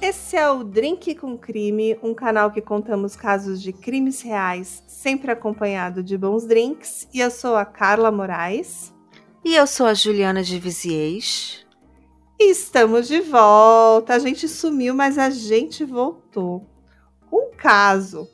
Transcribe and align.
Esse 0.00 0.36
é 0.36 0.48
o 0.50 0.62
Drink 0.62 1.14
com 1.14 1.38
Crime, 1.38 1.98
um 2.02 2.12
canal 2.12 2.50
que 2.50 2.60
contamos 2.60 3.16
casos 3.16 3.62
de 3.62 3.72
crimes 3.72 4.20
reais, 4.20 4.84
sempre 4.86 5.30
acompanhado 5.30 6.02
de 6.02 6.18
bons 6.18 6.44
drinks. 6.44 7.08
E 7.14 7.20
eu 7.20 7.30
sou 7.30 7.56
a 7.56 7.64
Carla 7.64 8.12
Moraes. 8.12 8.92
E 9.42 9.54
eu 9.54 9.66
sou 9.66 9.86
a 9.86 9.94
Juliana 9.94 10.42
de 10.42 10.58
Viziers. 10.58 11.66
E 12.38 12.50
estamos 12.50 13.08
de 13.08 13.20
volta. 13.20 14.14
A 14.14 14.18
gente 14.18 14.46
sumiu, 14.46 14.94
mas 14.94 15.16
a 15.16 15.30
gente 15.30 15.82
voltou. 15.82 16.66
Um 17.32 17.50
caso 17.56 18.28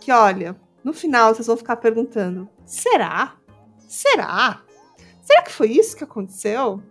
que, 0.00 0.10
olha, 0.10 0.56
no 0.82 0.94
final 0.94 1.34
vocês 1.34 1.46
vão 1.46 1.58
ficar 1.58 1.76
perguntando: 1.76 2.48
será? 2.64 3.36
Será? 3.86 4.62
Será 5.20 5.42
que 5.42 5.52
foi 5.52 5.70
isso 5.70 5.94
que 5.94 6.04
aconteceu? 6.04 6.82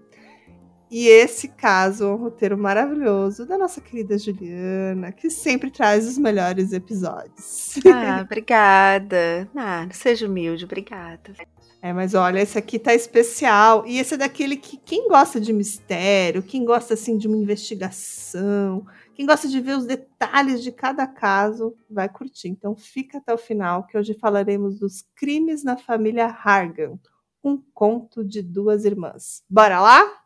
E 0.92 1.08
esse 1.08 1.48
caso 1.48 2.04
é 2.04 2.08
um 2.08 2.18
roteiro 2.18 2.58
maravilhoso 2.58 3.46
da 3.46 3.58
nossa 3.58 3.80
querida 3.80 4.18
Juliana, 4.18 5.14
que 5.14 5.30
sempre 5.30 5.72
traz 5.72 6.06
os 6.06 6.18
melhores 6.18 6.74
episódios. 6.74 7.76
Ah, 7.86 8.20
obrigada. 8.28 9.50
Ah, 9.56 9.88
seja 9.94 10.28
humilde, 10.28 10.66
obrigada. 10.66 11.34
É, 11.82 11.94
mas 11.94 12.14
olha, 12.14 12.42
esse 12.42 12.58
aqui 12.58 12.78
tá 12.78 12.94
especial. 12.94 13.88
E 13.88 14.00
esse 14.00 14.16
é 14.16 14.18
daquele 14.18 14.58
que 14.58 14.76
quem 14.76 15.08
gosta 15.08 15.40
de 15.40 15.54
mistério, 15.54 16.44
quem 16.44 16.66
gosta 16.66 16.94
assim 16.94 17.18
de 17.18 17.26
uma 17.26 17.38
investigação, 17.38 18.86
quem 19.16 19.26
gosta 19.26 19.48
de 19.48 19.62
ver 19.62 19.78
os 19.78 19.86
detalhes 19.86 20.62
de 20.62 20.74
cada 20.74 21.08
caso, 21.08 21.74
vai 21.90 22.10
curtir. 22.10 22.50
Então 22.50 22.76
fica 22.76 23.20
até 23.20 23.34
o 23.34 23.38
final, 23.38 23.88
que 23.88 23.98
hoje 23.98 24.14
falaremos 24.14 24.78
dos 24.78 25.06
crimes 25.16 25.64
na 25.64 25.78
família 25.78 26.26
Hargan, 26.26 27.00
um 27.42 27.58
conto 27.74 28.26
de 28.26 28.42
duas 28.42 28.84
irmãs. 28.84 29.42
Bora 29.50 29.80
lá? 29.80 30.21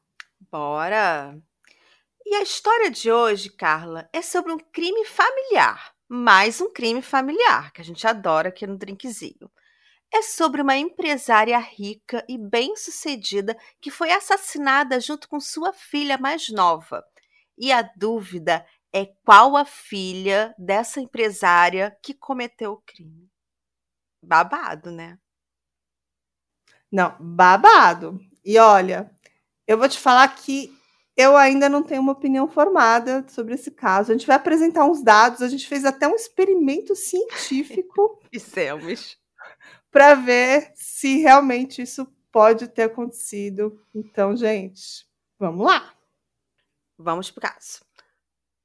Bora! 0.57 1.37
E 2.25 2.33
a 2.33 2.41
história 2.41 2.89
de 2.89 3.11
hoje, 3.11 3.49
Carla, 3.49 4.09
é 4.13 4.21
sobre 4.21 4.53
um 4.53 4.57
crime 4.57 5.03
familiar. 5.03 5.93
Mais 6.07 6.61
um 6.61 6.71
crime 6.71 7.01
familiar, 7.01 7.73
que 7.73 7.81
a 7.81 7.83
gente 7.83 8.07
adora 8.07 8.47
aqui 8.47 8.65
no 8.65 8.77
Drinkzinho. 8.77 9.51
É 10.13 10.21
sobre 10.21 10.61
uma 10.61 10.77
empresária 10.77 11.59
rica 11.59 12.23
e 12.29 12.37
bem-sucedida 12.37 13.57
que 13.81 13.91
foi 13.91 14.13
assassinada 14.13 14.97
junto 15.01 15.27
com 15.27 15.41
sua 15.41 15.73
filha 15.73 16.17
mais 16.17 16.47
nova. 16.47 17.03
E 17.57 17.73
a 17.73 17.81
dúvida 17.81 18.65
é 18.93 19.07
qual 19.25 19.57
a 19.57 19.65
filha 19.65 20.55
dessa 20.57 21.01
empresária 21.01 21.97
que 22.01 22.13
cometeu 22.13 22.71
o 22.71 22.81
crime. 22.85 23.29
Babado, 24.23 24.89
né? 24.89 25.19
Não, 26.89 27.13
babado. 27.19 28.17
E 28.45 28.57
olha, 28.57 29.13
eu 29.67 29.77
vou 29.77 29.89
te 29.89 29.99
falar 29.99 30.27
que 30.35 30.73
eu 31.17 31.37
ainda 31.37 31.69
não 31.69 31.81
tenho 31.81 32.01
uma 32.01 32.11
opinião 32.11 32.47
formada 32.47 33.25
sobre 33.29 33.53
esse 33.53 33.71
caso. 33.71 34.11
A 34.11 34.15
gente 34.15 34.27
vai 34.27 34.35
apresentar 34.35 34.85
uns 34.85 35.01
dados, 35.01 35.41
a 35.41 35.47
gente 35.47 35.67
fez 35.67 35.85
até 35.85 36.07
um 36.07 36.15
experimento 36.15 36.95
científico. 36.95 38.21
Fizemos. 38.31 39.17
Para 39.89 40.13
ver 40.15 40.71
se 40.75 41.19
realmente 41.19 41.81
isso 41.81 42.05
pode 42.31 42.67
ter 42.67 42.83
acontecido. 42.83 43.81
Então, 43.93 44.35
gente, 44.35 45.07
vamos 45.39 45.65
lá. 45.65 45.93
Vamos 46.97 47.31
para 47.31 47.39
o 47.39 47.53
caso. 47.53 47.85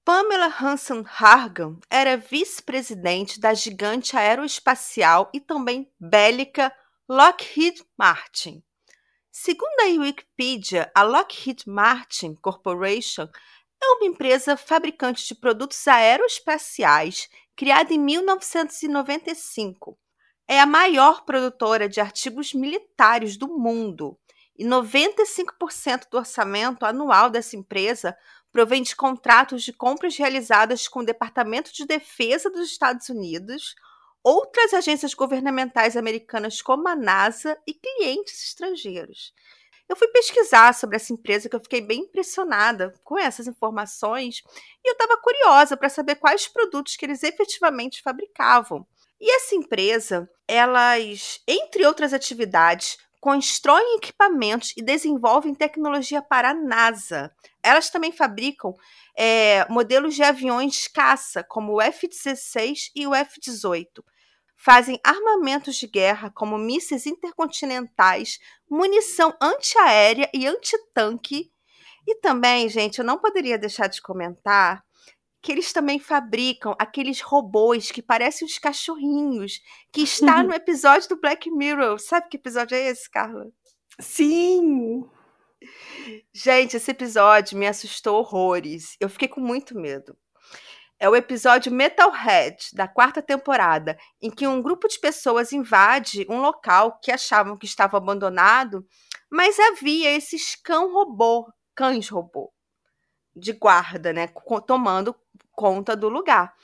Pamela 0.05 0.53
Hansen 0.61 1.05
Hargan 1.07 1.79
era 1.89 2.17
vice-presidente 2.17 3.39
da 3.39 3.55
gigante 3.55 4.17
aeroespacial 4.17 5.31
e 5.33 5.39
também 5.39 5.89
bélica 6.01 6.73
Lockheed 7.09 7.85
Martin. 7.97 8.61
Segundo 9.43 9.81
a 9.81 9.87
Wikipedia, 10.03 10.93
a 10.95 11.03
Lockheed 11.03 11.63
Martin 11.67 12.35
Corporation 12.35 13.27
é 13.83 13.87
uma 13.87 14.05
empresa 14.05 14.55
fabricante 14.55 15.27
de 15.27 15.35
produtos 15.35 15.89
aeroespaciais 15.89 17.27
criada 17.57 17.95
em 17.95 17.99
1995. 17.99 19.99
É 20.47 20.61
a 20.61 20.67
maior 20.67 21.25
produtora 21.25 21.89
de 21.89 22.03
artigos 22.03 22.53
militares 22.53 23.39
do 23.39 23.49
mundo 23.49 24.21
e 24.59 24.67
95% 24.67 26.11
do 26.11 26.19
orçamento 26.19 26.85
anual 26.85 27.31
dessa 27.31 27.57
empresa 27.57 28.15
provém 28.53 28.83
de 28.83 28.95
contratos 28.95 29.63
de 29.63 29.73
compras 29.73 30.19
realizadas 30.19 30.87
com 30.87 31.01
o 31.01 31.07
Departamento 31.07 31.73
de 31.73 31.87
Defesa 31.87 32.51
dos 32.51 32.71
Estados 32.71 33.09
Unidos, 33.09 33.75
outras 34.23 34.75
agências 34.75 35.15
governamentais 35.15 35.97
americanas 35.97 36.61
como 36.61 36.89
a 36.89 36.97
NASA 36.97 37.57
e 37.67 37.75
clientes 37.75 38.45
estrangeiros. 38.45 39.33
Eu 39.89 39.97
fui 39.97 40.07
pesquisar 40.09 40.73
sobre 40.73 40.97
essa 40.97 41.13
empresa 41.13 41.49
que 41.49 41.57
eu 41.57 41.61
fiquei 41.61 41.81
bem 41.81 42.03
impressionada 42.03 42.95
com 43.03 43.19
essas 43.19 43.49
informações 43.49 44.41
e 44.85 44.89
eu 44.89 44.93
estava 44.93 45.17
curiosa 45.17 45.77
para 45.77 45.89
saber 45.89 46.15
quais 46.15 46.47
produtos 46.47 46.95
que 46.95 47.05
eles 47.05 47.25
efetivamente 47.25 48.01
fabricavam. 48.01 48.87
E 49.21 49.35
essa 49.35 49.55
empresa, 49.55 50.31
elas, 50.47 51.41
entre 51.47 51.85
outras 51.85 52.15
atividades, 52.15 52.99
constroem 53.21 53.97
equipamentos 53.97 54.73
e 54.77 54.83
desenvolvem 54.83 55.55
tecnologia 55.55 56.23
para 56.23 56.51
a 56.51 56.55
NASA. 56.55 57.31
Elas 57.63 57.91
também 57.91 58.13
fabricam 58.13 58.73
é, 59.17 59.69
modelos 59.69 60.15
de 60.15 60.23
aviões 60.23 60.89
caça, 60.89 61.45
como 61.45 61.75
o 61.75 61.81
F-16 61.83 62.91
e 62.95 63.07
o 63.07 63.15
F-18. 63.15 64.03
Fazem 64.63 65.01
armamentos 65.03 65.77
de 65.77 65.87
guerra, 65.87 66.31
como 66.31 66.59
mísseis 66.59 67.07
intercontinentais, 67.07 68.39
munição 68.69 69.35
antiaérea 69.41 70.29
e 70.35 70.47
antitanque. 70.47 71.51
E 72.07 72.17
também, 72.17 72.69
gente, 72.69 72.99
eu 72.99 73.05
não 73.05 73.19
poderia 73.19 73.57
deixar 73.57 73.87
de 73.87 74.03
comentar 74.03 74.85
que 75.41 75.51
eles 75.51 75.73
também 75.73 75.99
fabricam 75.99 76.75
aqueles 76.79 77.23
robôs 77.23 77.91
que 77.91 78.03
parecem 78.03 78.47
os 78.47 78.59
cachorrinhos, 78.59 79.63
que 79.91 80.03
está 80.03 80.43
no 80.45 80.53
episódio 80.53 81.09
do 81.09 81.21
Black 81.21 81.51
Mirror. 81.51 81.99
Sabe 81.99 82.29
que 82.29 82.37
episódio 82.37 82.75
é 82.75 82.89
esse, 82.89 83.11
Carla? 83.11 83.47
Sim! 83.99 85.09
Gente, 86.35 86.77
esse 86.77 86.91
episódio 86.91 87.57
me 87.57 87.67
assustou 87.67 88.19
horrores. 88.19 88.97
Eu 89.01 89.09
fiquei 89.09 89.29
com 89.29 89.41
muito 89.41 89.75
medo. 89.75 90.15
É 91.03 91.09
o 91.09 91.17
episódio 91.17 91.73
Metalhead, 91.73 92.75
da 92.75 92.87
quarta 92.87 93.23
temporada, 93.23 93.97
em 94.21 94.31
que 94.31 94.47
um 94.47 94.61
grupo 94.61 94.87
de 94.87 95.01
pessoas 95.01 95.51
invade 95.51 96.27
um 96.29 96.43
local 96.43 97.01
que 97.03 97.11
achavam 97.11 97.57
que 97.57 97.65
estava 97.65 97.97
abandonado, 97.97 98.87
mas 99.31 99.59
havia 99.59 100.15
esses 100.15 100.55
cão 100.55 100.93
robô, 100.93 101.51
cães 101.75 102.11
robô, 102.11 102.53
de 103.35 103.55
guarda, 103.55 104.13
né, 104.13 104.29
tomando 104.67 105.17
conta 105.53 105.97
do 105.97 106.11
lugar. 106.11 106.55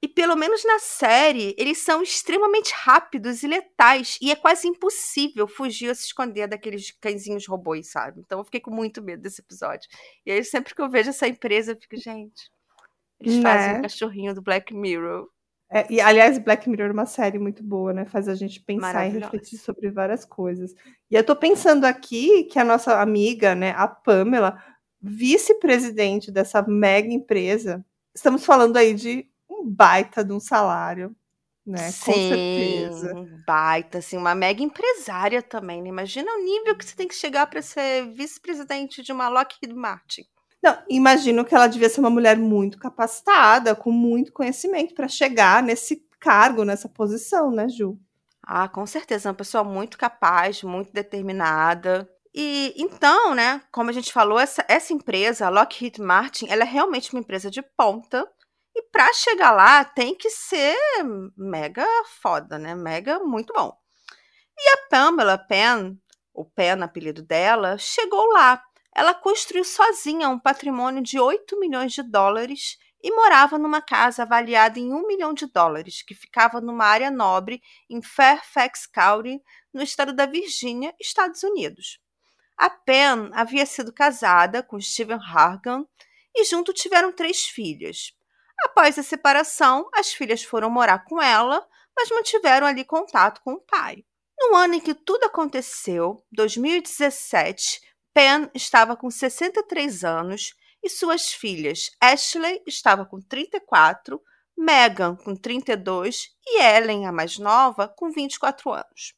E 0.00 0.06
pelo 0.06 0.36
menos 0.36 0.62
na 0.64 0.78
série, 0.78 1.52
eles 1.58 1.78
são 1.78 2.00
extremamente 2.00 2.72
rápidos 2.76 3.42
e 3.42 3.48
letais. 3.48 4.18
E 4.20 4.30
é 4.30 4.36
quase 4.36 4.68
impossível 4.68 5.48
fugir 5.48 5.88
ou 5.88 5.94
se 5.96 6.04
esconder 6.04 6.46
daqueles 6.46 6.92
cãezinhos 7.00 7.46
robôs, 7.48 7.90
sabe? 7.90 8.20
Então 8.20 8.38
eu 8.38 8.44
fiquei 8.44 8.60
com 8.60 8.70
muito 8.70 9.02
medo 9.02 9.22
desse 9.22 9.40
episódio. 9.40 9.88
E 10.24 10.30
aí, 10.30 10.44
sempre 10.44 10.74
que 10.74 10.82
eu 10.82 10.90
vejo 10.90 11.10
essa 11.10 11.26
empresa, 11.26 11.72
eu 11.72 11.80
fico, 11.80 11.96
gente. 11.96 12.54
Eles 13.20 13.36
né? 13.36 13.42
fazem 13.42 13.78
o 13.78 13.82
cachorrinho 13.82 14.34
do 14.34 14.42
Black 14.42 14.74
Mirror. 14.74 15.28
É, 15.70 15.86
e, 15.90 16.00
aliás, 16.00 16.38
Black 16.38 16.68
Mirror 16.68 16.90
é 16.90 16.92
uma 16.92 17.06
série 17.06 17.38
muito 17.38 17.62
boa, 17.62 17.92
né? 17.92 18.04
Faz 18.04 18.28
a 18.28 18.34
gente 18.34 18.60
pensar 18.60 19.06
e 19.06 19.10
refletir 19.10 19.58
sobre 19.58 19.90
várias 19.90 20.24
coisas. 20.24 20.72
E 21.10 21.14
eu 21.16 21.24
tô 21.24 21.34
pensando 21.34 21.84
aqui 21.84 22.44
que 22.44 22.58
a 22.58 22.64
nossa 22.64 23.00
amiga, 23.00 23.54
né, 23.54 23.74
a 23.76 23.88
Pamela, 23.88 24.62
vice-presidente 25.00 26.30
dessa 26.30 26.62
mega 26.62 27.12
empresa, 27.12 27.84
estamos 28.14 28.44
falando 28.44 28.76
aí 28.76 28.94
de 28.94 29.26
um 29.50 29.68
baita 29.68 30.24
de 30.24 30.32
um 30.32 30.40
salário, 30.40 31.14
né? 31.66 31.90
Sim, 31.90 32.12
Com 32.12 32.12
certeza. 32.12 33.28
Baita, 33.46 33.98
assim, 33.98 34.16
uma 34.16 34.34
mega 34.34 34.62
empresária 34.62 35.42
também, 35.42 35.82
né? 35.82 35.88
Imagina 35.88 36.30
o 36.32 36.44
nível 36.44 36.76
que 36.76 36.84
você 36.84 36.94
tem 36.94 37.08
que 37.08 37.14
chegar 37.14 37.46
para 37.46 37.62
ser 37.62 38.06
vice-presidente 38.12 39.02
de 39.02 39.12
uma 39.12 39.28
Lockheed 39.28 39.74
Martin. 39.74 40.22
Não, 40.64 40.78
imagino 40.88 41.44
que 41.44 41.54
ela 41.54 41.66
devia 41.66 41.90
ser 41.90 42.00
uma 42.00 42.08
mulher 42.08 42.38
muito 42.38 42.78
capacitada, 42.78 43.74
com 43.74 43.90
muito 43.90 44.32
conhecimento 44.32 44.94
para 44.94 45.06
chegar 45.06 45.62
nesse 45.62 46.08
cargo, 46.18 46.64
nessa 46.64 46.88
posição, 46.88 47.50
né, 47.50 47.68
Ju? 47.68 47.98
Ah, 48.42 48.66
com 48.66 48.86
certeza, 48.86 49.28
uma 49.28 49.34
pessoa 49.34 49.62
muito 49.62 49.98
capaz, 49.98 50.62
muito 50.62 50.90
determinada. 50.90 52.08
E 52.34 52.72
então, 52.78 53.34
né, 53.34 53.60
como 53.70 53.90
a 53.90 53.92
gente 53.92 54.10
falou, 54.10 54.40
essa, 54.40 54.64
essa 54.66 54.94
empresa, 54.94 55.46
a 55.46 55.50
Lockheed 55.50 56.00
Martin, 56.00 56.46
ela 56.48 56.62
é 56.62 56.66
realmente 56.66 57.12
uma 57.12 57.20
empresa 57.20 57.50
de 57.50 57.60
ponta 57.60 58.26
e 58.74 58.80
para 58.84 59.12
chegar 59.12 59.52
lá 59.52 59.84
tem 59.84 60.14
que 60.14 60.30
ser 60.30 60.78
mega 61.36 61.86
foda, 62.22 62.58
né? 62.58 62.74
Mega 62.74 63.18
muito 63.18 63.52
bom. 63.52 63.76
E 64.58 64.68
a 64.70 64.88
Pamela 64.88 65.36
Penn, 65.36 65.94
o 66.32 66.42
Penn, 66.42 66.82
apelido 66.82 67.22
dela, 67.22 67.76
chegou 67.76 68.24
lá. 68.32 68.62
Ela 68.94 69.12
construiu 69.12 69.64
sozinha 69.64 70.28
um 70.28 70.38
patrimônio 70.38 71.02
de 71.02 71.18
8 71.18 71.58
milhões 71.58 71.92
de 71.92 72.02
dólares 72.02 72.78
e 73.02 73.10
morava 73.10 73.58
numa 73.58 73.82
casa 73.82 74.22
avaliada 74.22 74.78
em 74.78 74.92
1 74.92 75.06
milhão 75.06 75.34
de 75.34 75.46
dólares, 75.46 76.02
que 76.02 76.14
ficava 76.14 76.60
numa 76.60 76.86
área 76.86 77.10
nobre 77.10 77.60
em 77.90 78.00
Fairfax 78.00 78.86
County, 78.86 79.42
no 79.74 79.82
estado 79.82 80.12
da 80.12 80.24
Virgínia, 80.24 80.94
Estados 81.00 81.42
Unidos. 81.42 82.00
A 82.56 82.70
Penn 82.70 83.30
havia 83.34 83.66
sido 83.66 83.92
casada 83.92 84.62
com 84.62 84.80
Stephen 84.80 85.18
Hargan 85.18 85.84
e 86.34 86.44
junto 86.44 86.72
tiveram 86.72 87.12
três 87.12 87.42
filhas. 87.42 88.16
Após 88.64 88.98
a 88.98 89.02
separação, 89.02 89.88
as 89.92 90.12
filhas 90.12 90.42
foram 90.44 90.70
morar 90.70 91.04
com 91.04 91.20
ela, 91.20 91.66
mas 91.96 92.08
mantiveram 92.10 92.66
ali 92.66 92.84
contato 92.84 93.40
com 93.42 93.54
o 93.54 93.60
pai. 93.60 94.04
No 94.38 94.56
ano 94.56 94.74
em 94.74 94.80
que 94.80 94.94
tudo 94.94 95.24
aconteceu, 95.24 96.24
2017, 96.32 97.80
Pen 98.14 98.48
estava 98.54 98.96
com 98.96 99.10
63 99.10 100.04
anos 100.04 100.54
e 100.82 100.88
suas 100.88 101.32
filhas 101.32 101.90
Ashley 102.00 102.62
estava 102.64 103.04
com 103.04 103.20
34, 103.20 104.22
Megan 104.56 105.16
com 105.16 105.34
32 105.34 106.28
e 106.46 106.62
Ellen, 106.62 107.06
a 107.06 107.12
mais 107.12 107.38
nova, 107.38 107.88
com 107.88 108.12
24 108.12 108.70
anos. 108.70 109.14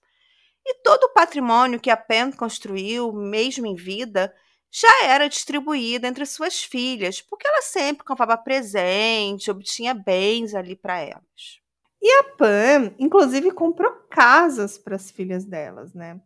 E 0.65 0.83
todo 0.83 1.05
o 1.05 1.13
patrimônio 1.13 1.79
que 1.79 1.91
a 1.91 1.97
Pen 1.97 2.33
construiu, 2.33 3.13
mesmo 3.13 3.67
em 3.67 3.75
vida, 3.75 4.35
já 4.73 5.05
era 5.05 5.29
distribuído 5.29 6.07
entre 6.07 6.25
suas 6.25 6.65
filhas, 6.65 7.21
porque 7.21 7.47
ela 7.47 7.63
sempre 7.63 8.05
comprava 8.05 8.37
presente, 8.37 9.51
obtinha 9.51 9.95
bens 9.95 10.55
ali 10.55 10.75
para 10.75 10.99
elas. 10.99 11.61
E 12.01 12.11
a 12.19 12.25
Pam, 12.37 12.95
inclusive, 12.99 13.51
comprou 13.53 13.93
casas 14.11 14.79
para 14.79 14.97
as 14.97 15.11
filhas 15.11 15.45
delas, 15.45 15.95
né? 15.95 16.21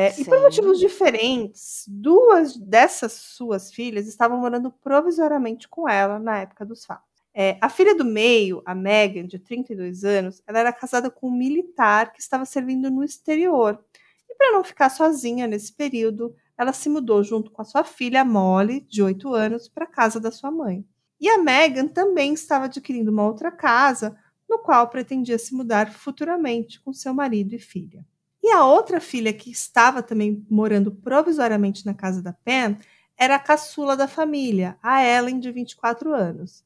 É, 0.00 0.14
e 0.16 0.24
por 0.24 0.40
motivos 0.40 0.78
diferentes, 0.78 1.84
duas 1.88 2.56
dessas 2.56 3.14
suas 3.14 3.72
filhas 3.72 4.06
estavam 4.06 4.38
morando 4.38 4.70
provisoriamente 4.70 5.66
com 5.66 5.88
ela 5.88 6.20
na 6.20 6.38
época 6.38 6.64
dos 6.64 6.86
fatos. 6.86 7.04
É, 7.34 7.58
a 7.60 7.68
filha 7.68 7.96
do 7.96 8.04
meio, 8.04 8.62
a 8.64 8.76
Megan, 8.76 9.26
de 9.26 9.40
32 9.40 10.04
anos, 10.04 10.40
ela 10.46 10.60
era 10.60 10.72
casada 10.72 11.10
com 11.10 11.26
um 11.26 11.36
militar 11.36 12.12
que 12.12 12.20
estava 12.20 12.44
servindo 12.44 12.88
no 12.92 13.02
exterior. 13.02 13.84
E 14.30 14.36
para 14.36 14.52
não 14.52 14.62
ficar 14.62 14.88
sozinha 14.88 15.48
nesse 15.48 15.72
período, 15.72 16.32
ela 16.56 16.72
se 16.72 16.88
mudou 16.88 17.24
junto 17.24 17.50
com 17.50 17.60
a 17.60 17.64
sua 17.64 17.82
filha 17.82 18.24
Molly, 18.24 18.82
de 18.82 19.02
8 19.02 19.34
anos, 19.34 19.68
para 19.68 19.82
a 19.82 19.88
casa 19.88 20.20
da 20.20 20.30
sua 20.30 20.52
mãe. 20.52 20.86
E 21.20 21.28
a 21.28 21.38
Megan 21.38 21.88
também 21.88 22.34
estava 22.34 22.66
adquirindo 22.66 23.10
uma 23.10 23.26
outra 23.26 23.50
casa, 23.50 24.16
no 24.48 24.60
qual 24.60 24.86
pretendia 24.90 25.40
se 25.40 25.56
mudar 25.56 25.92
futuramente 25.92 26.80
com 26.80 26.92
seu 26.92 27.12
marido 27.12 27.52
e 27.56 27.58
filha. 27.58 28.06
E 28.48 28.50
a 28.50 28.64
outra 28.64 28.98
filha 28.98 29.30
que 29.30 29.50
estava 29.50 30.02
também 30.02 30.42
morando 30.48 30.90
provisoriamente 30.90 31.84
na 31.84 31.92
casa 31.92 32.22
da 32.22 32.32
Pen 32.32 32.78
era 33.14 33.34
a 33.34 33.38
caçula 33.38 33.94
da 33.94 34.08
família, 34.08 34.78
a 34.82 35.04
Ellen, 35.04 35.38
de 35.38 35.52
24 35.52 36.14
anos. 36.14 36.64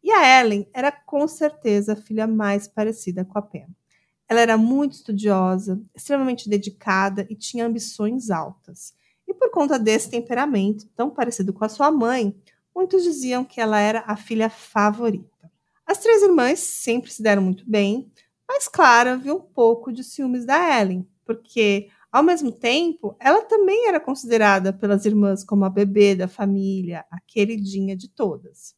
E 0.00 0.12
a 0.12 0.40
Ellen 0.40 0.64
era 0.72 0.92
com 0.92 1.26
certeza 1.26 1.94
a 1.94 1.96
filha 1.96 2.28
mais 2.28 2.68
parecida 2.68 3.24
com 3.24 3.36
a 3.36 3.42
Pen. 3.42 3.66
Ela 4.28 4.42
era 4.42 4.56
muito 4.56 4.92
estudiosa, 4.92 5.82
extremamente 5.92 6.48
dedicada 6.48 7.26
e 7.28 7.34
tinha 7.34 7.66
ambições 7.66 8.30
altas. 8.30 8.94
E 9.26 9.34
por 9.34 9.50
conta 9.50 9.76
desse 9.76 10.08
temperamento, 10.08 10.86
tão 10.94 11.10
parecido 11.10 11.52
com 11.52 11.64
a 11.64 11.68
sua 11.68 11.90
mãe, 11.90 12.32
muitos 12.72 13.02
diziam 13.02 13.44
que 13.44 13.60
ela 13.60 13.80
era 13.80 14.04
a 14.06 14.14
filha 14.14 14.48
favorita. 14.48 15.50
As 15.84 15.98
três 15.98 16.22
irmãs 16.22 16.60
sempre 16.60 17.10
se 17.10 17.24
deram 17.24 17.42
muito 17.42 17.68
bem, 17.68 18.08
mas 18.46 18.68
Clara 18.68 19.16
viu 19.16 19.34
um 19.38 19.40
pouco 19.40 19.92
de 19.92 20.04
ciúmes 20.04 20.44
da 20.44 20.80
Ellen, 20.80 21.04
porque 21.24 21.88
ao 22.14 22.22
mesmo 22.22 22.52
tempo, 22.52 23.16
ela 23.18 23.42
também 23.42 23.88
era 23.88 23.98
considerada 23.98 24.72
pelas 24.72 25.04
irmãs 25.04 25.42
como 25.42 25.64
a 25.64 25.68
bebê 25.68 26.14
da 26.14 26.28
família, 26.28 27.04
a 27.10 27.18
queridinha 27.26 27.96
de 27.96 28.08
todas. 28.08 28.76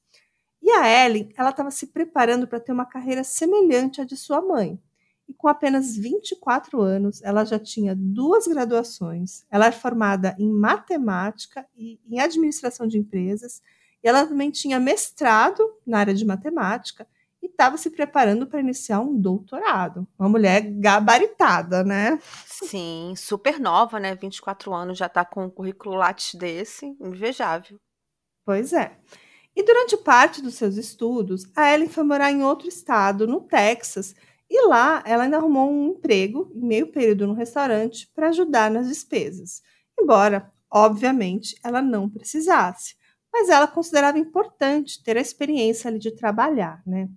E 0.63 0.71
a 0.71 1.05
Ellen, 1.05 1.29
ela 1.37 1.51
estava 1.51 1.71
se 1.71 1.89
preparando 1.89 2.49
para 2.49 2.59
ter 2.59 2.73
uma 2.73 2.87
carreira 2.87 3.23
semelhante 3.23 4.01
à 4.01 4.05
de 4.05 4.17
sua 4.17 4.41
mãe. 4.41 4.81
E 5.29 5.35
com 5.35 5.49
apenas 5.49 5.97
24 5.97 6.81
anos, 6.81 7.21
ela 7.23 7.45
já 7.45 7.59
tinha 7.59 7.95
duas 7.95 8.47
graduações. 8.47 9.45
Ela 9.51 9.67
é 9.67 9.73
formada 9.73 10.35
em 10.39 10.51
matemática 10.51 11.67
e 11.77 12.01
em 12.09 12.19
administração 12.19 12.87
de 12.87 12.97
empresas. 12.97 13.61
E 14.03 14.09
ela 14.09 14.27
também 14.27 14.51
tinha 14.51 14.81
mestrado 14.81 15.63
na 15.87 15.99
área 15.99 16.15
de 16.15 16.25
matemática 16.25 17.07
e 17.47 17.51
estava 17.51 17.77
se 17.77 17.91
preparando 17.91 18.47
para 18.47 18.61
iniciar 18.61 19.01
um 19.01 19.17
doutorado. 19.19 20.07
Uma 20.19 20.29
mulher 20.29 20.61
gabaritada, 20.61 21.85
né? 21.85 22.19
Sim, 22.45 23.15
super 23.17 23.61
nova, 23.61 24.01
né? 24.01 24.15
24 24.15 24.75
anos, 24.75 24.99
já 24.99 25.07
está 25.07 25.25
com 25.25 25.45
um 25.45 25.51
currículo 25.51 25.95
Lattes 25.95 26.35
desse, 26.35 26.97
invejável. 27.01 27.79
Pois 28.45 28.73
é. 28.73 28.99
E 29.55 29.63
durante 29.63 29.97
parte 29.97 30.43
dos 30.43 30.55
seus 30.55 30.77
estudos, 30.77 31.45
a 31.57 31.73
Ellen 31.73 31.89
foi 31.89 32.05
morar 32.05 32.31
em 32.31 32.43
outro 32.43 32.69
estado, 32.69 33.27
no 33.27 33.41
Texas, 33.41 34.15
e 34.51 34.67
lá 34.67 35.03
ela 35.07 35.25
ainda 35.25 35.39
arrumou 35.39 35.71
um 35.71 35.91
emprego 35.91 36.53
em 36.55 36.67
meio 36.67 36.93
período 36.93 37.27
no 37.27 37.33
restaurante 37.33 38.11
para 38.15 38.29
ajudar 38.29 38.71
nas 38.71 38.89
despesas. 38.89 39.63
Embora, 39.99 40.53
obviamente, 40.71 41.59
ela 41.65 41.81
não 41.81 42.11
precisasse, 42.11 42.97
mas 43.33 43.49
ela 43.49 43.67
considerava 43.67 44.19
importante 44.19 45.03
ter 45.03 45.17
a 45.17 45.21
experiência 45.21 45.89
ali 45.89 45.99
de 45.99 46.15
trabalhar, 46.15 46.83
né? 46.87 47.09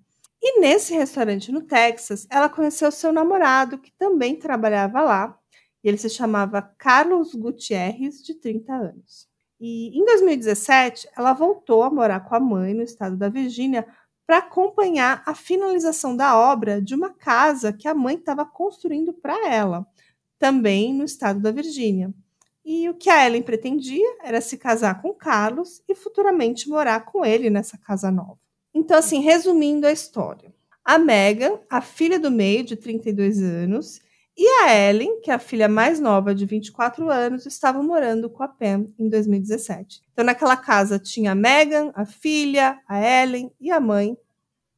E 0.41 0.59
nesse 0.59 0.93
restaurante 0.93 1.51
no 1.51 1.61
Texas, 1.61 2.25
ela 2.29 2.47
conheceu 2.47 2.91
seu 2.91 3.11
namorado, 3.11 3.77
que 3.77 3.91
também 3.97 4.35
trabalhava 4.37 5.01
lá, 5.01 5.37
e 5.83 5.87
ele 5.87 5.97
se 5.97 6.09
chamava 6.09 6.61
Carlos 6.77 7.33
Gutierrez, 7.35 8.23
de 8.23 8.35
30 8.35 8.73
anos. 8.73 9.27
E 9.59 9.97
em 9.99 10.05
2017, 10.05 11.09
ela 11.17 11.33
voltou 11.33 11.83
a 11.83 11.89
morar 11.89 12.21
com 12.21 12.35
a 12.35 12.39
mãe 12.39 12.73
no 12.73 12.81
estado 12.81 13.17
da 13.17 13.27
Virgínia 13.27 13.85
para 14.25 14.37
acompanhar 14.37 15.23
a 15.25 15.35
finalização 15.35 16.15
da 16.15 16.37
obra 16.37 16.81
de 16.81 16.95
uma 16.95 17.09
casa 17.09 17.73
que 17.73 17.87
a 17.87 17.93
mãe 17.95 18.15
estava 18.15 18.45
construindo 18.45 19.11
para 19.11 19.49
ela, 19.49 19.85
também 20.37 20.93
no 20.93 21.03
estado 21.03 21.41
da 21.41 21.51
Virgínia. 21.51 22.13
E 22.63 22.87
o 22.87 22.93
que 22.93 23.09
a 23.09 23.25
Ellen 23.25 23.41
pretendia 23.41 24.17
era 24.23 24.39
se 24.39 24.57
casar 24.57 25.01
com 25.01 25.13
Carlos 25.13 25.81
e 25.89 25.95
futuramente 25.95 26.69
morar 26.69 27.05
com 27.05 27.25
ele 27.25 27.49
nessa 27.49 27.77
casa 27.77 28.11
nova. 28.11 28.39
Então, 28.79 28.97
assim, 28.97 29.19
resumindo 29.19 29.85
a 29.85 29.91
história. 29.91 30.53
A 30.85 30.97
Megan, 30.97 31.59
a 31.69 31.81
filha 31.81 32.17
do 32.17 32.31
meio, 32.31 32.63
de 32.63 32.77
32 32.77 33.41
anos, 33.41 33.99
e 34.37 34.47
a 34.63 34.73
Ellen, 34.73 35.19
que 35.19 35.29
é 35.29 35.33
a 35.33 35.37
filha 35.37 35.67
mais 35.67 35.99
nova, 35.99 36.33
de 36.33 36.45
24 36.45 37.09
anos, 37.09 37.45
estavam 37.45 37.83
morando 37.83 38.29
com 38.29 38.41
a 38.41 38.47
Pam 38.47 38.87
em 38.97 39.09
2017. 39.09 40.01
Então, 40.13 40.23
naquela 40.23 40.55
casa 40.55 40.97
tinha 40.97 41.33
a 41.33 41.35
Megan, 41.35 41.91
a 41.93 42.05
filha, 42.05 42.81
a 42.87 43.01
Ellen 43.01 43.51
e 43.59 43.69
a 43.69 43.81
mãe. 43.81 44.17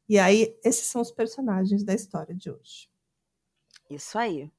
E 0.10 0.18
aí, 0.18 0.58
esses 0.64 0.88
são 0.88 1.00
os 1.00 1.12
personagens 1.12 1.84
da 1.84 1.94
história 1.94 2.34
de 2.34 2.50
hoje. 2.50 2.90
Isso 3.88 4.18
aí. 4.18 4.50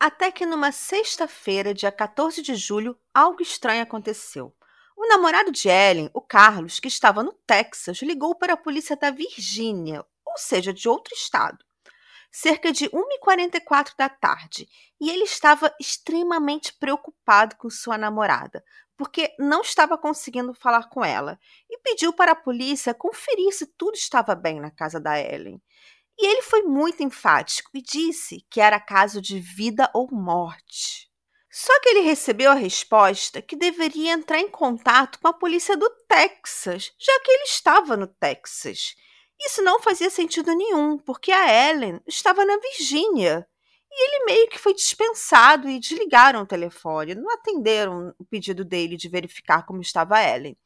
Até 0.00 0.32
que 0.32 0.46
numa 0.46 0.72
sexta-feira, 0.72 1.74
dia 1.74 1.92
14 1.92 2.40
de 2.40 2.54
julho, 2.54 2.98
algo 3.12 3.42
estranho 3.42 3.82
aconteceu. 3.82 4.50
O 5.04 5.08
namorado 5.08 5.50
de 5.50 5.68
Ellen, 5.68 6.08
o 6.14 6.20
Carlos, 6.20 6.78
que 6.78 6.86
estava 6.86 7.24
no 7.24 7.32
Texas, 7.44 8.00
ligou 8.02 8.36
para 8.36 8.52
a 8.52 8.56
polícia 8.56 8.94
da 8.94 9.10
Virgínia, 9.10 10.06
ou 10.24 10.38
seja, 10.38 10.72
de 10.72 10.88
outro 10.88 11.12
estado, 11.12 11.58
cerca 12.30 12.70
de 12.70 12.88
1h44 12.88 13.94
da 13.98 14.08
tarde, 14.08 14.68
e 15.00 15.10
ele 15.10 15.24
estava 15.24 15.74
extremamente 15.80 16.72
preocupado 16.74 17.56
com 17.56 17.68
sua 17.68 17.98
namorada, 17.98 18.64
porque 18.96 19.34
não 19.40 19.62
estava 19.62 19.98
conseguindo 19.98 20.54
falar 20.54 20.88
com 20.88 21.04
ela, 21.04 21.36
e 21.68 21.78
pediu 21.78 22.12
para 22.12 22.30
a 22.30 22.36
polícia 22.36 22.94
conferir 22.94 23.52
se 23.52 23.66
tudo 23.66 23.96
estava 23.96 24.36
bem 24.36 24.60
na 24.60 24.70
casa 24.70 25.00
da 25.00 25.20
Ellen. 25.20 25.60
E 26.16 26.24
ele 26.24 26.42
foi 26.42 26.62
muito 26.62 27.02
enfático 27.02 27.72
e 27.74 27.82
disse 27.82 28.46
que 28.48 28.60
era 28.60 28.78
caso 28.78 29.20
de 29.20 29.40
vida 29.40 29.90
ou 29.92 30.08
morte. 30.12 31.11
Só 31.54 31.78
que 31.80 31.90
ele 31.90 32.00
recebeu 32.00 32.50
a 32.50 32.54
resposta 32.54 33.42
que 33.42 33.54
deveria 33.54 34.12
entrar 34.12 34.38
em 34.38 34.48
contato 34.48 35.20
com 35.20 35.28
a 35.28 35.34
polícia 35.34 35.76
do 35.76 35.86
Texas, 36.08 36.90
já 36.98 37.20
que 37.20 37.30
ele 37.30 37.42
estava 37.42 37.94
no 37.94 38.06
Texas. 38.06 38.96
Isso 39.38 39.60
não 39.60 39.78
fazia 39.78 40.08
sentido 40.08 40.54
nenhum, 40.54 40.96
porque 40.96 41.30
a 41.30 41.70
Ellen 41.70 42.00
estava 42.06 42.46
na 42.46 42.56
Virgínia. 42.56 43.46
E 43.90 44.06
ele 44.06 44.24
meio 44.24 44.48
que 44.48 44.58
foi 44.58 44.72
dispensado 44.72 45.68
e 45.68 45.78
desligaram 45.78 46.40
o 46.40 46.46
telefone, 46.46 47.14
não 47.14 47.30
atenderam 47.30 48.14
o 48.18 48.24
pedido 48.24 48.64
dele 48.64 48.96
de 48.96 49.10
verificar 49.10 49.66
como 49.66 49.82
estava 49.82 50.16
a 50.16 50.22
Ellen. 50.22 50.56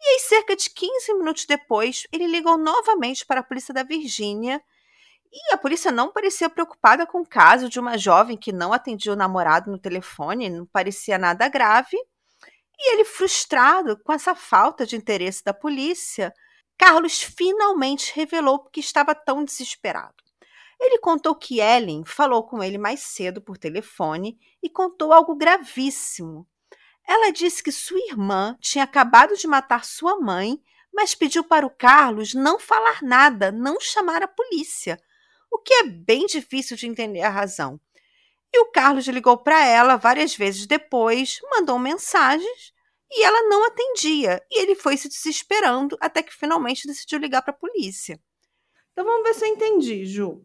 E 0.00 0.08
aí, 0.10 0.18
cerca 0.20 0.54
de 0.54 0.70
15 0.70 1.12
minutos 1.14 1.44
depois, 1.44 2.06
ele 2.12 2.28
ligou 2.28 2.56
novamente 2.56 3.26
para 3.26 3.40
a 3.40 3.44
polícia 3.44 3.74
da 3.74 3.82
Virgínia 3.82 4.62
e 5.32 5.54
a 5.54 5.58
polícia 5.58 5.92
não 5.92 6.10
parecia 6.10 6.50
preocupada 6.50 7.06
com 7.06 7.20
o 7.20 7.26
caso 7.26 7.68
de 7.68 7.78
uma 7.78 7.96
jovem 7.96 8.36
que 8.36 8.52
não 8.52 8.72
atendia 8.72 9.12
o 9.12 9.16
namorado 9.16 9.70
no 9.70 9.78
telefone, 9.78 10.50
não 10.50 10.66
parecia 10.66 11.18
nada 11.18 11.48
grave. 11.48 11.96
E 12.76 12.92
ele, 12.92 13.04
frustrado 13.04 13.96
com 14.02 14.12
essa 14.12 14.34
falta 14.34 14.84
de 14.84 14.96
interesse 14.96 15.44
da 15.44 15.54
polícia, 15.54 16.34
Carlos 16.76 17.22
finalmente 17.22 18.12
revelou 18.16 18.58
porque 18.58 18.80
estava 18.80 19.14
tão 19.14 19.44
desesperado. 19.44 20.14
Ele 20.80 20.98
contou 20.98 21.36
que 21.36 21.60
Ellen 21.60 22.04
falou 22.04 22.42
com 22.42 22.62
ele 22.62 22.78
mais 22.78 23.00
cedo 23.00 23.40
por 23.40 23.56
telefone 23.56 24.36
e 24.62 24.68
contou 24.68 25.12
algo 25.12 25.36
gravíssimo. 25.36 26.48
Ela 27.06 27.30
disse 27.30 27.62
que 27.62 27.70
sua 27.70 28.00
irmã 28.08 28.56
tinha 28.60 28.82
acabado 28.82 29.36
de 29.36 29.46
matar 29.46 29.84
sua 29.84 30.18
mãe, 30.18 30.60
mas 30.92 31.14
pediu 31.14 31.44
para 31.44 31.66
o 31.66 31.70
Carlos 31.70 32.34
não 32.34 32.58
falar 32.58 33.00
nada, 33.02 33.52
não 33.52 33.78
chamar 33.78 34.22
a 34.22 34.28
polícia 34.28 34.98
o 35.50 35.58
que 35.58 35.74
é 35.74 35.82
bem 35.84 36.26
difícil 36.26 36.76
de 36.76 36.86
entender 36.86 37.22
a 37.22 37.28
razão. 37.28 37.80
E 38.52 38.60
o 38.60 38.66
Carlos 38.66 39.06
ligou 39.06 39.36
para 39.36 39.64
ela 39.64 39.96
várias 39.96 40.34
vezes 40.34 40.66
depois, 40.66 41.38
mandou 41.50 41.78
mensagens 41.78 42.72
e 43.10 43.24
ela 43.24 43.48
não 43.48 43.66
atendia. 43.66 44.42
E 44.50 44.62
ele 44.62 44.74
foi 44.74 44.96
se 44.96 45.08
desesperando 45.08 45.96
até 46.00 46.22
que 46.22 46.34
finalmente 46.34 46.86
decidiu 46.86 47.18
ligar 47.18 47.42
para 47.42 47.52
a 47.52 47.56
polícia. 47.56 48.20
Então 48.92 49.04
vamos 49.04 49.22
ver 49.22 49.34
se 49.34 49.44
eu 49.44 49.48
entendi, 49.48 50.04
Ju. 50.04 50.44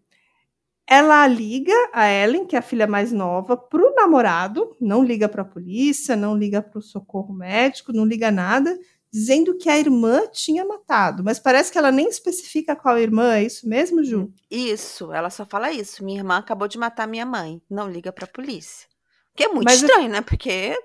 Ela 0.87 1.25
liga 1.25 1.73
a 1.91 2.07
Ellen, 2.07 2.45
que 2.45 2.55
é 2.55 2.59
a 2.59 2.61
filha 2.61 2.85
mais 2.85 3.11
nova, 3.11 3.57
para 3.57 3.81
o 3.81 3.95
namorado, 3.95 4.75
não 4.79 5.03
liga 5.03 5.27
para 5.27 5.41
a 5.41 5.45
polícia, 5.45 6.15
não 6.15 6.37
liga 6.37 6.61
para 6.61 6.77
o 6.77 6.81
socorro 6.81 7.33
médico, 7.33 7.91
não 7.91 8.05
liga 8.05 8.29
nada, 8.29 8.77
dizendo 9.15 9.55
que 9.55 9.69
a 9.69 9.79
irmã 9.79 10.27
tinha 10.29 10.65
matado. 10.65 11.23
Mas 11.23 11.39
parece 11.39 11.71
que 11.71 11.77
ela 11.77 11.89
nem 11.89 12.09
especifica 12.09 12.75
qual 12.75 12.99
irmã, 12.99 13.35
é 13.35 13.43
isso 13.45 13.65
mesmo, 13.65 14.03
Ju? 14.03 14.29
Isso, 14.51 15.13
ela 15.13 15.29
só 15.29 15.45
fala 15.45 15.71
isso. 15.71 16.03
Minha 16.03 16.19
irmã 16.19 16.37
acabou 16.37 16.67
de 16.67 16.77
matar 16.77 17.07
minha 17.07 17.25
mãe, 17.25 17.61
não 17.69 17.89
liga 17.89 18.11
para 18.11 18.25
a 18.25 18.27
polícia. 18.27 18.89
Que 19.33 19.45
é 19.45 19.47
muito 19.47 19.63
Mas 19.63 19.81
estranho, 19.81 20.07
eu... 20.07 20.11
né? 20.11 20.21
Porque 20.21 20.77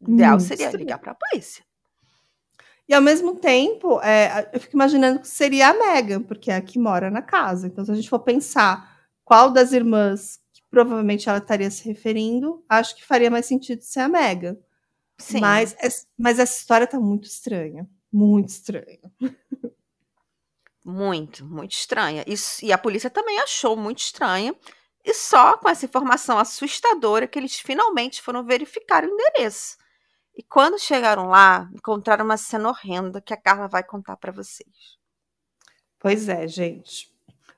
o 0.00 0.10
ideal 0.10 0.40
seria 0.40 0.64
estranho. 0.64 0.84
ligar 0.84 0.98
para 0.98 1.12
a 1.12 1.14
polícia. 1.14 1.64
E 2.88 2.92
ao 2.92 3.00
mesmo 3.00 3.36
tempo, 3.36 4.00
é, 4.02 4.50
eu 4.52 4.58
fico 4.58 4.74
imaginando 4.74 5.20
que 5.20 5.28
seria 5.28 5.68
a 5.68 5.74
Megan, 5.74 6.20
porque 6.20 6.50
é 6.50 6.56
a 6.56 6.60
que 6.60 6.80
mora 6.80 7.12
na 7.12 7.22
casa. 7.22 7.68
Então, 7.68 7.84
se 7.84 7.92
a 7.92 7.94
gente 7.94 8.10
for 8.10 8.18
pensar 8.18 9.06
qual 9.24 9.52
das 9.52 9.70
irmãs 9.70 10.40
que 10.52 10.62
provavelmente 10.68 11.28
ela 11.28 11.38
estaria 11.38 11.70
se 11.70 11.84
referindo, 11.84 12.64
acho 12.68 12.96
que 12.96 13.04
faria 13.04 13.30
mais 13.30 13.46
sentido 13.46 13.82
ser 13.82 14.00
a 14.00 14.08
Megan. 14.08 14.56
Sim. 15.22 15.40
Mas, 15.40 15.76
mas 16.18 16.38
essa 16.38 16.58
história 16.58 16.86
tá 16.86 16.98
muito 16.98 17.24
estranha. 17.24 17.88
Muito 18.12 18.48
estranha. 18.48 19.00
Muito, 20.84 21.44
muito 21.44 21.72
estranha. 21.72 22.24
Isso, 22.26 22.64
e 22.64 22.72
a 22.72 22.78
polícia 22.78 23.08
também 23.08 23.38
achou 23.38 23.76
muito 23.76 24.00
estranha. 24.00 24.54
E 25.04 25.14
só 25.14 25.56
com 25.56 25.68
essa 25.68 25.84
informação 25.84 26.38
assustadora 26.38 27.26
que 27.26 27.38
eles 27.38 27.58
finalmente 27.58 28.20
foram 28.20 28.44
verificar 28.44 29.04
o 29.04 29.08
endereço. 29.08 29.76
E 30.34 30.42
quando 30.42 30.78
chegaram 30.78 31.28
lá, 31.28 31.68
encontraram 31.74 32.24
uma 32.24 32.36
cena 32.36 32.68
horrenda 32.68 33.20
que 33.20 33.34
a 33.34 33.36
Carla 33.36 33.68
vai 33.68 33.84
contar 33.84 34.16
para 34.16 34.32
vocês. 34.32 34.98
Pois 35.98 36.28
é, 36.28 36.48
gente. 36.48 37.12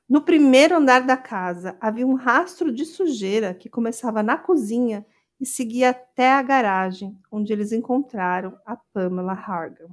No 0.09 0.21
primeiro 0.21 0.77
andar 0.77 1.01
da 1.01 1.17
casa 1.17 1.77
havia 1.81 2.07
um 2.07 2.15
rastro 2.15 2.73
de 2.73 2.85
sujeira 2.85 3.55
que 3.55 3.71
começava 3.71 4.23
na 4.23 4.37
cozinha 4.37 5.07
e 5.41 5.47
seguia 5.47 5.91
até 5.91 6.33
a 6.33 6.43
garagem, 6.43 7.19
onde 7.31 7.53
eles 7.53 7.73
encontraram 7.73 8.59
a 8.65 8.77
Pamela 8.77 9.33
Hargan. 9.33 9.89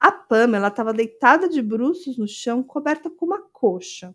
A 0.00 0.12
Pamela 0.12 0.68
estava 0.68 0.92
deitada 0.92 1.48
de 1.48 1.60
bruços 1.60 2.16
no 2.16 2.28
chão, 2.28 2.62
coberta 2.62 3.10
com 3.10 3.26
uma 3.26 3.42
coxa. 3.42 4.14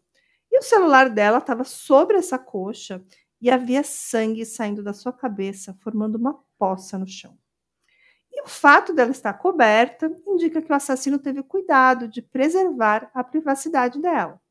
E 0.51 0.57
o 0.57 0.61
celular 0.61 1.09
dela 1.09 1.39
estava 1.39 1.63
sobre 1.63 2.17
essa 2.17 2.37
coxa 2.37 3.03
e 3.41 3.49
havia 3.49 3.83
sangue 3.83 4.45
saindo 4.45 4.81
da 4.81 4.93
sua 4.93 5.11
cabeça, 5.11 5.77
formando 5.81 6.15
uma 6.15 6.39
poça 6.57 6.97
no 6.97 7.07
chão. 7.07 7.37
E 8.31 8.41
o 8.41 8.47
fato 8.47 8.93
dela 8.93 9.11
estar 9.11 9.33
coberta 9.33 10.09
indica 10.25 10.61
que 10.61 10.71
o 10.71 10.75
assassino 10.75 11.19
teve 11.19 11.43
cuidado 11.43 12.07
de 12.07 12.21
preservar 12.21 13.11
a 13.13 13.23
privacidade 13.23 14.01
dela. 14.01 14.41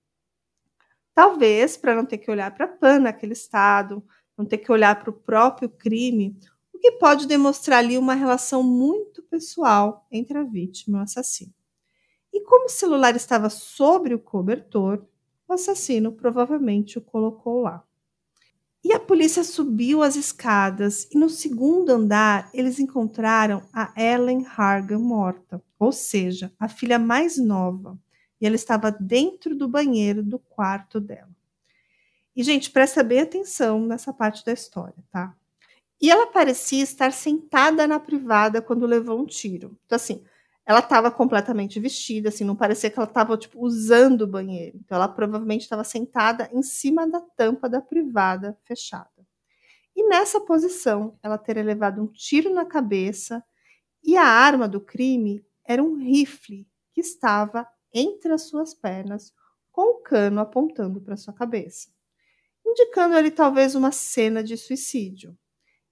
Talvez 1.15 1.77
para 1.77 1.95
não 1.95 2.05
ter 2.05 2.19
que 2.19 2.31
olhar 2.31 2.55
para 2.55 2.67
a 2.67 2.69
Pan 2.69 3.01
naquele 3.01 3.33
estado, 3.33 4.05
não 4.37 4.45
ter 4.45 4.59
que 4.59 4.73
olhar 4.73 4.99
para 4.99 5.11
o 5.11 5.13
próprio 5.13 5.69
crime, 5.69 6.37
o 6.73 6.79
que 6.79 6.93
pode 6.93 7.27
demonstrar 7.27 7.79
ali 7.79 7.97
uma 7.97 8.15
relação 8.15 8.63
muito 8.63 9.23
pessoal 9.23 10.07
entre 10.11 10.39
a 10.39 10.43
vítima 10.43 10.99
e 10.99 11.01
o 11.01 11.05
assassino. 11.05 11.53
E 12.33 12.41
como 12.41 12.67
o 12.67 12.71
celular 12.71 13.15
estava 13.15 13.51
sobre 13.51 14.15
o 14.15 14.19
cobertor, 14.19 15.05
o 15.47 15.53
assassino 15.53 16.13
provavelmente 16.13 16.99
o 16.99 17.03
colocou 17.03 17.61
lá. 17.61 17.85
E 18.85 18.93
a 18.93 18.99
polícia 18.99 19.45
subiu 19.45 20.03
as 20.03 20.17
escadas 20.17 21.09
e 21.13 21.17
no 21.17 21.31
segundo 21.31 21.91
andar 21.91 22.51
eles 22.53 22.81
encontraram 22.81 23.63
a 23.73 23.93
Ellen 23.97 24.45
Hargan 24.45 24.99
morta, 24.99 25.63
ou 25.79 25.93
seja, 25.93 26.53
a 26.59 26.69
filha 26.69 26.99
mais 26.99 27.39
nova, 27.39 27.97
e 28.41 28.47
ela 28.47 28.57
estava 28.57 28.91
dentro 28.91 29.55
do 29.55 29.69
banheiro 29.69 30.21
do 30.23 30.39
quarto 30.39 30.99
dela. 30.99 31.32
E, 32.35 32.43
gente, 32.43 32.71
presta 32.71 33.03
bem 33.03 33.21
atenção 33.21 33.81
nessa 33.87 34.13
parte 34.13 34.45
da 34.45 34.53
história, 34.53 34.97
tá? 35.11 35.35
E 36.01 36.11
ela 36.11 36.27
parecia 36.27 36.83
estar 36.83 37.13
sentada 37.13 37.87
na 37.87 38.01
privada 38.01 38.63
quando 38.63 38.87
levou 38.87 39.21
um 39.21 39.27
tiro. 39.27 39.79
Então, 39.87 39.97
assim, 39.97 40.25
ela 40.67 40.81
estava 40.81 41.11
completamente 41.11 41.79
vestida, 41.81 42.29
assim, 42.29 42.45
não 42.45 42.57
parecia 42.57 42.91
que 42.91 42.99
ela 42.99 43.09
estava, 43.09 43.37
tipo, 43.37 43.61
usando 43.65 44.23
o 44.23 44.27
banheiro. 44.27 44.79
Então, 44.85 44.97
ela 44.97 45.09
provavelmente 45.09 45.63
estava 45.63 45.85
sentada 45.85 46.49
em 46.53 46.63
cima 46.63 47.07
da 47.07 47.21
tampa 47.21 47.69
da 47.69 47.81
privada 47.81 48.57
fechada. 48.65 49.11
E 49.95 50.09
nessa 50.09 50.41
posição, 50.41 51.19
ela 51.23 51.39
teria 51.39 51.63
levado 51.63 52.03
um 52.03 52.07
tiro 52.07 52.53
na 52.53 52.65
cabeça 52.65 53.45
e 54.03 54.17
a 54.17 54.25
arma 54.25 54.69
do 54.69 54.81
crime 54.81 55.45
era 55.65 55.83
um 55.83 55.97
rifle 55.97 56.67
que 56.93 57.01
estava 57.01 57.67
entre 57.95 58.33
as 58.33 58.43
suas 58.43 58.75
pernas, 58.75 59.33
com 59.71 59.99
o 59.99 60.03
cano 60.03 60.41
apontando 60.41 61.01
para 61.01 61.17
sua 61.17 61.33
cabeça, 61.33 61.89
indicando 62.65 63.17
ali 63.17 63.31
talvez 63.31 63.75
uma 63.75 63.93
cena 63.93 64.43
de 64.43 64.57
suicídio. 64.57 65.37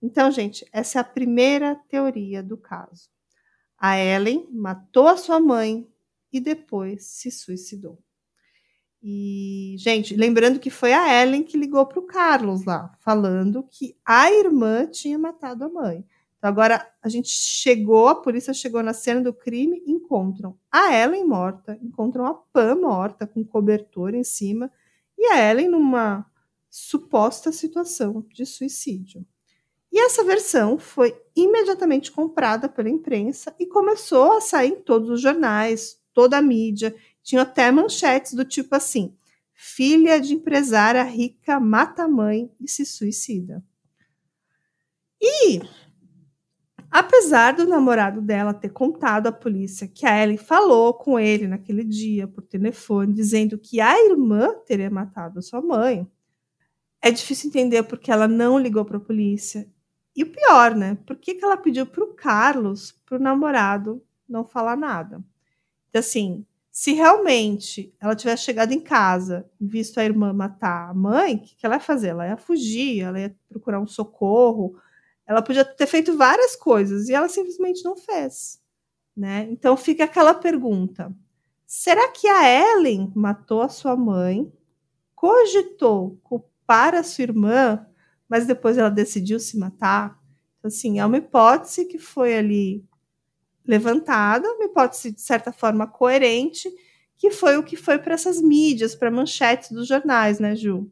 Então, 0.02 0.30
gente, 0.30 0.66
essa 0.72 0.98
é 0.98 1.00
a 1.00 1.04
primeira 1.04 1.74
teoria 1.88 2.42
do 2.42 2.56
caso. 2.56 3.10
A 3.76 3.98
Ellen 3.98 4.48
matou 4.50 5.08
a 5.08 5.16
sua 5.16 5.40
mãe 5.40 5.86
e 6.32 6.40
depois 6.40 7.04
se 7.04 7.30
suicidou. 7.30 7.98
E, 9.02 9.76
gente, 9.78 10.14
lembrando 10.14 10.58
que 10.58 10.68
foi 10.68 10.92
a 10.92 11.22
Ellen 11.22 11.42
que 11.42 11.56
ligou 11.56 11.84
para 11.86 11.98
o 11.98 12.06
Carlos 12.06 12.64
lá, 12.64 12.94
falando 13.00 13.66
que 13.70 13.96
a 14.04 14.30
irmã 14.30 14.86
tinha 14.86 15.18
matado 15.18 15.64
a 15.64 15.68
mãe. 15.68 16.04
Então, 16.36 16.48
agora 16.48 16.86
a 17.02 17.08
gente 17.08 17.28
chegou, 17.28 18.08
a 18.08 18.14
polícia 18.14 18.52
chegou 18.52 18.82
na 18.82 18.92
cena 18.92 19.20
do 19.20 19.32
crime, 19.32 19.82
encontram 19.86 20.58
a 20.70 20.94
Ellen 20.94 21.26
morta, 21.26 21.78
encontram 21.82 22.26
a 22.26 22.34
Pam 22.34 22.76
morta 22.76 23.26
com 23.26 23.44
cobertor 23.44 24.14
em 24.14 24.24
cima 24.24 24.70
e 25.18 25.26
a 25.26 25.50
Ellen 25.50 25.68
numa 25.68 26.26
suposta 26.70 27.50
situação 27.50 28.24
de 28.32 28.46
suicídio. 28.46 29.26
E 29.92 29.98
essa 29.98 30.22
versão 30.22 30.78
foi 30.78 31.20
imediatamente 31.34 32.12
comprada 32.12 32.68
pela 32.68 32.88
imprensa 32.88 33.54
e 33.58 33.66
começou 33.66 34.34
a 34.34 34.40
sair 34.40 34.70
em 34.70 34.80
todos 34.82 35.10
os 35.10 35.20
jornais, 35.20 36.00
toda 36.14 36.38
a 36.38 36.42
mídia. 36.42 36.94
Tinha 37.22 37.42
até 37.42 37.72
manchetes 37.72 38.34
do 38.34 38.44
tipo 38.44 38.74
assim: 38.76 39.16
filha 39.52 40.20
de 40.20 40.34
empresária 40.34 41.02
rica 41.02 41.58
mata 41.58 42.04
a 42.04 42.08
mãe 42.08 42.50
e 42.60 42.68
se 42.68 42.86
suicida. 42.86 43.64
E 45.20 45.60
Apesar 46.90 47.52
do 47.52 47.68
namorado 47.68 48.20
dela 48.20 48.52
ter 48.52 48.70
contado 48.70 49.28
à 49.28 49.32
polícia 49.32 49.86
que 49.86 50.04
a 50.04 50.20
Ellen 50.20 50.36
falou 50.36 50.92
com 50.92 51.20
ele 51.20 51.46
naquele 51.46 51.84
dia 51.84 52.26
por 52.26 52.42
telefone, 52.42 53.14
dizendo 53.14 53.56
que 53.56 53.80
a 53.80 53.96
irmã 54.04 54.52
teria 54.66 54.90
matado 54.90 55.40
sua 55.40 55.62
mãe, 55.62 56.04
é 57.02 57.10
difícil 57.10 57.48
entender 57.48 57.82
porque 57.84 58.10
ela 58.10 58.28
não 58.28 58.58
ligou 58.58 58.84
para 58.84 58.96
a 58.96 59.00
polícia. 59.00 59.68
E 60.14 60.22
o 60.22 60.30
pior, 60.30 60.74
né? 60.74 60.98
Por 61.06 61.16
que, 61.16 61.34
que 61.34 61.44
ela 61.44 61.56
pediu 61.56 61.86
para 61.86 62.04
o 62.04 62.14
Carlos, 62.14 62.92
para 63.06 63.16
o 63.16 63.22
namorado, 63.22 64.02
não 64.28 64.44
falar 64.44 64.76
nada? 64.76 65.22
Então, 65.88 66.00
assim, 66.00 66.44
se 66.70 66.92
realmente 66.92 67.94
ela 68.00 68.14
tivesse 68.14 68.44
chegado 68.44 68.72
em 68.72 68.80
casa 68.80 69.48
visto 69.60 69.98
a 69.98 70.04
irmã 70.04 70.32
matar 70.32 70.90
a 70.90 70.94
mãe, 70.94 71.36
o 71.36 71.40
que, 71.40 71.54
que 71.56 71.66
ela 71.66 71.76
ia 71.76 71.80
fazer? 71.80 72.08
Ela 72.08 72.28
ia 72.28 72.36
fugir, 72.36 73.00
ela 73.00 73.20
ia 73.20 73.34
procurar 73.48 73.80
um 73.80 73.86
socorro 73.86 74.76
ela 75.30 75.42
podia 75.42 75.64
ter 75.64 75.86
feito 75.86 76.16
várias 76.16 76.56
coisas 76.56 77.08
e 77.08 77.14
ela 77.14 77.28
simplesmente 77.28 77.84
não 77.84 77.96
fez. 77.96 78.60
Né? 79.16 79.46
Então 79.48 79.76
fica 79.76 80.02
aquela 80.02 80.34
pergunta: 80.34 81.14
será 81.64 82.08
que 82.08 82.26
a 82.26 82.42
Ellen 82.50 83.12
matou 83.14 83.62
a 83.62 83.68
sua 83.68 83.94
mãe, 83.94 84.52
cogitou 85.14 86.18
culpar 86.70 86.94
a 86.94 87.02
sua 87.02 87.22
irmã, 87.22 87.84
mas 88.28 88.46
depois 88.46 88.78
ela 88.78 88.90
decidiu 88.90 89.40
se 89.40 89.58
matar? 89.58 90.16
Então, 90.58 90.68
assim, 90.68 91.00
é 91.00 91.04
uma 91.04 91.16
hipótese 91.16 91.86
que 91.86 91.98
foi 91.98 92.36
ali 92.38 92.84
levantada, 93.66 94.48
uma 94.52 94.66
hipótese 94.66 95.10
de 95.10 95.20
certa 95.20 95.52
forma 95.52 95.86
coerente, 95.88 96.70
que 97.18 97.30
foi 97.30 97.56
o 97.56 97.64
que 97.64 97.76
foi 97.76 97.98
para 97.98 98.14
essas 98.14 98.40
mídias, 98.40 98.94
para 98.94 99.10
manchetes 99.10 99.72
dos 99.72 99.88
jornais, 99.88 100.38
né, 100.38 100.54
Ju? 100.54 100.88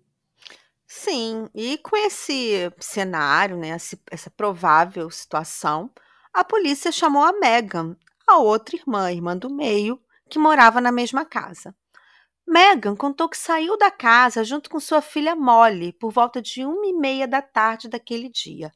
Sim, 0.84 1.48
e 1.54 1.78
com 1.78 1.96
esse 1.96 2.72
cenário, 2.80 3.56
né, 3.56 3.76
essa 4.10 4.30
provável 4.30 5.08
situação, 5.10 5.90
a 6.32 6.42
polícia 6.42 6.90
chamou 6.90 7.22
a 7.22 7.32
Megan, 7.38 7.96
a 8.26 8.38
outra 8.38 8.76
irmã, 8.76 9.12
irmã 9.12 9.36
do 9.36 9.48
meio, 9.48 10.00
que 10.28 10.38
morava 10.38 10.80
na 10.80 10.90
mesma 10.90 11.24
casa. 11.24 11.74
Megan 12.50 12.96
contou 12.96 13.28
que 13.28 13.36
saiu 13.36 13.76
da 13.76 13.90
casa 13.90 14.42
junto 14.42 14.70
com 14.70 14.80
sua 14.80 15.02
filha 15.02 15.36
Molly 15.36 15.92
por 15.92 16.10
volta 16.10 16.40
de 16.40 16.64
uma 16.64 16.86
e 16.86 16.94
meia 16.94 17.28
da 17.28 17.42
tarde 17.42 17.88
daquele 17.88 18.30
dia. 18.30 18.72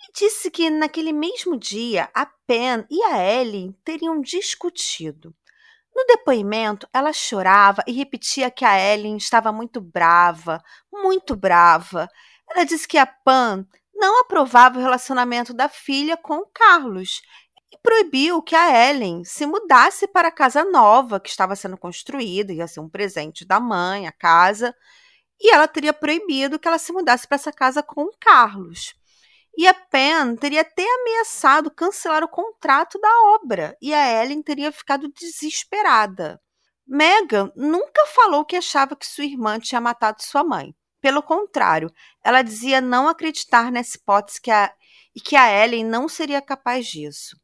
E 0.00 0.12
disse 0.18 0.50
que 0.50 0.70
naquele 0.70 1.12
mesmo 1.12 1.58
dia 1.58 2.08
a 2.14 2.24
Pen 2.24 2.86
e 2.90 3.02
a 3.02 3.22
Ellie 3.22 3.74
teriam 3.84 4.22
discutido. 4.22 5.34
No 5.94 6.04
depoimento, 6.06 6.88
ela 6.94 7.12
chorava 7.12 7.84
e 7.86 7.92
repetia 7.92 8.50
que 8.50 8.64
a 8.64 8.80
Ellen 8.80 9.18
estava 9.18 9.52
muito 9.52 9.82
brava, 9.82 10.62
muito 10.90 11.36
brava. 11.36 12.08
Ela 12.50 12.64
disse 12.64 12.88
que 12.88 12.96
a 12.96 13.06
Pan 13.06 13.66
não 13.94 14.22
aprovava 14.22 14.78
o 14.78 14.82
relacionamento 14.82 15.52
da 15.52 15.68
filha 15.68 16.16
com 16.16 16.38
o 16.38 16.46
Carlos 16.46 17.20
e 17.74 17.78
proibiu 17.82 18.40
que 18.40 18.54
a 18.54 18.88
Ellen 18.88 19.24
se 19.24 19.44
mudasse 19.46 20.06
para 20.06 20.28
a 20.28 20.32
casa 20.32 20.64
nova 20.64 21.18
que 21.18 21.28
estava 21.28 21.56
sendo 21.56 21.76
construída, 21.76 22.52
ia 22.52 22.68
ser 22.68 22.80
um 22.80 22.88
presente 22.88 23.44
da 23.44 23.58
mãe, 23.58 24.06
a 24.06 24.12
casa, 24.12 24.74
e 25.40 25.52
ela 25.52 25.66
teria 25.66 25.92
proibido 25.92 26.58
que 26.58 26.68
ela 26.68 26.78
se 26.78 26.92
mudasse 26.92 27.26
para 27.26 27.34
essa 27.34 27.52
casa 27.52 27.82
com 27.82 28.02
o 28.02 28.16
Carlos. 28.20 28.94
E 29.56 29.66
a 29.66 29.74
Pen 29.74 30.36
teria 30.36 30.60
até 30.60 30.84
ameaçado 31.00 31.70
cancelar 31.70 32.22
o 32.22 32.28
contrato 32.28 32.98
da 33.00 33.10
obra, 33.34 33.76
e 33.82 33.92
a 33.92 34.22
Ellen 34.22 34.42
teria 34.42 34.70
ficado 34.70 35.08
desesperada. 35.08 36.40
Megan 36.86 37.50
nunca 37.56 38.06
falou 38.06 38.44
que 38.44 38.56
achava 38.56 38.94
que 38.94 39.06
sua 39.06 39.24
irmã 39.24 39.58
tinha 39.58 39.80
matado 39.80 40.22
sua 40.22 40.44
mãe. 40.44 40.74
Pelo 41.00 41.22
contrário, 41.22 41.92
ela 42.22 42.42
dizia 42.42 42.80
não 42.80 43.08
acreditar 43.08 43.70
nessa 43.72 43.96
hipótese 43.96 44.40
que 44.40 44.50
a, 44.50 44.72
e 45.14 45.20
que 45.20 45.34
a 45.34 45.64
Ellen 45.64 45.84
não 45.84 46.08
seria 46.08 46.40
capaz 46.40 46.86
disso. 46.86 47.36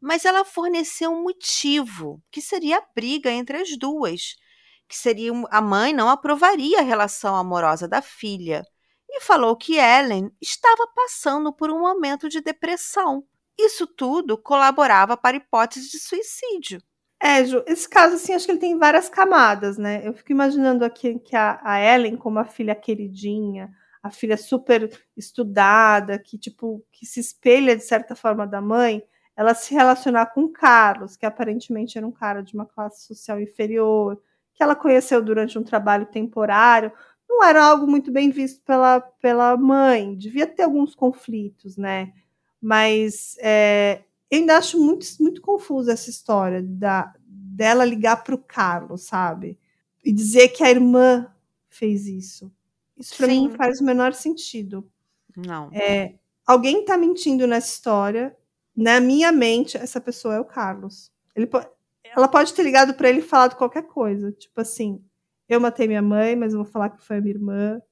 Mas 0.00 0.24
ela 0.24 0.44
forneceu 0.44 1.10
um 1.10 1.22
motivo, 1.22 2.22
que 2.30 2.40
seria 2.40 2.78
a 2.78 2.86
briga 2.94 3.30
entre 3.30 3.58
as 3.58 3.76
duas, 3.76 4.36
que 4.88 4.96
seria 4.96 5.32
a 5.50 5.60
mãe 5.60 5.92
não 5.92 6.08
aprovaria 6.08 6.78
a 6.78 6.82
relação 6.82 7.34
amorosa 7.34 7.86
da 7.86 8.00
filha, 8.00 8.64
e 9.08 9.20
falou 9.20 9.56
que 9.56 9.76
Ellen 9.76 10.30
estava 10.40 10.86
passando 10.94 11.52
por 11.52 11.70
um 11.70 11.80
momento 11.80 12.28
de 12.28 12.40
depressão. 12.40 13.24
Isso 13.58 13.86
tudo 13.86 14.38
colaborava 14.38 15.16
para 15.16 15.36
a 15.36 15.40
hipótese 15.40 15.90
de 15.90 15.98
suicídio. 15.98 16.80
É, 17.20 17.44
Ju, 17.44 17.64
esse 17.66 17.88
caso, 17.88 18.14
assim, 18.14 18.32
acho 18.32 18.46
que 18.46 18.52
ele 18.52 18.60
tem 18.60 18.78
várias 18.78 19.08
camadas, 19.08 19.76
né? 19.76 20.06
Eu 20.06 20.14
fico 20.14 20.30
imaginando 20.30 20.84
aqui 20.84 21.18
que 21.18 21.34
a, 21.34 21.58
a 21.64 21.80
Ellen, 21.80 22.16
como 22.16 22.38
a 22.38 22.44
filha 22.44 22.76
queridinha, 22.76 23.70
a 24.00 24.10
filha 24.10 24.36
super 24.36 24.88
estudada, 25.16 26.16
que, 26.18 26.38
tipo, 26.38 26.84
que 26.92 27.04
se 27.04 27.18
espelha, 27.18 27.76
de 27.76 27.82
certa 27.82 28.14
forma, 28.14 28.46
da 28.46 28.60
mãe, 28.60 29.02
ela 29.38 29.54
se 29.54 29.72
relacionar 29.72 30.26
com 30.26 30.42
o 30.42 30.48
Carlos, 30.48 31.16
que 31.16 31.24
aparentemente 31.24 31.96
era 31.96 32.04
um 32.04 32.10
cara 32.10 32.42
de 32.42 32.54
uma 32.54 32.66
classe 32.66 33.06
social 33.06 33.40
inferior, 33.40 34.20
que 34.52 34.64
ela 34.64 34.74
conheceu 34.74 35.22
durante 35.22 35.56
um 35.56 35.62
trabalho 35.62 36.06
temporário, 36.06 36.90
não 37.28 37.44
era 37.44 37.64
algo 37.64 37.86
muito 37.86 38.10
bem 38.10 38.30
visto 38.30 38.60
pela, 38.64 39.00
pela 39.00 39.56
mãe. 39.56 40.16
Devia 40.16 40.44
ter 40.44 40.64
alguns 40.64 40.92
conflitos, 40.92 41.76
né? 41.76 42.12
Mas 42.60 43.36
é, 43.38 44.02
eu 44.28 44.40
ainda 44.40 44.56
acho 44.58 44.76
muito, 44.76 45.06
muito 45.20 45.40
confusa 45.40 45.92
essa 45.92 46.10
história 46.10 46.60
da, 46.60 47.14
dela 47.24 47.84
ligar 47.84 48.24
para 48.24 48.34
o 48.34 48.38
Carlos, 48.38 49.02
sabe? 49.02 49.56
E 50.04 50.12
dizer 50.12 50.48
que 50.48 50.64
a 50.64 50.70
irmã 50.70 51.32
fez 51.68 52.08
isso. 52.08 52.50
Isso 52.96 53.16
para 53.16 53.28
mim 53.28 53.52
faz 53.56 53.80
o 53.80 53.84
menor 53.84 54.14
sentido. 54.14 54.90
Não. 55.36 55.70
É, 55.72 56.14
alguém 56.44 56.80
está 56.80 56.98
mentindo 56.98 57.46
nessa 57.46 57.68
história. 57.68 58.36
Na 58.80 59.00
minha 59.00 59.32
mente, 59.32 59.76
essa 59.76 60.00
pessoa 60.00 60.36
é 60.36 60.40
o 60.40 60.44
Carlos. 60.44 61.10
Ele, 61.34 61.50
ela 62.16 62.28
pode 62.28 62.54
ter 62.54 62.62
ligado 62.62 62.94
para 62.94 63.08
ele 63.08 63.18
e 63.18 63.22
falado 63.22 63.56
qualquer 63.56 63.82
coisa. 63.82 64.30
Tipo 64.30 64.60
assim, 64.60 65.02
eu 65.48 65.58
matei 65.58 65.88
minha 65.88 66.00
mãe, 66.00 66.36
mas 66.36 66.52
eu 66.52 66.62
vou 66.62 66.72
falar 66.72 66.90
que 66.90 67.04
foi 67.04 67.16
a 67.16 67.20
minha 67.20 67.34
irmã. 67.34 67.82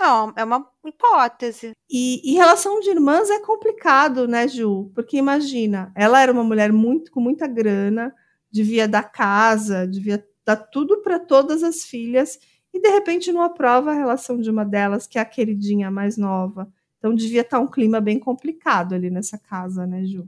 Não, 0.00 0.32
é 0.34 0.42
uma 0.42 0.68
hipótese. 0.84 1.70
E, 1.88 2.20
e 2.28 2.34
relação 2.34 2.80
de 2.80 2.90
irmãs 2.90 3.30
é 3.30 3.38
complicado, 3.38 4.26
né, 4.26 4.48
Ju? 4.48 4.90
Porque 4.92 5.16
imagina, 5.16 5.92
ela 5.94 6.20
era 6.20 6.32
uma 6.32 6.42
mulher 6.42 6.72
muito 6.72 7.12
com 7.12 7.20
muita 7.20 7.46
grana, 7.46 8.12
devia 8.50 8.88
dar 8.88 9.04
casa, 9.04 9.86
devia 9.86 10.26
dar 10.44 10.56
tudo 10.56 11.00
para 11.00 11.20
todas 11.20 11.62
as 11.62 11.84
filhas, 11.84 12.40
e 12.72 12.80
de 12.80 12.88
repente 12.88 13.30
não 13.30 13.40
aprova 13.40 13.92
a 13.92 13.94
relação 13.94 14.40
de 14.40 14.50
uma 14.50 14.64
delas, 14.64 15.06
que 15.06 15.16
é 15.16 15.20
a 15.20 15.24
queridinha 15.24 15.92
mais 15.92 16.16
nova. 16.16 16.68
Então 17.04 17.14
devia 17.14 17.42
estar 17.42 17.58
tá 17.58 17.62
um 17.62 17.66
clima 17.66 18.00
bem 18.00 18.18
complicado 18.18 18.94
ali 18.94 19.10
nessa 19.10 19.36
casa, 19.36 19.86
né, 19.86 20.06
Ju? 20.06 20.26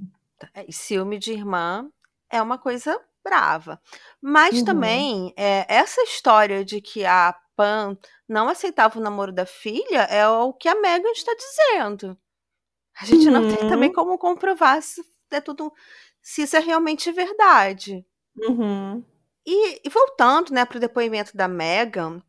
É, 0.52 0.66
e 0.68 0.72
ciúme 0.74 1.18
de 1.18 1.32
irmã 1.32 1.90
é 2.28 2.42
uma 2.42 2.58
coisa 2.58 3.00
brava. 3.24 3.80
Mas 4.20 4.58
uhum. 4.58 4.64
também, 4.66 5.32
é, 5.38 5.64
essa 5.74 6.02
história 6.02 6.62
de 6.62 6.82
que 6.82 7.06
a 7.06 7.34
Pan 7.56 7.96
não 8.28 8.50
aceitava 8.50 8.98
o 8.98 9.02
namoro 9.02 9.32
da 9.32 9.46
filha 9.46 10.02
é 10.02 10.28
o 10.28 10.52
que 10.52 10.68
a 10.68 10.78
Megan 10.78 11.12
está 11.12 11.32
dizendo. 11.34 12.14
A 13.00 13.06
gente 13.06 13.26
uhum. 13.26 13.32
não 13.32 13.48
tem 13.48 13.70
também 13.70 13.88
uhum. 13.88 13.94
como 13.94 14.18
comprovar 14.18 14.82
se 14.82 15.02
é 15.30 15.40
tudo, 15.40 15.72
se 16.20 16.42
isso 16.42 16.58
é 16.58 16.60
realmente 16.60 17.10
verdade. 17.10 18.04
Uhum. 18.36 19.02
E, 19.46 19.80
e, 19.82 19.88
voltando 19.88 20.52
né, 20.52 20.66
para 20.66 20.76
o 20.76 20.80
depoimento 20.80 21.34
da 21.34 21.48
Megan, 21.48 22.22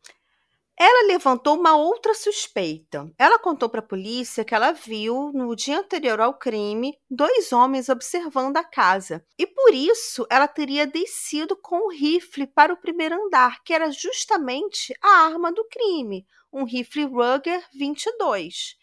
ela 0.80 1.08
levantou 1.08 1.58
uma 1.58 1.76
outra 1.76 2.14
suspeita. 2.14 3.12
Ela 3.18 3.40
contou 3.40 3.68
para 3.68 3.80
a 3.80 3.88
polícia 3.88 4.46
que 4.46 4.54
ela 4.54 4.74
viu, 4.74 5.32
no 5.34 5.56
dia 5.56 5.80
anterior 5.80 6.22
ao 6.22 6.38
crime, 6.38 6.96
dois 7.10 7.52
homens 7.52 7.90
observando 7.90 8.58
a 8.58 8.64
casa. 8.64 9.26
E 9.40 9.48
por 9.48 9.74
isso 9.74 10.28
ela 10.30 10.48
teria 10.48 10.86
descido 10.86 11.56
com 11.56 11.88
o 11.88 11.92
rifle 11.92 12.46
para 12.46 12.72
o 12.72 12.78
primeiro 12.78 13.16
andar, 13.16 13.64
que 13.64 13.74
era 13.74 13.90
justamente 13.92 14.94
a 15.02 15.26
arma 15.26 15.52
do 15.52 15.68
crime, 15.68 16.28
um 16.54 16.64
rifle 16.64 17.06
Ruger 17.06 17.66
22. 17.74 18.76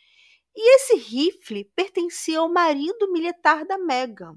E 0.57 0.75
esse 0.75 0.97
rifle 0.97 1.71
pertencia 1.77 2.41
ao 2.41 2.53
marido 2.53 3.13
militar 3.13 3.65
da 3.65 3.79
Megan. 3.79 4.35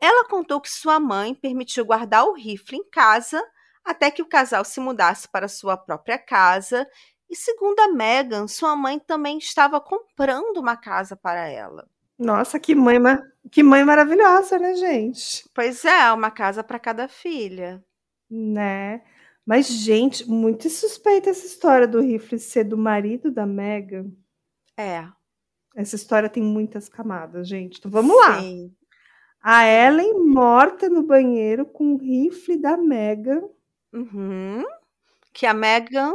Ela 0.00 0.28
contou 0.28 0.60
que 0.60 0.70
sua 0.70 0.98
mãe 0.98 1.32
permitiu 1.32 1.84
guardar 1.84 2.24
o 2.26 2.34
rifle 2.34 2.76
em 2.76 2.90
casa 2.90 3.40
até 3.86 4.10
que 4.10 4.20
o 4.20 4.28
casal 4.28 4.64
se 4.64 4.80
mudasse 4.80 5.28
para 5.28 5.48
sua 5.48 5.76
própria 5.76 6.18
casa. 6.18 6.86
E 7.30 7.36
segundo 7.36 7.78
a 7.80 7.88
Megan, 7.88 8.48
sua 8.48 8.74
mãe 8.74 8.98
também 8.98 9.38
estava 9.38 9.80
comprando 9.80 10.58
uma 10.58 10.76
casa 10.76 11.16
para 11.16 11.48
ela. 11.48 11.88
Nossa, 12.18 12.58
que 12.58 12.74
mãe, 12.74 12.98
que 13.50 13.62
mãe 13.62 13.84
maravilhosa, 13.84 14.58
né, 14.58 14.74
gente? 14.74 15.48
Pois 15.54 15.84
é, 15.84 16.12
uma 16.12 16.30
casa 16.30 16.64
para 16.64 16.78
cada 16.78 17.08
filha. 17.08 17.84
Né? 18.28 19.02
Mas, 19.44 19.68
gente, 19.68 20.28
muito 20.28 20.68
suspeita 20.68 21.30
essa 21.30 21.46
história 21.46 21.86
do 21.86 22.00
rifle 22.00 22.38
ser 22.38 22.64
do 22.64 22.76
marido 22.76 23.30
da 23.30 23.46
Megan. 23.46 24.10
É. 24.76 25.06
Essa 25.76 25.94
história 25.94 26.28
tem 26.28 26.42
muitas 26.42 26.88
camadas, 26.88 27.46
gente. 27.46 27.78
Então 27.78 27.90
vamos 27.90 28.16
Sim. 28.16 28.20
lá. 28.20 28.76
A 29.42 29.64
Ellen 29.64 30.24
morta 30.24 30.88
no 30.88 31.04
banheiro 31.04 31.64
com 31.66 31.94
o 31.94 31.98
rifle 31.98 32.56
da 32.56 32.76
Megan 32.76 33.42
Uhum. 33.92 34.64
Que 35.32 35.46
a 35.46 35.54
Megan 35.54 36.14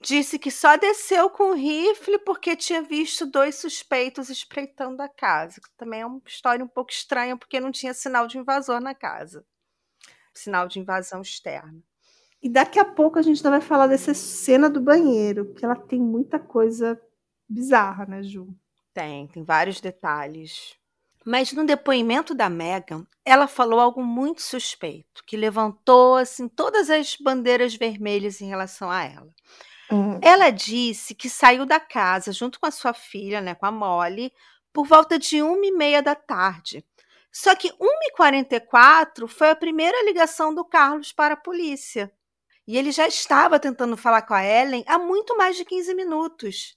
disse 0.00 0.38
que 0.38 0.50
só 0.50 0.76
desceu 0.76 1.30
com 1.30 1.50
o 1.50 1.54
rifle 1.54 2.18
porque 2.18 2.54
tinha 2.54 2.82
visto 2.82 3.26
dois 3.26 3.56
suspeitos 3.56 4.28
espreitando 4.28 5.02
a 5.02 5.08
casa. 5.08 5.60
Que 5.60 5.70
também 5.76 6.02
é 6.02 6.06
uma 6.06 6.20
história 6.26 6.64
um 6.64 6.68
pouco 6.68 6.90
estranha, 6.90 7.36
porque 7.36 7.60
não 7.60 7.72
tinha 7.72 7.94
sinal 7.94 8.26
de 8.26 8.38
invasor 8.38 8.80
na 8.80 8.94
casa. 8.94 9.44
Sinal 10.32 10.68
de 10.68 10.78
invasão 10.80 11.22
externa. 11.22 11.82
E 12.42 12.48
daqui 12.50 12.78
a 12.78 12.84
pouco 12.84 13.18
a 13.18 13.22
gente 13.22 13.38
ainda 13.38 13.50
vai 13.50 13.60
falar 13.60 13.86
dessa 13.86 14.12
cena 14.12 14.68
do 14.68 14.80
banheiro, 14.80 15.46
porque 15.46 15.64
ela 15.64 15.76
tem 15.76 15.98
muita 15.98 16.38
coisa 16.38 17.00
bizarra, 17.48 18.04
né, 18.04 18.22
Ju? 18.22 18.54
Tem, 18.92 19.26
tem 19.28 19.42
vários 19.42 19.80
detalhes. 19.80 20.76
Mas 21.24 21.52
no 21.52 21.64
depoimento 21.64 22.34
da 22.34 22.50
Megan, 22.50 23.06
ela 23.24 23.46
falou 23.48 23.80
algo 23.80 24.02
muito 24.02 24.42
suspeito, 24.42 25.24
que 25.24 25.36
levantou 25.36 26.16
assim 26.16 26.46
todas 26.48 26.90
as 26.90 27.16
bandeiras 27.16 27.74
vermelhas 27.74 28.40
em 28.40 28.46
relação 28.46 28.90
a 28.90 29.02
ela. 29.04 29.34
Uhum. 29.90 30.20
Ela 30.22 30.50
disse 30.50 31.14
que 31.14 31.30
saiu 31.30 31.64
da 31.64 31.80
casa 31.80 32.32
junto 32.32 32.60
com 32.60 32.66
a 32.66 32.70
sua 32.70 32.92
filha, 32.92 33.40
né, 33.40 33.54
com 33.54 33.64
a 33.64 33.72
Molly, 33.72 34.32
por 34.72 34.86
volta 34.86 35.18
de 35.18 35.40
uma 35.42 35.64
e 35.64 35.72
meia 35.72 36.02
da 36.02 36.14
tarde. 36.14 36.84
Só 37.32 37.54
que 37.54 37.72
1h44 37.72 39.26
foi 39.26 39.50
a 39.50 39.56
primeira 39.56 40.04
ligação 40.04 40.54
do 40.54 40.64
Carlos 40.64 41.12
para 41.12 41.34
a 41.34 41.38
polícia. 41.38 42.12
E 42.66 42.76
ele 42.78 42.92
já 42.92 43.06
estava 43.06 43.58
tentando 43.58 43.96
falar 43.96 44.22
com 44.22 44.34
a 44.34 44.44
Ellen 44.44 44.84
há 44.86 44.98
muito 44.98 45.36
mais 45.36 45.56
de 45.56 45.64
15 45.64 45.94
minutos. 45.94 46.76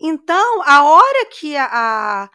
Então, 0.00 0.62
a 0.62 0.84
hora 0.84 1.26
que 1.26 1.56
a, 1.56 1.68
a 1.72 2.30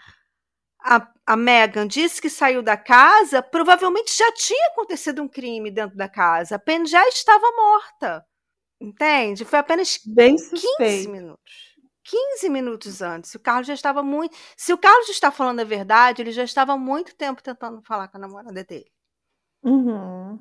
a, 0.81 1.07
a 1.25 1.35
Megan 1.35 1.87
disse 1.87 2.21
que 2.21 2.29
saiu 2.29 2.61
da 2.61 2.77
casa, 2.77 3.41
provavelmente 3.41 4.17
já 4.17 4.31
tinha 4.33 4.67
acontecido 4.67 5.21
um 5.21 5.27
crime 5.27 5.69
dentro 5.69 5.97
da 5.97 6.07
casa. 6.07 6.55
A 6.55 6.59
Pen 6.59 6.85
já 6.85 7.05
estava 7.07 7.45
morta. 7.51 8.25
Entende? 8.79 9.43
Foi 9.43 9.59
apenas 9.59 9.99
Bem 10.05 10.35
15 10.37 11.07
minutos. 11.09 11.69
15 12.03 12.49
minutos 12.49 13.01
antes. 13.01 13.35
O 13.35 13.39
Carlos 13.39 13.67
já 13.67 13.73
estava 13.73 14.01
muito. 14.01 14.35
Se 14.55 14.73
o 14.73 14.77
Carlos 14.77 15.09
está 15.09 15.31
falando 15.31 15.59
a 15.59 15.65
verdade, 15.65 16.21
ele 16.21 16.31
já 16.31 16.43
estava 16.43 16.73
há 16.73 16.77
muito 16.77 17.15
tempo 17.15 17.43
tentando 17.43 17.81
falar 17.83 18.07
com 18.07 18.17
a 18.17 18.21
namorada 18.21 18.63
dele. 18.63 18.89
Uhum. 19.61 20.39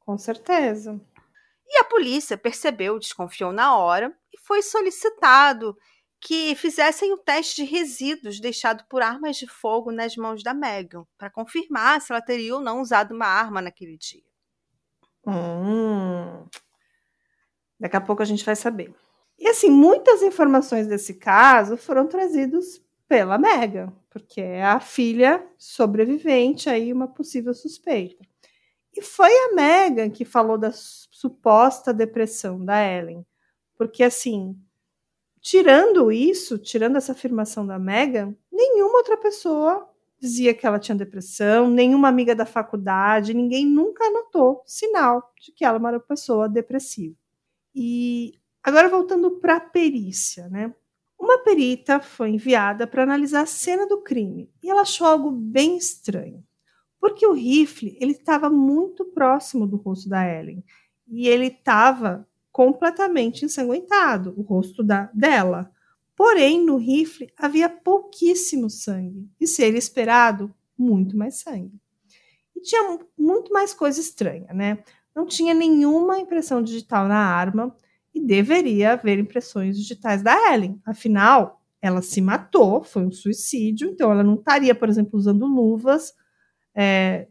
Com 0.00 0.18
certeza. 0.18 1.00
E 1.66 1.78
a 1.78 1.84
polícia 1.84 2.38
percebeu, 2.38 2.98
desconfiou 2.98 3.52
na 3.52 3.76
hora 3.76 4.16
e 4.32 4.38
foi 4.38 4.62
solicitado 4.62 5.76
que 6.26 6.56
fizessem 6.56 7.12
o 7.12 7.18
teste 7.18 7.62
de 7.62 7.70
resíduos 7.70 8.40
deixado 8.40 8.82
por 8.88 9.00
armas 9.00 9.36
de 9.36 9.46
fogo 9.46 9.92
nas 9.92 10.16
mãos 10.16 10.42
da 10.42 10.52
Megan, 10.52 11.06
para 11.16 11.30
confirmar 11.30 12.00
se 12.00 12.10
ela 12.10 12.20
teria 12.20 12.52
ou 12.52 12.60
não 12.60 12.80
usado 12.80 13.14
uma 13.14 13.28
arma 13.28 13.62
naquele 13.62 13.96
dia. 13.96 14.24
Hum. 15.24 16.44
Daqui 17.78 17.96
a 17.96 18.00
pouco 18.00 18.22
a 18.22 18.24
gente 18.24 18.44
vai 18.44 18.56
saber. 18.56 18.92
E 19.38 19.46
assim, 19.46 19.70
muitas 19.70 20.20
informações 20.20 20.88
desse 20.88 21.14
caso 21.14 21.76
foram 21.76 22.08
trazidos 22.08 22.82
pela 23.06 23.38
Meghan, 23.38 23.92
porque 24.10 24.40
é 24.40 24.64
a 24.64 24.80
filha 24.80 25.46
sobrevivente 25.56 26.68
aí, 26.68 26.92
uma 26.92 27.06
possível 27.06 27.54
suspeita. 27.54 28.26
E 28.92 29.00
foi 29.00 29.30
a 29.30 29.54
Meghan 29.54 30.10
que 30.10 30.24
falou 30.24 30.58
da 30.58 30.72
suposta 30.72 31.94
depressão 31.94 32.64
da 32.64 32.84
Ellen. 32.84 33.24
Porque, 33.76 34.02
assim, 34.02 34.58
tirando 35.46 36.10
isso, 36.10 36.58
tirando 36.58 36.96
essa 36.96 37.12
afirmação 37.12 37.64
da 37.64 37.78
Meghan, 37.78 38.34
nenhuma 38.50 38.98
outra 38.98 39.16
pessoa 39.16 39.88
dizia 40.18 40.52
que 40.52 40.66
ela 40.66 40.80
tinha 40.80 40.96
depressão, 40.96 41.70
nenhuma 41.70 42.08
amiga 42.08 42.34
da 42.34 42.44
faculdade, 42.44 43.32
ninguém 43.32 43.64
nunca 43.64 44.10
notou 44.10 44.64
sinal 44.66 45.32
de 45.40 45.52
que 45.52 45.64
ela 45.64 45.76
era 45.76 45.98
uma 45.98 46.00
pessoa 46.00 46.48
depressiva. 46.48 47.14
E 47.72 48.32
agora 48.60 48.88
voltando 48.88 49.38
para 49.38 49.58
a 49.58 49.60
perícia, 49.60 50.48
né? 50.48 50.74
Uma 51.16 51.38
perita 51.38 52.00
foi 52.00 52.30
enviada 52.30 52.84
para 52.84 53.04
analisar 53.04 53.42
a 53.42 53.46
cena 53.46 53.86
do 53.86 54.02
crime 54.02 54.50
e 54.60 54.68
ela 54.68 54.80
achou 54.80 55.06
algo 55.06 55.30
bem 55.30 55.76
estranho, 55.76 56.42
porque 56.98 57.24
o 57.24 57.32
rifle 57.32 57.96
ele 58.00 58.12
estava 58.12 58.50
muito 58.50 59.04
próximo 59.04 59.64
do 59.64 59.76
rosto 59.76 60.08
da 60.08 60.28
Ellen 60.28 60.64
e 61.06 61.28
ele 61.28 61.46
estava 61.46 62.26
completamente 62.56 63.44
ensanguentado, 63.44 64.32
o 64.34 64.40
rosto 64.40 64.82
da, 64.82 65.10
dela. 65.12 65.70
Porém, 66.16 66.64
no 66.64 66.78
rifle 66.78 67.30
havia 67.36 67.68
pouquíssimo 67.68 68.70
sangue 68.70 69.28
e 69.38 69.46
seria 69.46 69.78
esperado 69.78 70.50
muito 70.78 71.18
mais 71.18 71.34
sangue. 71.34 71.78
E 72.56 72.62
tinha 72.62 72.98
muito 73.18 73.52
mais 73.52 73.74
coisa 73.74 74.00
estranha, 74.00 74.54
né? 74.54 74.78
Não 75.14 75.26
tinha 75.26 75.52
nenhuma 75.52 76.18
impressão 76.18 76.62
digital 76.62 77.06
na 77.06 77.18
arma 77.18 77.76
e 78.14 78.24
deveria 78.24 78.92
haver 78.92 79.18
impressões 79.18 79.76
digitais 79.76 80.22
da 80.22 80.54
Ellen. 80.54 80.80
Afinal, 80.86 81.60
ela 81.82 82.00
se 82.00 82.22
matou, 82.22 82.82
foi 82.82 83.04
um 83.04 83.12
suicídio, 83.12 83.90
então 83.90 84.10
ela 84.10 84.22
não 84.22 84.36
estaria, 84.36 84.74
por 84.74 84.88
exemplo, 84.88 85.18
usando 85.18 85.44
luvas 85.44 86.14
é, 86.74 87.28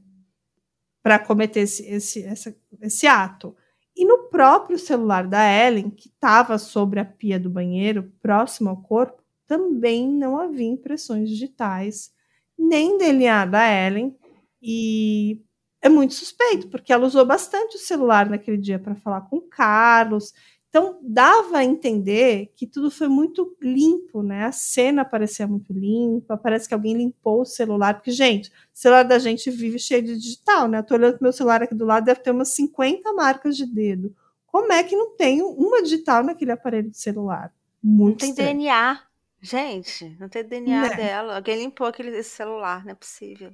para 1.02 1.18
cometer 1.18 1.62
esse, 1.62 1.84
esse, 1.88 2.56
esse 2.80 3.08
ato. 3.08 3.56
E 3.96 4.06
no 4.06 4.30
próprio 4.30 4.78
celular 4.78 5.26
da 5.26 5.42
Ellen, 5.48 5.90
que 5.90 6.10
estava 6.10 6.58
sobre 6.58 7.00
a 7.00 7.06
pia 7.06 7.40
do 7.40 7.50
banheiro, 7.50 8.12
próximo 8.22 8.70
ao 8.70 8.82
corpo, 8.82 9.24
também 9.48 10.10
não 10.10 10.38
havia 10.38 10.68
impressões 10.68 11.30
digitais, 11.30 12.12
nem 12.58 12.98
DNA 12.98 13.46
da 13.46 13.66
Ellen. 13.72 14.16
E 14.62 15.42
é 15.82 15.88
muito 15.88 16.14
suspeito, 16.16 16.68
porque 16.70 16.92
ela 16.92 17.06
usou 17.06 17.26
bastante 17.26 17.76
o 17.78 17.80
celular 17.80 18.30
naquele 18.30 18.58
dia 18.58 18.80
para 18.80 18.96
falar 18.96 19.22
com 19.22 19.38
o 19.38 19.42
Carlos 19.42 20.34
então, 20.78 21.00
dava 21.02 21.60
a 21.60 21.64
entender 21.64 22.52
que 22.54 22.68
tudo 22.68 22.92
foi 22.92 23.08
muito 23.08 23.56
limpo, 23.62 24.22
né? 24.22 24.44
A 24.44 24.52
cena 24.52 25.06
parecia 25.06 25.48
muito 25.48 25.72
limpa, 25.72 26.36
parece 26.36 26.68
que 26.68 26.74
alguém 26.74 26.94
limpou 26.98 27.40
o 27.44 27.46
celular, 27.46 27.94
porque, 27.94 28.12
gente, 28.12 28.50
o 28.50 28.52
celular 28.74 29.04
da 29.04 29.18
gente 29.18 29.50
vive 29.50 29.80
cheio 29.80 30.04
de 30.04 30.18
digital, 30.18 30.68
né? 30.68 30.80
Eu 30.80 30.84
tô 30.84 30.96
olhando 30.96 31.14
pro 31.14 31.24
meu 31.24 31.32
celular 31.32 31.64
aqui 31.64 31.74
do 31.74 31.86
lado, 31.86 32.04
deve 32.04 32.20
ter 32.20 32.32
umas 32.32 32.50
50 32.50 33.14
marcas 33.14 33.56
de 33.56 33.66
dedo. 33.66 34.14
Como 34.46 34.70
é 34.74 34.84
que 34.84 34.98
não 34.98 35.16
tem 35.16 35.42
uma 35.42 35.82
digital 35.82 36.22
naquele 36.26 36.52
aparelho 36.52 36.92
de 36.92 36.98
celular? 36.98 37.54
Muito 37.82 38.12
Não 38.12 38.18
tem 38.18 38.30
estranho. 38.32 38.58
DNA. 38.60 39.02
Gente, 39.42 40.18
não 40.20 40.28
tem 40.28 40.44
DNA 40.44 40.82
Né? 40.90 40.96
dela. 40.98 41.36
Alguém 41.38 41.58
limpou 41.58 41.88
aquele 41.88 42.10
esse 42.18 42.32
celular, 42.32 42.84
não 42.84 42.92
é 42.92 42.96
possível. 42.96 43.54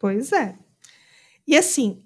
Pois 0.00 0.32
é. 0.32 0.58
E 1.46 1.56
assim, 1.56 2.02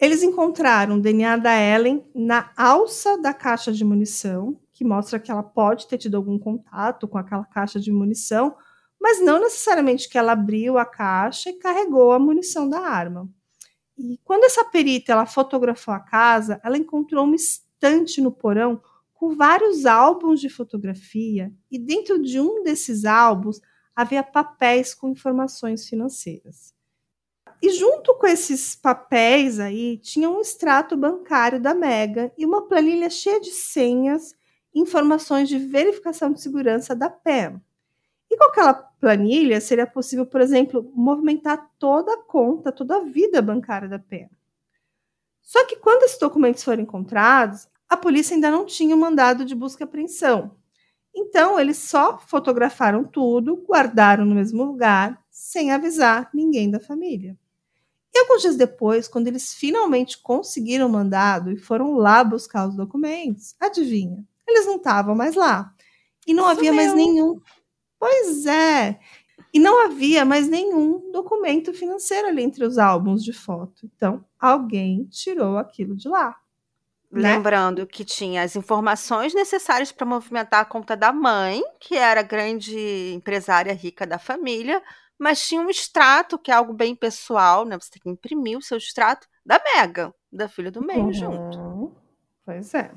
eles 0.00 0.22
encontraram 0.22 0.96
o 0.96 1.00
DNA 1.00 1.36
da 1.36 1.54
Ellen 1.54 2.02
na 2.14 2.50
alça 2.56 3.18
da 3.18 3.34
caixa 3.34 3.70
de 3.70 3.84
munição, 3.84 4.58
que 4.72 4.82
mostra 4.82 5.20
que 5.20 5.30
ela 5.30 5.42
pode 5.42 5.86
ter 5.86 5.98
tido 5.98 6.16
algum 6.16 6.38
contato 6.38 7.06
com 7.06 7.18
aquela 7.18 7.44
caixa 7.44 7.78
de 7.78 7.92
munição, 7.92 8.56
mas 8.98 9.22
não 9.22 9.38
necessariamente 9.38 10.08
que 10.08 10.16
ela 10.16 10.32
abriu 10.32 10.78
a 10.78 10.86
caixa 10.86 11.50
e 11.50 11.58
carregou 11.58 12.12
a 12.12 12.18
munição 12.18 12.66
da 12.66 12.80
arma. 12.80 13.28
E 13.98 14.18
quando 14.24 14.44
essa 14.44 14.64
perita 14.64 15.12
ela 15.12 15.26
fotografou 15.26 15.92
a 15.92 16.00
casa, 16.00 16.58
ela 16.64 16.78
encontrou 16.78 17.24
uma 17.26 17.36
estante 17.36 18.22
no 18.22 18.32
porão 18.32 18.80
com 19.12 19.36
vários 19.36 19.84
álbuns 19.84 20.40
de 20.40 20.48
fotografia, 20.48 21.52
e 21.70 21.78
dentro 21.78 22.22
de 22.22 22.40
um 22.40 22.62
desses 22.62 23.04
álbuns 23.04 23.60
havia 23.94 24.22
papéis 24.22 24.94
com 24.94 25.10
informações 25.10 25.86
financeiras. 25.86 26.72
E 27.62 27.70
junto 27.70 28.14
com 28.14 28.26
esses 28.26 28.74
papéis 28.74 29.60
aí, 29.60 29.98
tinha 29.98 30.30
um 30.30 30.40
extrato 30.40 30.96
bancário 30.96 31.60
da 31.60 31.74
Mega 31.74 32.32
e 32.36 32.46
uma 32.46 32.66
planilha 32.66 33.10
cheia 33.10 33.40
de 33.40 33.50
senhas 33.50 34.34
informações 34.74 35.48
de 35.48 35.58
verificação 35.58 36.32
de 36.32 36.40
segurança 36.40 36.94
da 36.94 37.10
PEM. 37.10 37.60
E 38.30 38.36
com 38.36 38.44
aquela 38.44 38.72
planilha, 38.74 39.60
seria 39.60 39.86
possível, 39.86 40.24
por 40.24 40.40
exemplo, 40.40 40.90
movimentar 40.94 41.70
toda 41.78 42.14
a 42.14 42.22
conta, 42.22 42.70
toda 42.70 42.96
a 42.96 43.04
vida 43.04 43.42
bancária 43.42 43.88
da 43.88 43.98
PEM. 43.98 44.30
Só 45.42 45.66
que 45.66 45.76
quando 45.76 46.04
esses 46.04 46.18
documentos 46.18 46.62
foram 46.62 46.82
encontrados, 46.82 47.68
a 47.88 47.96
polícia 47.96 48.34
ainda 48.34 48.50
não 48.50 48.64
tinha 48.64 48.94
o 48.94 48.98
mandado 48.98 49.44
de 49.44 49.54
busca 49.54 49.82
e 49.82 49.84
apreensão. 49.84 50.56
Então, 51.14 51.58
eles 51.58 51.78
só 51.78 52.18
fotografaram 52.18 53.02
tudo, 53.02 53.56
guardaram 53.66 54.24
no 54.24 54.36
mesmo 54.36 54.62
lugar, 54.62 55.20
sem 55.28 55.72
avisar 55.72 56.30
ninguém 56.32 56.70
da 56.70 56.78
família. 56.78 57.36
E 58.12 58.18
alguns 58.18 58.42
dias 58.42 58.56
depois, 58.56 59.06
quando 59.06 59.28
eles 59.28 59.54
finalmente 59.54 60.18
conseguiram 60.20 60.86
o 60.86 60.90
mandado 60.90 61.52
e 61.52 61.56
foram 61.56 61.94
lá 61.94 62.24
buscar 62.24 62.68
os 62.68 62.76
documentos, 62.76 63.54
adivinha? 63.60 64.24
Eles 64.46 64.66
não 64.66 64.76
estavam 64.76 65.14
mais 65.14 65.34
lá. 65.36 65.72
E 66.26 66.34
não 66.34 66.46
havia 66.46 66.72
mais 66.72 66.92
nenhum. 66.92 67.40
Pois 67.98 68.46
é. 68.46 68.98
E 69.52 69.58
não 69.58 69.84
havia 69.84 70.24
mais 70.24 70.48
nenhum 70.48 71.10
documento 71.12 71.72
financeiro 71.72 72.28
ali 72.28 72.42
entre 72.42 72.64
os 72.64 72.78
álbuns 72.78 73.22
de 73.22 73.32
foto. 73.32 73.88
Então, 73.94 74.24
alguém 74.38 75.04
tirou 75.04 75.56
aquilo 75.56 75.96
de 75.96 76.08
lá. 76.08 76.36
Né? 77.10 77.34
Lembrando 77.34 77.86
que 77.86 78.04
tinha 78.04 78.42
as 78.42 78.54
informações 78.54 79.34
necessárias 79.34 79.90
para 79.90 80.06
movimentar 80.06 80.60
a 80.60 80.64
conta 80.64 80.96
da 80.96 81.12
mãe, 81.12 81.60
que 81.80 81.96
era 81.96 82.22
grande 82.22 83.12
empresária 83.12 83.72
rica 83.72 84.06
da 84.06 84.18
família, 84.18 84.80
mas 85.20 85.46
tinha 85.46 85.60
um 85.60 85.68
extrato, 85.68 86.38
que 86.38 86.50
é 86.50 86.54
algo 86.54 86.72
bem 86.72 86.96
pessoal, 86.96 87.66
né? 87.66 87.78
Você 87.78 87.90
tem 87.90 88.02
que 88.02 88.08
imprimir 88.08 88.56
o 88.56 88.62
seu 88.62 88.78
extrato 88.78 89.28
da 89.44 89.60
Mega, 89.62 90.14
da 90.32 90.48
filha 90.48 90.70
do 90.70 90.82
meio, 90.82 91.12
junto. 91.12 91.58
Uhum. 91.58 91.94
Pois 92.42 92.72
é. 92.72 92.90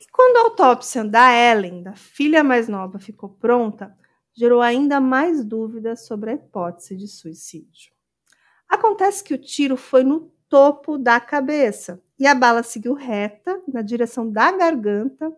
E 0.00 0.06
quando 0.10 0.38
a 0.38 0.40
autópsia 0.40 1.04
da 1.04 1.30
Ellen, 1.30 1.82
da 1.82 1.92
filha 1.92 2.42
mais 2.42 2.68
nova, 2.68 2.98
ficou 2.98 3.28
pronta, 3.28 3.94
gerou 4.32 4.62
ainda 4.62 4.98
mais 4.98 5.44
dúvidas 5.44 6.06
sobre 6.06 6.30
a 6.30 6.34
hipótese 6.34 6.96
de 6.96 7.06
suicídio. 7.06 7.92
Acontece 8.66 9.22
que 9.22 9.34
o 9.34 9.38
tiro 9.38 9.76
foi 9.76 10.02
no 10.02 10.32
topo 10.48 10.96
da 10.96 11.20
cabeça 11.20 12.02
e 12.18 12.26
a 12.26 12.34
bala 12.34 12.62
seguiu 12.62 12.94
reta 12.94 13.62
na 13.68 13.82
direção 13.82 14.30
da 14.30 14.50
garganta. 14.50 15.30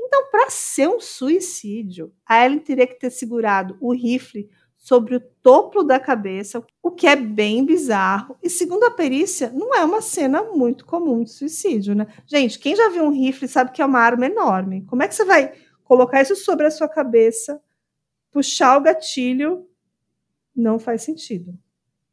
Então, 0.00 0.30
para 0.32 0.50
ser 0.50 0.88
um 0.88 0.98
suicídio, 0.98 2.12
a 2.26 2.44
Ellen 2.44 2.58
teria 2.58 2.88
que 2.88 2.98
ter 2.98 3.10
segurado 3.10 3.78
o 3.80 3.94
rifle 3.94 4.50
sobre 4.84 5.16
o 5.16 5.20
topo 5.20 5.82
da 5.82 5.98
cabeça, 5.98 6.62
o 6.82 6.90
que 6.90 7.06
é 7.06 7.16
bem 7.16 7.64
bizarro. 7.64 8.36
E 8.42 8.50
segundo 8.50 8.84
a 8.84 8.90
perícia, 8.90 9.50
não 9.50 9.74
é 9.74 9.82
uma 9.82 10.02
cena 10.02 10.42
muito 10.42 10.84
comum 10.84 11.24
de 11.24 11.30
suicídio, 11.30 11.94
né? 11.94 12.06
Gente, 12.26 12.58
quem 12.58 12.76
já 12.76 12.90
viu 12.90 13.02
um 13.04 13.10
rifle 13.10 13.48
sabe 13.48 13.72
que 13.72 13.80
é 13.80 13.86
uma 13.86 13.98
arma 13.98 14.26
enorme. 14.26 14.84
Como 14.84 15.02
é 15.02 15.08
que 15.08 15.14
você 15.14 15.24
vai 15.24 15.54
colocar 15.84 16.20
isso 16.20 16.36
sobre 16.36 16.66
a 16.66 16.70
sua 16.70 16.86
cabeça, 16.86 17.62
puxar 18.30 18.76
o 18.76 18.82
gatilho? 18.82 19.66
Não 20.54 20.78
faz 20.78 21.00
sentido, 21.00 21.58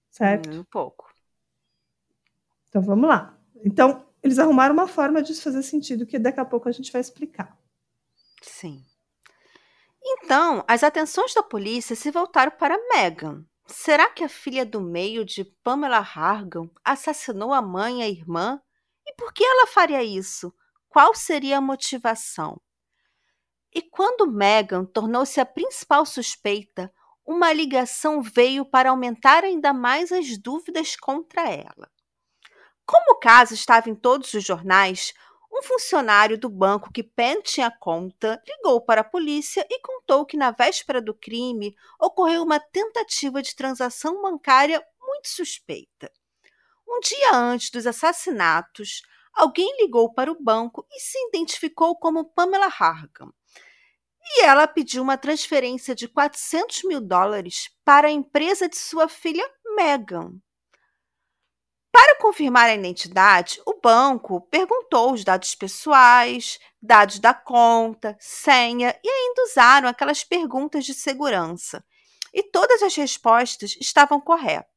certo? 0.09 0.49
Um 0.49 0.63
pouco. 0.63 1.13
Então 2.69 2.81
vamos 2.81 3.09
lá. 3.09 3.37
Então, 3.65 4.05
eles 4.23 4.39
arrumaram 4.39 4.73
uma 4.73 4.87
forma 4.87 5.21
disso 5.21 5.43
fazer 5.43 5.61
sentido, 5.61 6.05
que 6.05 6.17
daqui 6.17 6.39
a 6.39 6.45
pouco 6.45 6.69
a 6.69 6.71
gente 6.71 6.89
vai 6.89 7.01
explicar. 7.01 7.59
Sim. 8.41 8.81
Então, 10.03 10.63
as 10.67 10.83
atenções 10.83 11.33
da 11.33 11.43
polícia 11.43 11.95
se 11.95 12.09
voltaram 12.09 12.51
para 12.51 12.77
Meghan. 12.89 13.45
Será 13.67 14.09
que 14.09 14.23
a 14.23 14.29
filha 14.29 14.65
do 14.65 14.81
meio 14.81 15.23
de 15.23 15.45
Pamela 15.63 15.99
Hargan 15.99 16.69
assassinou 16.83 17.53
a 17.53 17.61
mãe 17.61 17.99
e 17.99 18.03
a 18.03 18.09
irmã? 18.09 18.61
E 19.05 19.13
por 19.15 19.33
que 19.33 19.43
ela 19.43 19.67
faria 19.67 20.03
isso? 20.03 20.53
Qual 20.89 21.15
seria 21.15 21.59
a 21.59 21.61
motivação? 21.61 22.59
E 23.73 23.81
quando 23.81 24.29
Meghan 24.29 24.83
tornou-se 24.83 25.39
a 25.39 25.45
principal 25.45 26.05
suspeita, 26.05 26.93
uma 27.25 27.53
ligação 27.53 28.21
veio 28.21 28.65
para 28.65 28.89
aumentar 28.89 29.43
ainda 29.45 29.71
mais 29.71 30.11
as 30.11 30.37
dúvidas 30.37 30.97
contra 30.97 31.49
ela. 31.49 31.89
Como 32.85 33.13
o 33.13 33.19
caso 33.19 33.53
estava 33.53 33.89
em 33.89 33.95
todos 33.95 34.33
os 34.33 34.43
jornais, 34.43 35.13
um 35.51 35.61
funcionário 35.61 36.37
do 36.37 36.49
banco 36.49 36.91
que 36.91 37.03
Penn 37.03 37.41
tinha 37.41 37.69
conta 37.69 38.41
ligou 38.47 38.79
para 38.81 39.01
a 39.01 39.03
polícia 39.03 39.65
e 39.69 39.79
contou 39.81 40.25
que 40.25 40.37
na 40.37 40.51
véspera 40.51 41.01
do 41.01 41.13
crime 41.13 41.75
ocorreu 41.99 42.43
uma 42.43 42.59
tentativa 42.59 43.41
de 43.41 43.55
transação 43.55 44.21
bancária 44.21 44.81
muito 44.99 45.27
suspeita. 45.27 46.11
Um 46.87 46.99
dia 47.01 47.35
antes 47.35 47.69
dos 47.69 47.85
assassinatos, 47.85 49.01
alguém 49.33 49.75
ligou 49.81 50.13
para 50.13 50.31
o 50.31 50.41
banco 50.41 50.85
e 50.91 50.99
se 50.99 51.17
identificou 51.27 51.95
como 51.97 52.25
Pamela 52.25 52.67
Hargan. 52.67 53.31
e 54.23 54.43
ela 54.43 54.67
pediu 54.67 55.03
uma 55.03 55.17
transferência 55.17 55.95
de 55.95 56.07
400 56.07 56.83
mil 56.83 57.01
dólares 57.01 57.69
para 57.83 58.07
a 58.07 58.11
empresa 58.11 58.69
de 58.69 58.77
sua 58.77 59.07
filha 59.07 59.43
Megan. 59.75 60.39
Para 61.91 62.15
confirmar 62.15 62.69
a 62.69 62.75
identidade, 62.75 63.61
o 63.65 63.79
banco 63.81 64.41
perguntou 64.49 65.13
os 65.13 65.25
dados 65.25 65.53
pessoais, 65.55 66.57
dados 66.81 67.19
da 67.19 67.33
conta, 67.33 68.15
senha 68.19 68.97
e 69.03 69.09
ainda 69.09 69.43
usaram 69.43 69.89
aquelas 69.89 70.23
perguntas 70.23 70.85
de 70.85 70.93
segurança. 70.93 71.83
E 72.33 72.41
todas 72.43 72.81
as 72.81 72.95
respostas 72.95 73.75
estavam 73.79 74.21
corretas. 74.21 74.71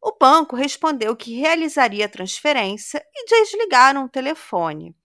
O 0.00 0.16
banco 0.18 0.56
respondeu 0.56 1.14
que 1.14 1.38
realizaria 1.38 2.06
a 2.06 2.08
transferência 2.08 3.04
e 3.14 3.26
desligaram 3.26 4.06
o 4.06 4.08
telefone. 4.08 4.96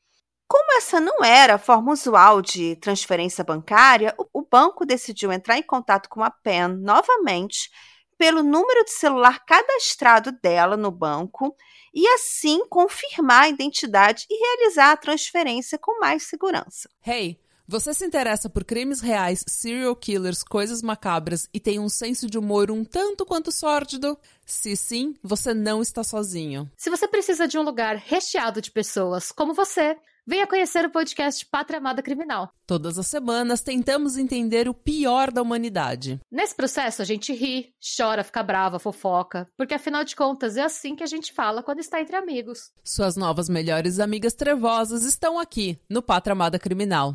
Como 0.48 0.78
essa 0.78 1.02
não 1.02 1.24
era 1.24 1.56
a 1.56 1.60
forma 1.60 1.92
usual 1.92 2.42
de 2.42 2.78
transferência 2.78 3.44
bancária, 3.44 4.16
o 4.34 4.42
banco 4.42 4.86
decidiu 4.86 5.32
entrar 5.34 5.58
em 5.58 5.64
contato 5.64 6.08
com 6.08 6.24
a 6.24 6.32
PEN 6.32 6.70
novamente 6.70 7.70
pelo 8.18 8.44
número 8.44 8.84
de 8.84 8.92
celular 8.92 9.46
cadastrado 9.46 10.32
dela 10.32 10.76
no 10.76 10.92
banco 10.92 11.56
e 11.94 12.08
assim 12.08 12.66
confirmar 12.68 13.44
a 13.44 13.50
identidade 13.50 14.26
e 14.30 14.36
realizar 14.36 14.92
a 14.92 14.98
transferência 14.98 15.78
com 15.78 16.00
mais 16.00 16.24
segurança. 16.24 16.90
Hey, 17.06 17.40
você 17.70 17.94
se 17.94 18.06
interessa 18.06 18.50
por 18.50 18.64
crimes 18.64 19.02
reais, 19.02 19.44
serial 19.46 19.94
killers, 19.94 20.42
coisas 20.42 20.82
macabras 20.82 21.50
e 21.54 21.60
tem 21.60 21.80
um 21.80 21.90
senso 21.90 22.30
de 22.30 22.38
humor 22.38 22.72
um 22.72 22.86
tanto 22.86 23.26
quanto 23.26 23.52
sórdido? 23.52 24.18
Se 24.46 24.74
sim, 24.78 25.16
você 25.22 25.54
não 25.54 25.82
está 25.82 26.02
sozinho. 26.02 26.72
Se 26.78 26.90
você 26.90 27.10
precisa 27.10 27.46
de 27.46 27.58
um 27.58 27.64
lugar 27.64 27.98
recheado 27.98 28.62
de 28.62 28.72
pessoas 28.72 29.34
como 29.34 29.54
você, 29.54 29.98
Venha 30.30 30.46
conhecer 30.46 30.84
o 30.84 30.90
podcast 30.90 31.46
Pátria 31.46 31.78
Amada 31.78 32.04
Criminal. 32.04 32.52
Todas 32.66 33.00
as 33.00 33.08
semanas 33.08 33.62
tentamos 33.62 34.18
entender 34.18 34.68
o 34.68 34.74
pior 34.74 35.32
da 35.32 35.42
humanidade. 35.42 36.20
Nesse 36.30 36.54
processo 36.54 37.02
a 37.02 37.06
gente 37.06 37.32
ri, 37.32 37.74
chora, 37.96 38.26
fica 38.26 38.44
brava, 38.44 38.78
fofoca, 38.78 39.50
porque 39.56 39.74
afinal 39.74 40.04
de 40.04 40.18
contas 40.18 40.58
é 40.58 40.64
assim 40.64 40.98
que 40.98 41.04
a 41.04 41.08
gente 41.08 41.32
fala 41.32 41.64
quando 41.64 41.80
está 41.80 42.02
entre 42.02 42.18
amigos. 42.18 42.74
Suas 42.84 43.16
novas 43.16 43.48
melhores 43.48 44.02
amigas 44.02 44.34
trevosas 44.34 45.06
estão 45.06 45.40
aqui 45.40 45.80
no 45.90 46.02
Pátria 46.02 46.34
Amada 46.34 46.60
Criminal. 46.60 47.14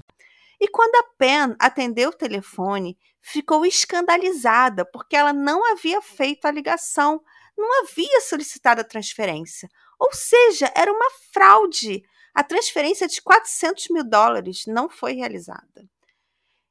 E 0.59 0.67
quando 0.69 0.95
a 0.95 1.09
Pen 1.19 1.55
atendeu 1.59 2.09
o 2.09 2.17
telefone, 2.17 2.97
ficou 3.21 3.67
escandalizada 3.67 4.87
porque 4.91 5.15
ela 5.15 5.35
não 5.35 5.71
havia 5.71 6.01
feito 6.01 6.47
a 6.47 6.51
ligação, 6.51 7.21
não 7.59 7.83
havia 7.83 8.23
solicitado 8.23 8.81
a 8.81 8.85
transferência. 8.85 9.69
Ou 10.01 10.15
seja, 10.15 10.73
era 10.75 10.91
uma 10.91 11.11
fraude 11.31 12.03
a 12.35 12.43
transferência 12.43 13.07
de 13.07 13.21
400 13.21 13.89
mil 13.91 14.05
dólares 14.05 14.65
não 14.67 14.89
foi 14.89 15.13
realizada. 15.15 15.89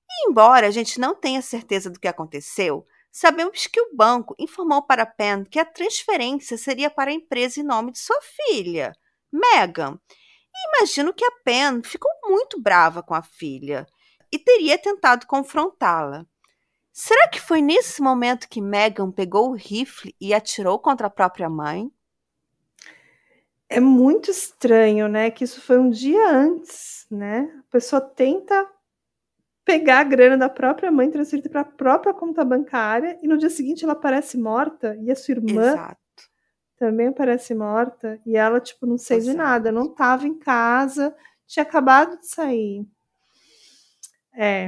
E 0.09 0.29
embora 0.29 0.67
a 0.67 0.71
gente 0.71 0.99
não 0.99 1.15
tenha 1.15 1.41
certeza 1.41 1.89
do 1.89 1.99
que 1.99 2.07
aconteceu, 2.07 2.85
sabemos 3.11 3.67
que 3.67 3.79
o 3.79 3.95
banco 3.95 4.35
informou 4.37 4.81
para 4.83 5.05
Penn 5.05 5.45
que 5.45 5.59
a 5.59 5.65
transferência 5.65 6.57
seria 6.57 6.89
para 6.89 7.11
a 7.11 7.13
empresa 7.13 7.59
em 7.59 7.63
nome 7.63 7.91
de 7.91 7.99
sua 7.99 8.19
filha, 8.21 8.93
Megan. 9.31 9.99
E 10.53 10.77
imagino 10.77 11.13
que 11.13 11.23
a 11.23 11.31
Penn 11.43 11.81
ficou 11.83 12.11
muito 12.23 12.61
brava 12.61 13.01
com 13.01 13.13
a 13.13 13.21
filha 13.21 13.87
e 14.31 14.39
teria 14.39 14.77
tentado 14.77 15.25
confrontá-la. 15.27 16.25
Será 16.91 17.29
que 17.29 17.39
foi 17.39 17.61
nesse 17.61 18.01
momento 18.01 18.49
que 18.49 18.61
Megan 18.61 19.11
pegou 19.11 19.49
o 19.49 19.55
rifle 19.55 20.13
e 20.19 20.33
atirou 20.33 20.77
contra 20.77 21.07
a 21.07 21.09
própria 21.09 21.49
mãe? 21.49 21.89
É 23.73 23.79
muito 23.79 24.29
estranho, 24.29 25.07
né? 25.07 25.31
Que 25.31 25.45
isso 25.45 25.61
foi 25.61 25.79
um 25.79 25.89
dia 25.89 26.29
antes, 26.29 27.07
né? 27.09 27.49
A 27.57 27.71
pessoa 27.71 28.01
tenta 28.01 28.67
pegar 29.63 29.99
a 29.99 30.03
grana 30.03 30.37
da 30.37 30.49
própria 30.49 30.91
mãe, 30.91 31.09
transferir 31.09 31.49
para 31.49 31.61
a 31.61 31.65
própria 31.65 32.13
conta 32.13 32.43
bancária, 32.43 33.17
e 33.23 33.27
no 33.29 33.37
dia 33.37 33.49
seguinte 33.49 33.85
ela 33.85 33.93
aparece 33.93 34.37
morta, 34.37 34.97
e 35.01 35.09
a 35.09 35.15
sua 35.15 35.35
irmã 35.35 35.71
Exato. 35.71 35.97
também 36.77 37.07
aparece 37.07 37.55
morta, 37.55 38.19
e 38.25 38.35
ela, 38.35 38.59
tipo, 38.59 38.85
não 38.85 38.97
sei 38.97 39.21
de 39.21 39.33
nada, 39.33 39.71
não 39.71 39.85
estava 39.85 40.27
em 40.27 40.37
casa, 40.37 41.15
tinha 41.47 41.63
acabado 41.63 42.19
de 42.19 42.27
sair. 42.27 42.85
É, 44.35 44.67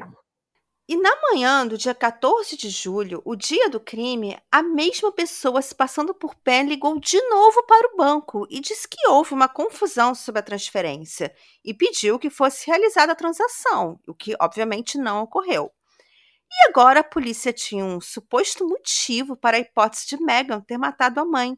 e 0.93 0.95
na 0.95 1.10
manhã 1.23 1.65
do 1.65 1.75
dia 1.75 1.95
14 1.95 2.56
de 2.56 2.69
julho, 2.69 3.19
o 3.25 3.36
dia 3.36 3.67
do 3.67 3.79
crime, 3.79 4.38
a 4.51 4.62
mesma 4.62 5.12
pessoa 5.12 5.60
se 5.60 5.73
passando 5.73 6.13
por 6.13 6.36
pé 6.36 6.62
ligou 6.62 6.99
de 6.99 7.19
novo 7.29 7.63
para 7.63 7.91
o 7.91 7.97
banco 7.97 8.45
e 8.47 8.60
disse 8.60 8.88
que 8.88 9.08
houve 9.08 9.34
uma 9.34 9.47
confusão 9.47 10.13
sobre 10.13 10.38
a 10.38 10.43
transferência 10.43 11.34
e 11.65 11.73
pediu 11.73 12.19
que 12.19 12.29
fosse 12.29 12.67
realizada 12.67 13.12
a 13.12 13.15
transação, 13.15 13.99
o 14.08 14.13
que 14.13 14.36
obviamente 14.39 14.99
não 14.99 15.23
ocorreu. 15.23 15.71
E 16.47 16.67
agora 16.69 16.99
a 16.99 17.03
polícia 17.03 17.51
tinha 17.51 17.84
um 17.84 17.99
suposto 17.99 18.63
motivo 18.63 19.36
para 19.36 19.58
a 19.58 19.60
hipótese 19.60 20.06
de 20.10 20.23
Megan 20.23 20.62
ter 20.62 20.77
matado 20.77 21.19
a 21.19 21.25
mãe. 21.25 21.58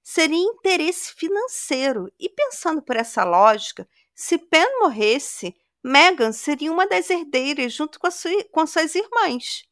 Seria 0.00 0.38
interesse 0.38 1.12
financeiro. 1.12 2.08
E 2.20 2.28
pensando 2.28 2.80
por 2.80 2.94
essa 2.94 3.24
lógica, 3.24 3.88
se 4.14 4.38
Pen 4.38 4.78
morresse, 4.78 5.56
Meghan 5.86 6.32
seria 6.32 6.72
uma 6.72 6.84
das 6.84 7.08
herdeiras 7.08 7.72
junto 7.72 8.00
com, 8.00 8.10
sua, 8.10 8.44
com 8.50 8.66
suas 8.66 8.92
irmãs. 8.96 9.62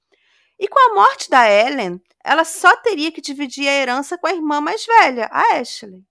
E 0.57 0.68
com 0.68 0.79
a 0.79 0.94
morte 0.94 1.29
da 1.29 1.50
Ellen, 1.50 2.00
ela 2.22 2.44
só 2.44 2.77
teria 2.77 3.11
que 3.11 3.20
dividir 3.20 3.66
a 3.66 3.72
herança 3.72 4.16
com 4.16 4.29
a 4.29 4.33
irmã 4.33 4.61
mais 4.61 4.87
velha, 4.87 5.29
a 5.33 5.57
Ashley. 5.57 6.05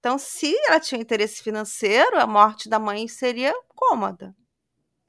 Então, 0.00 0.18
se 0.18 0.56
ela 0.66 0.80
tinha 0.80 1.00
interesse 1.00 1.40
financeiro, 1.40 2.18
a 2.18 2.26
morte 2.26 2.68
da 2.68 2.80
mãe 2.80 3.06
seria 3.06 3.54
cômoda. 3.68 4.34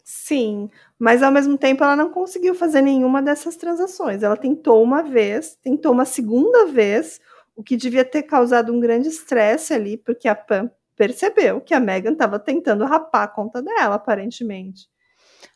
Sim, 0.04 0.70
mas 0.98 1.24
ao 1.24 1.32
mesmo 1.32 1.58
tempo 1.58 1.84
ela 1.84 1.96
não 1.96 2.12
conseguiu 2.12 2.54
fazer 2.54 2.82
nenhuma 2.82 3.24
dessas 3.24 3.56
transações. 3.56 4.22
Ela 4.22 4.38
tentou 4.38 4.84
uma 4.84 5.02
vez, 5.02 5.56
tentou 5.56 5.92
uma 5.92 6.06
segunda 6.06 6.68
vez, 6.68 7.20
o 7.56 7.63
que 7.63 7.76
devia 7.76 8.06
ter 8.06 8.24
causado 8.24 8.72
um 8.72 8.80
grande 8.80 9.08
estresse 9.08 9.74
ali, 9.74 9.98
porque 9.98 10.28
a 10.28 10.36
Pam 10.36 10.70
percebeu 11.00 11.62
que 11.62 11.74
a 11.74 11.80
Megan 11.80 12.12
estava 12.12 12.38
tentando 12.38 12.84
rapar 12.84 13.24
a 13.24 13.28
conta 13.30 13.62
dela, 13.62 13.96
aparentemente. 13.96 14.90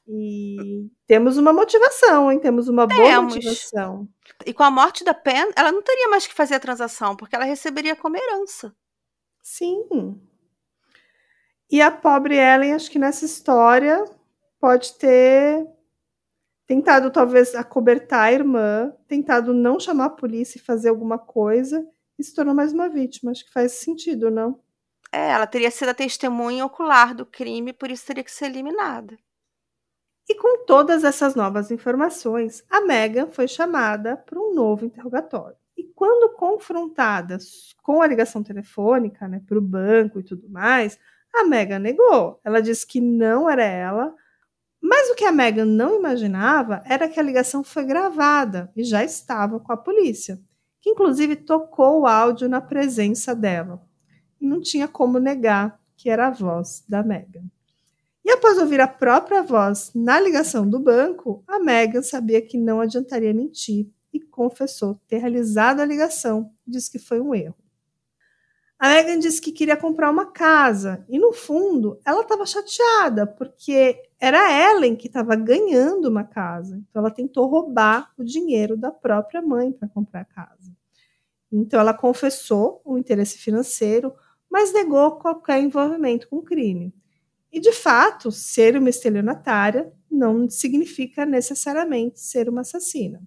E 0.07 0.89
temos 1.05 1.37
uma 1.37 1.51
motivação, 1.51 2.31
hein? 2.31 2.39
Temos 2.39 2.69
uma 2.69 2.87
boa 2.87 3.03
temos. 3.03 3.35
motivação. 3.35 4.07
E 4.45 4.53
com 4.53 4.63
a 4.63 4.71
morte 4.71 5.03
da 5.03 5.13
Pen, 5.13 5.51
ela 5.53 5.69
não 5.69 5.81
teria 5.81 6.07
mais 6.07 6.25
que 6.25 6.33
fazer 6.33 6.55
a 6.55 6.61
transação, 6.61 7.17
porque 7.17 7.35
ela 7.35 7.43
receberia 7.43 7.93
como 7.93 8.15
herança. 8.15 8.73
Sim. 9.41 10.17
E 11.69 11.81
a 11.81 11.91
pobre 11.91 12.37
Ellen, 12.37 12.73
acho 12.73 12.89
que 12.89 12.97
nessa 12.97 13.25
história 13.25 14.01
pode 14.61 14.93
ter 14.93 15.67
tentado 16.65 17.11
talvez 17.11 17.53
acobertar 17.53 18.29
a 18.29 18.31
irmã, 18.31 18.93
tentado 19.09 19.53
não 19.53 19.77
chamar 19.77 20.05
a 20.05 20.09
polícia 20.09 20.57
e 20.57 20.61
fazer 20.61 20.87
alguma 20.87 21.17
coisa 21.17 21.85
e 22.17 22.23
se 22.23 22.33
tornou 22.33 22.55
mais 22.55 22.71
uma 22.71 22.87
vítima. 22.87 23.31
Acho 23.31 23.45
que 23.45 23.51
faz 23.51 23.73
sentido, 23.73 24.31
não? 24.31 24.63
É, 25.13 25.29
ela 25.29 25.45
teria 25.45 25.69
sido 25.69 25.89
a 25.89 25.93
testemunha 25.93 26.65
ocular 26.65 27.13
do 27.13 27.23
crime, 27.23 27.71
por 27.71 27.91
isso 27.91 28.07
teria 28.07 28.23
que 28.23 28.31
ser 28.31 28.45
eliminada. 28.45 29.15
E 30.27 30.33
com 30.33 30.65
todas 30.65 31.03
essas 31.03 31.35
novas 31.35 31.69
informações, 31.69 32.63
a 32.67 32.81
Megan 32.81 33.27
foi 33.27 33.47
chamada 33.47 34.17
para 34.17 34.39
um 34.39 34.55
novo 34.55 34.85
interrogatório. 34.85 35.55
E 35.77 35.83
quando 35.83 36.33
confrontada 36.35 37.37
com 37.83 38.01
a 38.01 38.07
ligação 38.07 38.41
telefônica 38.41 39.27
né, 39.27 39.39
para 39.45 39.59
o 39.59 39.61
banco 39.61 40.19
e 40.19 40.23
tudo 40.23 40.49
mais, 40.49 40.97
a 41.31 41.43
Megan 41.43 41.77
negou. 41.77 42.39
Ela 42.43 42.59
disse 42.59 42.87
que 42.87 42.99
não 42.99 43.47
era 43.47 43.63
ela, 43.63 44.15
mas 44.81 45.11
o 45.11 45.15
que 45.15 45.25
a 45.25 45.31
Megan 45.31 45.65
não 45.65 45.95
imaginava 45.95 46.81
era 46.87 47.07
que 47.07 47.19
a 47.19 47.23
ligação 47.23 47.63
foi 47.63 47.85
gravada 47.85 48.71
e 48.75 48.83
já 48.83 49.03
estava 49.03 49.59
com 49.59 49.71
a 49.71 49.77
polícia, 49.77 50.41
que 50.81 50.89
inclusive 50.89 51.35
tocou 51.35 52.01
o 52.01 52.07
áudio 52.07 52.49
na 52.49 52.61
presença 52.61 53.35
dela 53.35 53.79
e 54.43 54.45
não 54.45 54.59
tinha 54.59 54.89
como 54.89 55.19
negar 55.19 55.79
que 55.95 56.09
era 56.09 56.27
a 56.27 56.31
voz 56.31 56.83
da 56.87 57.01
Megan. 57.01 57.45
E 58.25 58.29
após 58.29 58.57
ouvir 58.57 58.81
a 58.81 58.87
própria 58.87 59.41
voz 59.41 59.91
na 59.95 60.19
ligação 60.19 60.69
do 60.69 60.79
banco, 60.79 61.43
a 61.47 61.59
Megan 61.59 62.01
sabia 62.01 62.41
que 62.41 62.57
não 62.57 62.81
adiantaria 62.81 63.33
mentir 63.33 63.89
e 64.13 64.19
confessou 64.19 64.99
ter 65.07 65.19
realizado 65.19 65.79
a 65.79 65.85
ligação. 65.85 66.51
Diz 66.67 66.89
que 66.89 66.99
foi 66.99 67.21
um 67.21 67.33
erro. 67.33 67.55
A 68.77 68.89
Megan 68.89 69.17
disse 69.17 69.39
que 69.39 69.51
queria 69.53 69.77
comprar 69.77 70.11
uma 70.11 70.25
casa 70.25 71.05
e, 71.07 71.17
no 71.17 71.31
fundo, 71.31 71.97
ela 72.05 72.21
estava 72.21 72.45
chateada 72.45 73.25
porque 73.25 73.97
era 74.19 74.71
Ellen 74.71 74.95
que 74.95 75.07
estava 75.07 75.37
ganhando 75.37 76.09
uma 76.09 76.25
casa. 76.25 76.75
Então, 76.75 77.01
ela 77.01 77.11
tentou 77.11 77.47
roubar 77.47 78.11
o 78.17 78.25
dinheiro 78.25 78.75
da 78.75 78.91
própria 78.91 79.41
mãe 79.41 79.71
para 79.71 79.87
comprar 79.87 80.21
a 80.21 80.25
casa. 80.25 80.75
Então, 81.49 81.79
ela 81.79 81.93
confessou 81.93 82.81
o 82.83 82.97
interesse 82.97 83.37
financeiro, 83.37 84.13
mas 84.53 84.71
negou 84.71 85.13
qualquer 85.17 85.59
envolvimento 85.63 86.29
com 86.29 86.37
o 86.37 86.43
crime. 86.43 86.93
E, 87.51 87.59
de 87.59 87.71
fato, 87.71 88.31
ser 88.31 88.77
uma 88.77 88.87
estelionatária 88.91 89.91
não 90.11 90.47
significa 90.47 91.25
necessariamente 91.25 92.19
ser 92.19 92.47
uma 92.47 92.61
assassina. 92.61 93.19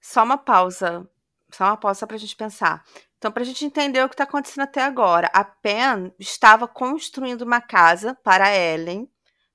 Só 0.00 0.22
uma 0.22 0.38
pausa. 0.38 1.08
Só 1.50 1.64
uma 1.64 1.76
pausa 1.76 2.06
para 2.06 2.14
a 2.14 2.18
gente 2.20 2.36
pensar. 2.36 2.84
Então, 3.18 3.32
para 3.32 3.42
a 3.42 3.46
gente 3.46 3.64
entender 3.64 4.00
o 4.04 4.08
que 4.08 4.14
está 4.14 4.22
acontecendo 4.22 4.62
até 4.62 4.82
agora, 4.82 5.28
a 5.34 5.42
Pen 5.42 6.12
estava 6.16 6.68
construindo 6.68 7.42
uma 7.42 7.60
casa 7.60 8.14
para 8.22 8.54
Ellen, 8.56 9.08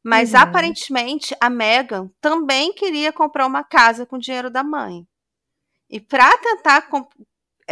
Mas 0.03 0.33
Uhum. 0.33 0.39
aparentemente 0.39 1.35
a 1.39 1.49
Megan 1.49 2.09
também 2.19 2.73
queria 2.73 3.13
comprar 3.13 3.45
uma 3.45 3.63
casa 3.63 4.05
com 4.05 4.15
o 4.15 4.19
dinheiro 4.19 4.49
da 4.49 4.63
mãe. 4.63 5.07
E 5.89 5.99
para 6.01 6.35
tentar 6.39 6.89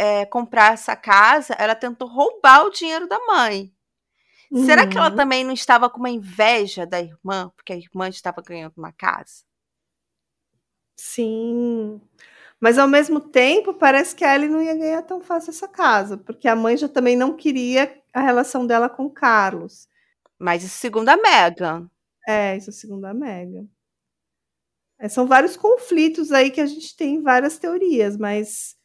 é, 0.00 0.26
comprar 0.26 0.72
essa 0.74 0.96
casa, 0.96 1.54
ela 1.58 1.74
tentou 1.74 2.08
roubar 2.08 2.64
o 2.66 2.70
dinheiro 2.70 3.06
da 3.08 3.18
mãe. 3.26 3.72
Será 4.54 4.86
que 4.86 4.98
ela 4.98 5.10
Uhum. 5.10 5.16
também 5.16 5.44
não 5.44 5.54
estava 5.54 5.90
com 5.90 5.98
uma 5.98 6.10
inveja 6.10 6.86
da 6.86 7.00
irmã, 7.00 7.52
porque 7.56 7.72
a 7.72 7.76
irmã 7.76 8.08
estava 8.08 8.42
ganhando 8.42 8.74
uma 8.78 8.92
casa? 8.92 9.44
Sim. 10.96 12.00
Mas 12.60 12.78
ao 12.78 12.88
mesmo 12.88 13.20
tempo, 13.20 13.74
parece 13.74 14.14
que 14.14 14.24
a 14.24 14.34
Ellie 14.34 14.48
não 14.48 14.62
ia 14.62 14.76
ganhar 14.76 15.02
tão 15.02 15.20
fácil 15.20 15.50
essa 15.50 15.68
casa, 15.68 16.18
porque 16.18 16.46
a 16.48 16.56
mãe 16.56 16.76
já 16.76 16.88
também 16.88 17.16
não 17.16 17.36
queria 17.36 18.00
a 18.12 18.20
relação 18.20 18.66
dela 18.66 18.88
com 18.88 19.06
o 19.06 19.10
Carlos. 19.10 19.88
Mas 20.38 20.64
isso 20.64 20.78
segundo 20.78 21.08
a 21.08 21.16
Megan. 21.16 21.90
É, 22.26 22.56
isso 22.56 22.72
segundo 22.72 23.04
a 23.06 23.14
Mega. 23.14 23.66
É, 24.98 25.08
são 25.08 25.26
vários 25.26 25.56
conflitos 25.56 26.30
aí 26.30 26.50
que 26.50 26.60
a 26.60 26.66
gente 26.66 26.94
tem 26.96 27.22
várias 27.22 27.58
teorias, 27.58 28.16
mas 28.16 28.76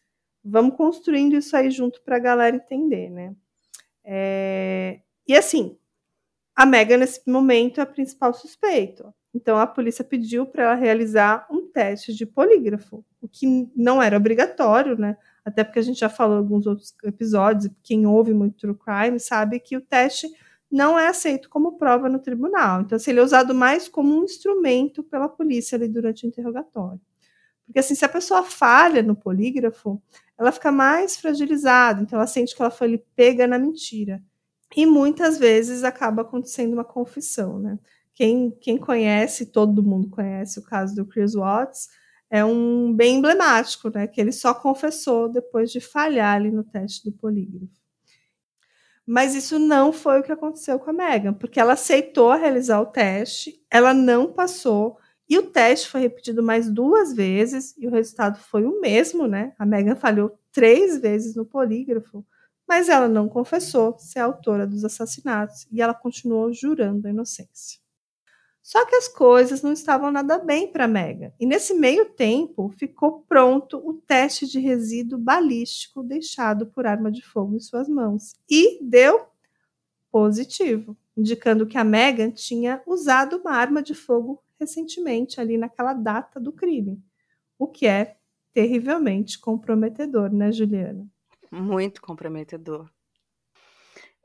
vamos 0.45 0.75
construindo 0.75 1.36
isso 1.36 1.55
aí 1.58 1.71
junto 1.71 2.01
para 2.03 2.17
a 2.17 2.19
galera 2.19 2.55
entender, 2.55 3.10
né? 3.10 3.36
É, 4.03 5.01
E 5.27 5.36
assim, 5.36 5.77
a 6.55 6.65
Mega 6.65 6.97
nesse 6.97 7.21
momento 7.29 7.79
é 7.79 7.84
a 7.84 7.88
principal 7.88 8.34
suspeita. 8.34 9.13
Então 9.34 9.58
a 9.58 9.67
polícia 9.67 10.03
pediu 10.03 10.45
para 10.45 10.63
ela 10.63 10.75
realizar 10.75 11.45
um 11.51 11.67
teste 11.69 12.13
de 12.13 12.25
polígrafo, 12.25 13.03
o 13.21 13.27
que 13.27 13.69
não 13.75 14.01
era 14.01 14.17
obrigatório, 14.17 14.97
né? 14.97 15.17
Até 15.43 15.63
porque 15.63 15.79
a 15.79 15.81
gente 15.81 15.99
já 15.99 16.10
falou 16.10 16.38
em 16.38 16.39
alguns 16.39 16.65
outros 16.65 16.95
episódios, 17.03 17.71
quem 17.84 18.05
ouve 18.08 18.34
muito 18.34 18.58
True 18.58 18.75
Crime 18.75 19.19
sabe 19.19 19.60
que 19.60 19.75
o 19.75 19.81
teste 19.81 20.27
não 20.71 20.97
é 20.97 21.08
aceito 21.08 21.49
como 21.49 21.77
prova 21.77 22.10
no 22.10 22.19
tribunal. 22.19 22.81
Então, 22.81 22.95
assim, 22.95 23.12
ele 23.12 23.19
é 23.19 23.23
usado 23.23 23.53
mais 23.53 23.88
como 23.88 24.17
um 24.19 24.23
instrumento 24.23 25.03
pela 25.03 25.29
polícia 25.29 25.77
ali 25.77 25.88
durante 25.88 26.25
o 26.25 26.27
interrogatório. 26.27 26.99
Porque, 27.65 27.80
assim, 27.80 27.95
se 27.95 28.06
a 28.06 28.10
pessoa 28.10 28.43
falha 28.43 29.01
no 29.01 29.15
polígrafo, 29.15 30.01
ela 30.38 30.51
fica 30.51 30.71
mais 30.71 31.17
fragilizada, 31.17 32.01
então 32.01 32.17
ela 32.17 32.28
sente 32.28 32.56
que 32.56 32.62
ela 32.62 32.71
foi 32.71 32.97
pega 33.15 33.47
na 33.47 33.58
mentira. 33.58 34.21
E 34.75 34.86
muitas 34.86 35.38
vezes 35.38 35.84
acaba 35.84 36.21
acontecendo 36.21 36.73
uma 36.73 36.84
confissão, 36.84 37.60
né? 37.60 37.80
Quem, 38.13 38.51
quem 38.62 38.78
conhece, 38.78 39.47
todo 39.47 39.84
mundo 39.84 40.10
conhece 40.10 40.60
o 40.60 40.63
caso 40.63 40.95
do 40.95 41.06
Chris 41.06 41.34
Watts, 41.34 41.89
é 42.30 42.43
um 42.43 42.93
bem 42.93 43.17
emblemático, 43.17 43.89
né? 43.89 44.08
Que 44.08 44.19
ele 44.19 44.32
só 44.32 44.54
confessou 44.54 45.30
depois 45.30 45.71
de 45.71 45.80
falhar 45.80 46.36
ali 46.36 46.51
no 46.51 46.63
teste 46.63 47.04
do 47.06 47.12
polígrafo. 47.12 47.73
Mas 49.06 49.36
isso 49.36 49.60
não 49.60 49.93
foi 49.93 50.19
o 50.19 50.23
que 50.23 50.32
aconteceu 50.32 50.80
com 50.80 50.89
a 50.89 50.93
Megan, 50.93 51.34
porque 51.34 51.60
ela 51.60 51.73
aceitou 51.73 52.32
realizar 52.34 52.82
o 52.82 52.88
teste, 52.88 53.63
ela 53.69 53.93
não 53.93 54.34
passou, 54.34 54.97
e 55.30 55.38
o 55.38 55.50
teste 55.50 55.90
foi 55.90 56.02
repetido 56.02 56.44
mais 56.44 56.70
duas 56.70 57.14
vezes, 57.14 57.76
e 57.78 57.88
o 57.88 57.92
resultado 57.92 58.40
foi 58.40 58.66
o 58.66 58.80
mesmo, 58.80 59.28
né? 59.28 59.54
A 59.58 59.66
Megan 59.66 59.96
falhou 59.96 60.38
três 60.52 61.00
vezes 61.00 61.36
no 61.36 61.46
polígrafo, 61.46 62.26
mas 62.68 62.90
ela 62.90 63.08
não 63.08 63.28
confessou 63.30 63.98
ser 63.98 64.20
autora 64.20 64.68
dos 64.68 64.84
assassinatos, 64.84 65.68
e 65.72 65.82
ela 65.82 65.94
continuou 65.94 66.54
jurando 66.54 67.06
a 67.08 67.10
inocência. 67.10 67.80
Só 68.66 68.84
que 68.84 68.96
as 68.96 69.08
coisas 69.08 69.62
não 69.62 69.72
estavam 69.72 70.12
nada 70.12 70.40
bem 70.40 70.72
para 70.72 70.88
Megan. 70.88 71.32
E 71.40 71.46
nesse 71.46 71.76
meio 71.76 72.06
tempo, 72.06 72.74
ficou 72.76 73.24
pronto 73.30 73.78
o 73.78 73.94
teste 73.94 74.48
de 74.48 74.60
resíduo 74.60 75.20
balístico 75.20 76.02
deixado 76.02 76.66
por 76.66 76.88
arma 76.88 77.12
de 77.12 77.22
fogo 77.22 77.56
em 77.56 77.60
suas 77.60 77.88
mãos. 77.88 78.34
E 78.50 78.84
deu 78.84 79.28
positivo, 80.12 80.98
indicando 81.16 81.68
que 81.68 81.78
a 81.78 81.84
Megan 81.84 82.32
tinha 82.32 82.82
usado 82.88 83.38
uma 83.38 83.52
arma 83.52 83.84
de 83.84 83.94
fogo 83.94 84.42
recentemente, 84.60 85.39
ali 85.39 85.58
naquela 85.58 85.94
data 85.94 86.39
do 86.39 86.52
crime. 86.52 87.02
O 87.58 87.68
que 87.68 87.88
é 87.88 88.18
terrivelmente 88.54 89.39
comprometedor, 89.39 90.32
né, 90.32 90.52
Juliana? 90.52 91.08
Muito 91.52 92.02
comprometedor. 92.02 92.89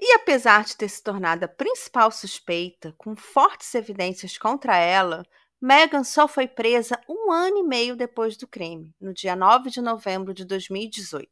E 0.01 0.15
apesar 0.15 0.65
de 0.65 0.77
ter 0.77 0.89
se 0.89 1.03
tornado 1.03 1.45
a 1.45 1.49
principal 1.49 2.11
suspeita, 2.11 2.95
com 2.97 3.15
fortes 3.15 3.75
evidências 3.75 4.39
contra 4.39 4.77
ela, 4.77 5.27
Megan 5.61 6.05
só 6.05 6.27
foi 6.27 6.49
presa 6.49 6.99
um 7.07 7.31
ano 7.31 7.59
e 7.59 7.63
meio 7.63 7.95
depois 7.95 8.35
do 8.37 8.47
crime, 8.47 8.95
no 8.99 9.13
dia 9.13 9.37
9 9.37 9.69
de 9.69 9.83
novembro 9.83 10.33
de 10.33 10.47
2018. 10.47 11.29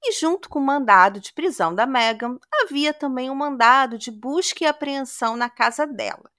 E 0.00 0.12
junto 0.12 0.48
com 0.48 0.60
o 0.60 0.64
mandado 0.64 1.18
de 1.18 1.32
prisão 1.32 1.74
da 1.74 1.84
Megan, 1.84 2.38
havia 2.62 2.94
também 2.94 3.30
um 3.30 3.34
mandado 3.34 3.98
de 3.98 4.12
busca 4.12 4.62
e 4.62 4.66
apreensão 4.66 5.36
na 5.36 5.50
casa 5.50 5.84
dela. 5.84 6.30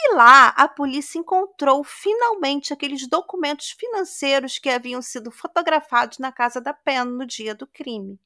E 0.00 0.14
lá 0.14 0.48
a 0.48 0.68
polícia 0.68 1.18
encontrou 1.18 1.82
finalmente 1.82 2.72
aqueles 2.72 3.08
documentos 3.08 3.70
financeiros 3.70 4.58
que 4.58 4.70
haviam 4.70 5.02
sido 5.02 5.30
fotografados 5.30 6.18
na 6.18 6.30
casa 6.30 6.60
da 6.60 6.72
Penn 6.72 7.04
no 7.04 7.26
dia 7.26 7.54
do 7.54 7.66
crime. 7.66 8.18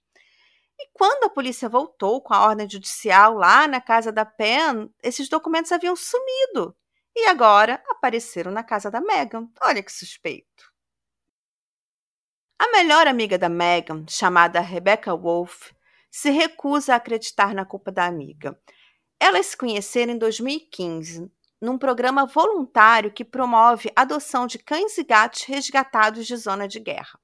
E 0.78 0.88
quando 0.92 1.24
a 1.24 1.30
polícia 1.30 1.68
voltou 1.68 2.20
com 2.20 2.34
a 2.34 2.44
ordem 2.44 2.68
judicial 2.68 3.34
lá 3.34 3.66
na 3.66 3.80
casa 3.80 4.12
da 4.12 4.24
Penn, 4.24 4.88
esses 5.02 5.28
documentos 5.28 5.72
haviam 5.72 5.96
sumido. 5.96 6.76
E 7.14 7.26
agora 7.26 7.82
apareceram 7.88 8.50
na 8.50 8.64
casa 8.64 8.90
da 8.90 9.00
Megan. 9.00 9.48
Olha 9.62 9.82
que 9.82 9.92
suspeito. 9.92 10.72
A 12.58 12.70
melhor 12.70 13.06
amiga 13.06 13.38
da 13.38 13.48
Megan, 13.48 14.04
chamada 14.08 14.60
Rebecca 14.60 15.14
Wolf, 15.14 15.72
se 16.10 16.30
recusa 16.30 16.92
a 16.92 16.96
acreditar 16.96 17.54
na 17.54 17.64
culpa 17.64 17.90
da 17.90 18.06
amiga. 18.06 18.58
Elas 19.18 19.46
se 19.46 19.56
conheceram 19.56 20.12
em 20.12 20.18
2015, 20.18 21.30
num 21.62 21.78
programa 21.78 22.26
voluntário 22.26 23.12
que 23.12 23.24
promove 23.24 23.92
adoção 23.94 24.48
de 24.48 24.58
cães 24.58 24.98
e 24.98 25.04
gatos 25.04 25.44
resgatados 25.44 26.26
de 26.26 26.36
zona 26.36 26.66
de 26.66 26.80
guerra. 26.80 27.20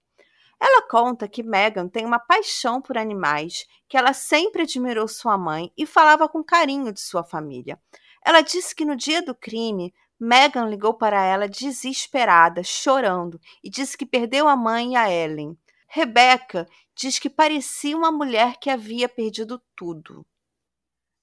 Ela 0.61 0.83
conta 0.89 1.27
que 1.27 1.43
Megan 1.43 1.89
tem 1.89 2.07
uma 2.07 2.21
paixão 2.21 2.81
por 2.81 2.97
animais, 2.97 3.67
que 3.89 3.97
ela 3.97 4.13
sempre 4.13 4.63
admirou 4.63 5.09
sua 5.09 5.37
mãe 5.37 5.73
e 5.77 5.85
falava 5.85 6.29
com 6.29 6.43
carinho 6.43 6.93
de 6.93 7.01
sua 7.01 7.25
família. 7.25 7.81
Ela 8.25 8.41
disse 8.41 8.77
que 8.77 8.85
no 8.85 8.95
dia 8.95 9.21
do 9.21 9.35
crime, 9.35 9.93
Megan 10.21 10.67
ligou 10.67 10.95
para 10.95 11.21
ela 11.21 11.49
desesperada, 11.49 12.63
chorando, 12.63 13.41
e 13.63 13.69
disse 13.69 13.99
que 13.99 14.07
perdeu 14.07 14.47
a 14.47 14.57
mãe 14.57 14.93
e 14.93 14.97
a 14.97 15.11
Ellen. 15.11 15.59
Rebecca 15.89 16.69
diz 16.95 17.19
que 17.19 17.31
parecia 17.31 17.97
uma 17.97 18.13
mulher 18.13 18.57
que 18.61 18.71
havia 18.71 19.09
perdido 19.09 19.61
tudo. 19.75 20.25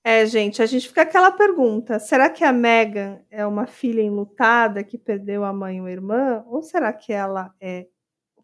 É, 0.07 0.23
gente, 0.27 0.61
a 0.61 0.67
gente 0.67 0.87
fica 0.87 1.01
aquela 1.01 1.31
pergunta: 1.31 1.97
será 1.97 2.29
que 2.29 2.43
a 2.43 2.53
Megan 2.53 3.19
é 3.31 3.43
uma 3.43 3.65
filha 3.65 4.03
enlutada 4.03 4.83
que 4.83 4.99
perdeu 4.99 5.43
a 5.43 5.51
mãe 5.51 5.77
e 5.77 5.81
uma 5.81 5.89
irmã? 5.91 6.43
Ou 6.45 6.61
será 6.61 6.93
que 6.93 7.11
ela 7.11 7.51
é 7.59 7.87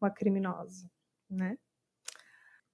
uma 0.01 0.09
criminosa, 0.09 0.89
né? 1.29 1.55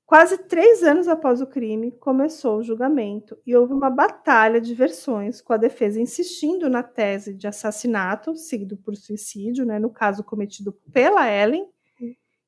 Quase 0.06 0.38
três 0.38 0.84
anos 0.84 1.10
após 1.10 1.42
o 1.42 1.48
crime, 1.48 1.92
começou 1.92 2.60
o 2.60 2.64
julgamento 2.64 3.38
e 3.46 3.54
houve 3.54 3.74
uma 3.74 3.90
batalha 3.90 4.62
de 4.62 4.74
versões, 4.74 5.42
com 5.42 5.52
a 5.52 5.58
defesa 5.58 6.00
insistindo 6.00 6.70
na 6.70 6.82
tese 6.82 7.34
de 7.34 7.46
assassinato, 7.46 8.38
seguido 8.38 8.78
por 8.78 8.96
suicídio, 8.96 9.66
né, 9.66 9.80
no 9.80 9.90
caso 9.90 10.24
cometido 10.24 10.72
pela 10.94 11.30
Ellen, 11.30 11.68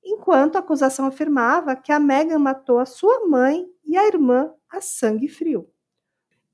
enquanto 0.01 0.55
a 0.55 0.59
acusação 0.59 1.05
afirmava 1.05 1.75
que 1.75 1.91
a 1.91 1.99
Megan 1.99 2.39
matou 2.39 2.79
a 2.79 2.85
sua 2.85 3.27
mãe 3.27 3.65
e 3.83 3.97
a 3.97 4.07
irmã 4.07 4.53
a 4.69 4.79
sangue 4.79 5.27
frio. 5.27 5.69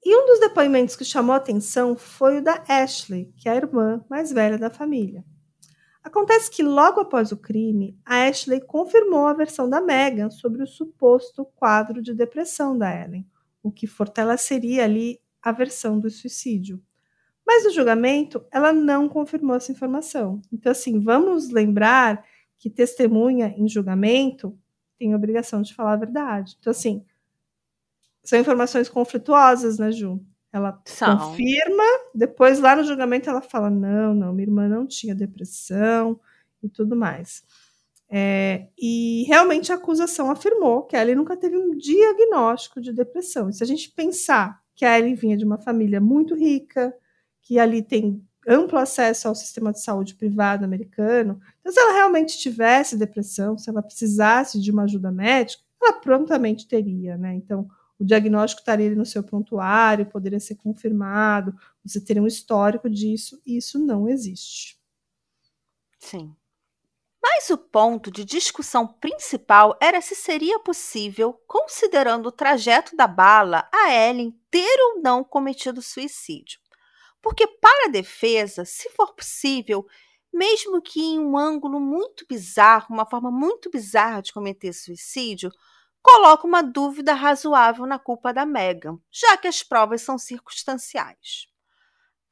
E 0.05 0.15
um 0.15 0.27
dos 0.27 0.39
depoimentos 0.39 0.95
que 0.95 1.03
chamou 1.03 1.35
atenção 1.35 1.97
foi 1.97 2.37
o 2.37 2.43
da 2.43 2.63
Ashley, 2.67 3.33
que 3.35 3.49
é 3.49 3.53
a 3.53 3.55
irmã 3.55 4.05
mais 4.07 4.31
velha 4.31 4.55
da 4.55 4.69
família. 4.69 5.25
Acontece 6.03 6.51
que 6.51 6.61
logo 6.61 7.01
após 7.01 7.31
o 7.31 7.37
crime, 7.37 7.99
a 8.05 8.27
Ashley 8.27 8.61
confirmou 8.61 9.25
a 9.25 9.33
versão 9.33 9.67
da 9.67 9.81
Megan 9.81 10.29
sobre 10.29 10.61
o 10.61 10.67
suposto 10.67 11.43
quadro 11.55 12.03
de 12.03 12.13
depressão 12.13 12.77
da 12.77 12.93
Ellen, 12.93 13.27
o 13.63 13.71
que 13.71 13.87
fortaleceria 13.87 14.83
ali 14.83 15.19
a 15.41 15.51
versão 15.51 15.99
do 15.99 16.07
suicídio. 16.11 16.79
Mas 17.43 17.63
no 17.63 17.71
julgamento, 17.71 18.45
ela 18.51 18.71
não 18.71 19.09
confirmou 19.09 19.55
essa 19.55 19.71
informação. 19.71 20.39
Então, 20.53 20.71
assim, 20.71 20.99
vamos 20.99 21.49
lembrar 21.49 22.23
que 22.59 22.69
testemunha 22.69 23.55
em 23.57 23.67
julgamento 23.67 24.55
tem 24.99 25.15
obrigação 25.15 25.63
de 25.63 25.73
falar 25.73 25.93
a 25.93 25.97
verdade. 25.97 26.55
Então, 26.59 26.69
assim, 26.69 27.03
são 28.29 28.39
informações 28.39 28.89
conflituosas, 28.89 29.77
né, 29.77 29.91
Ju? 29.91 30.19
Ela 30.51 30.81
São. 30.85 31.17
confirma, 31.17 31.83
depois 32.13 32.59
lá 32.59 32.75
no 32.75 32.83
julgamento 32.83 33.29
ela 33.29 33.41
fala: 33.41 33.69
não, 33.69 34.13
não, 34.13 34.33
minha 34.33 34.47
irmã 34.47 34.67
não 34.67 34.87
tinha 34.87 35.13
depressão 35.13 36.19
e 36.63 36.69
tudo 36.69 36.95
mais. 36.95 37.43
É, 38.09 38.67
e 38.77 39.23
realmente 39.27 39.71
a 39.71 39.75
acusação 39.75 40.31
afirmou 40.31 40.83
que 40.83 40.95
a 40.95 41.01
Ellie 41.01 41.15
nunca 41.15 41.35
teve 41.35 41.57
um 41.57 41.75
diagnóstico 41.75 42.79
de 42.79 42.93
depressão. 42.93 43.49
E 43.49 43.53
se 43.53 43.63
a 43.63 43.67
gente 43.67 43.91
pensar 43.91 44.61
que 44.75 44.85
a 44.85 44.97
Ellie 44.97 45.15
vinha 45.15 45.35
de 45.35 45.43
uma 45.43 45.57
família 45.57 45.99
muito 45.99 46.35
rica, 46.35 46.93
que 47.41 47.59
ali 47.59 47.81
tem 47.81 48.23
amplo 48.47 48.77
acesso 48.77 49.27
ao 49.27 49.35
sistema 49.35 49.71
de 49.71 49.81
saúde 49.81 50.15
privado 50.15 50.63
americano, 50.63 51.39
então 51.59 51.73
se 51.73 51.79
ela 51.79 51.93
realmente 51.93 52.37
tivesse 52.37 52.95
depressão, 52.95 53.57
se 53.57 53.69
ela 53.69 53.81
precisasse 53.81 54.61
de 54.61 54.71
uma 54.71 54.83
ajuda 54.83 55.11
médica, 55.11 55.63
ela 55.81 55.93
prontamente 55.93 56.67
teria, 56.67 57.17
né? 57.17 57.33
Então, 57.33 57.67
o 57.99 58.05
diagnóstico 58.05 58.61
estaria 58.61 58.93
no 58.95 59.05
seu 59.05 59.23
prontuário, 59.23 60.05
poderia 60.05 60.39
ser 60.39 60.55
confirmado, 60.55 61.53
você 61.83 61.99
teria 61.99 62.21
um 62.21 62.27
histórico 62.27 62.89
disso, 62.89 63.41
e 63.45 63.57
isso 63.57 63.79
não 63.79 64.07
existe. 64.09 64.79
Sim. 65.99 66.35
Mas 67.21 67.49
o 67.49 67.57
ponto 67.57 68.11
de 68.11 68.23
discussão 68.23 68.85
principal 68.85 69.75
era 69.81 69.99
se 69.99 70.13
seria 70.13 70.59
possível, 70.59 71.33
considerando 71.47 72.27
o 72.27 72.31
trajeto 72.31 72.95
da 72.95 73.07
bala, 73.07 73.67
a 73.73 73.91
Ellen 73.91 74.31
ter 74.51 74.77
ou 74.79 75.01
não 75.01 75.23
cometido 75.23 75.81
suicídio. 75.81 76.59
Porque, 77.21 77.47
para 77.47 77.87
a 77.87 77.91
defesa, 77.91 78.63
se 78.63 78.91
for 78.91 79.15
possível, 79.15 79.87
mesmo 80.31 80.79
que 80.81 81.01
em 81.01 81.19
um 81.19 81.35
ângulo 81.35 81.79
muito 81.79 82.25
bizarro, 82.29 82.93
uma 82.93 83.09
forma 83.09 83.31
muito 83.31 83.71
bizarra 83.71 84.21
de 84.21 84.31
cometer 84.31 84.71
suicídio, 84.73 85.51
coloca 86.05 86.45
uma 86.45 86.61
dúvida 86.61 87.15
razoável 87.15 87.87
na 87.87 87.97
culpa 87.97 88.31
da 88.31 88.45
Megan, 88.45 88.99
já 89.11 89.35
que 89.37 89.47
as 89.47 89.63
provas 89.63 90.03
são 90.03 90.19
circunstanciais. 90.19 91.47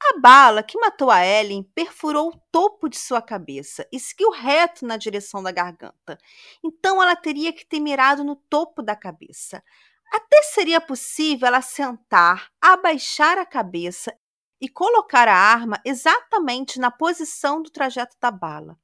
A 0.00 0.20
bala 0.20 0.62
que 0.62 0.78
matou 0.78 1.10
a 1.10 1.26
Ellen 1.26 1.64
perfurou 1.74 2.28
o 2.28 2.40
topo 2.52 2.88
de 2.88 2.96
sua 2.96 3.20
cabeça 3.20 3.84
e 3.90 3.98
seguiu 3.98 4.30
reto 4.30 4.86
na 4.86 4.96
direção 4.96 5.42
da 5.42 5.50
garganta. 5.50 6.16
Então 6.62 7.02
ela 7.02 7.16
teria 7.16 7.52
que 7.52 7.66
ter 7.66 7.80
mirado 7.80 8.22
no 8.22 8.36
topo 8.36 8.80
da 8.80 8.94
cabeça. 8.94 9.60
Até 10.12 10.42
seria 10.42 10.80
possível 10.80 11.48
ela 11.48 11.60
sentar, 11.60 12.52
abaixar 12.60 13.38
a 13.38 13.46
cabeça 13.46 14.16
e 14.60 14.68
colocar 14.68 15.26
a 15.26 15.34
arma 15.36 15.80
exatamente 15.84 16.78
na 16.78 16.92
posição 16.92 17.60
do 17.60 17.70
trajeto 17.70 18.16
da 18.20 18.30
bala. 18.30 18.78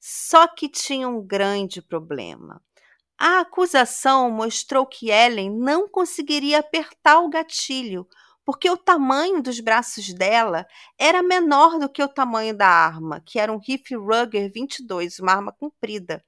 Só 0.00 0.48
que 0.48 0.68
tinha 0.68 1.08
um 1.08 1.24
grande 1.24 1.80
problema. 1.80 2.60
A 3.24 3.38
acusação 3.38 4.32
mostrou 4.32 4.84
que 4.84 5.08
Ellen 5.08 5.48
não 5.48 5.88
conseguiria 5.88 6.58
apertar 6.58 7.20
o 7.20 7.28
gatilho, 7.28 8.04
porque 8.44 8.68
o 8.68 8.76
tamanho 8.76 9.40
dos 9.40 9.60
braços 9.60 10.12
dela 10.12 10.66
era 10.98 11.22
menor 11.22 11.78
do 11.78 11.88
que 11.88 12.02
o 12.02 12.08
tamanho 12.08 12.52
da 12.52 12.66
arma, 12.66 13.22
que 13.24 13.38
era 13.38 13.52
um 13.52 13.60
rifle 13.60 13.96
Ruger 13.96 14.50
22, 14.52 15.20
uma 15.20 15.34
arma 15.34 15.52
comprida. 15.52 16.20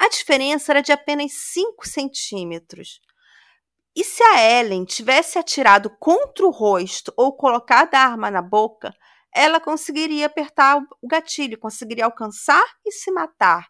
A 0.00 0.08
diferença 0.08 0.70
era 0.70 0.80
de 0.80 0.92
apenas 0.92 1.32
5 1.32 1.84
centímetros. 1.88 3.00
E 3.96 4.04
se 4.04 4.22
a 4.22 4.40
Ellen 4.40 4.84
tivesse 4.84 5.36
atirado 5.36 5.90
contra 5.98 6.46
o 6.46 6.50
rosto 6.50 7.12
ou 7.16 7.36
colocado 7.36 7.96
a 7.96 8.02
arma 8.02 8.30
na 8.30 8.40
boca, 8.40 8.94
ela 9.34 9.58
conseguiria 9.58 10.26
apertar 10.26 10.80
o 11.02 11.08
gatilho, 11.08 11.58
conseguiria 11.58 12.04
alcançar 12.04 12.64
e 12.86 12.92
se 12.92 13.10
matar. 13.10 13.68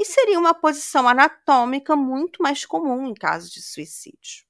E 0.00 0.04
seria 0.04 0.38
uma 0.38 0.54
posição 0.54 1.06
anatômica 1.06 1.94
muito 1.94 2.42
mais 2.42 2.64
comum 2.64 3.06
em 3.06 3.14
caso 3.14 3.50
de 3.52 3.60
suicídio. 3.60 4.46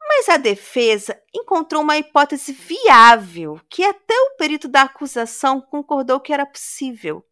Mas 0.00 0.28
a 0.28 0.36
defesa 0.36 1.20
encontrou 1.34 1.82
uma 1.82 1.98
hipótese 1.98 2.52
viável 2.52 3.60
que 3.68 3.84
até 3.84 4.14
o 4.14 4.36
perito 4.36 4.68
da 4.68 4.82
acusação 4.82 5.60
concordou 5.60 6.20
que 6.20 6.32
era 6.32 6.46
possível. 6.46 7.22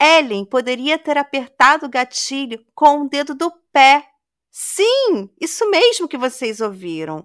Ellen 0.00 0.44
poderia 0.46 0.98
ter 0.98 1.18
apertado 1.18 1.86
o 1.86 1.90
gatilho 1.90 2.64
com 2.74 3.02
o 3.02 3.08
dedo 3.08 3.34
do 3.34 3.52
pé 3.70 4.10
Sim, 4.50 5.30
isso 5.40 5.68
mesmo 5.70 6.08
que 6.08 6.18
vocês 6.18 6.60
ouviram. 6.60 7.24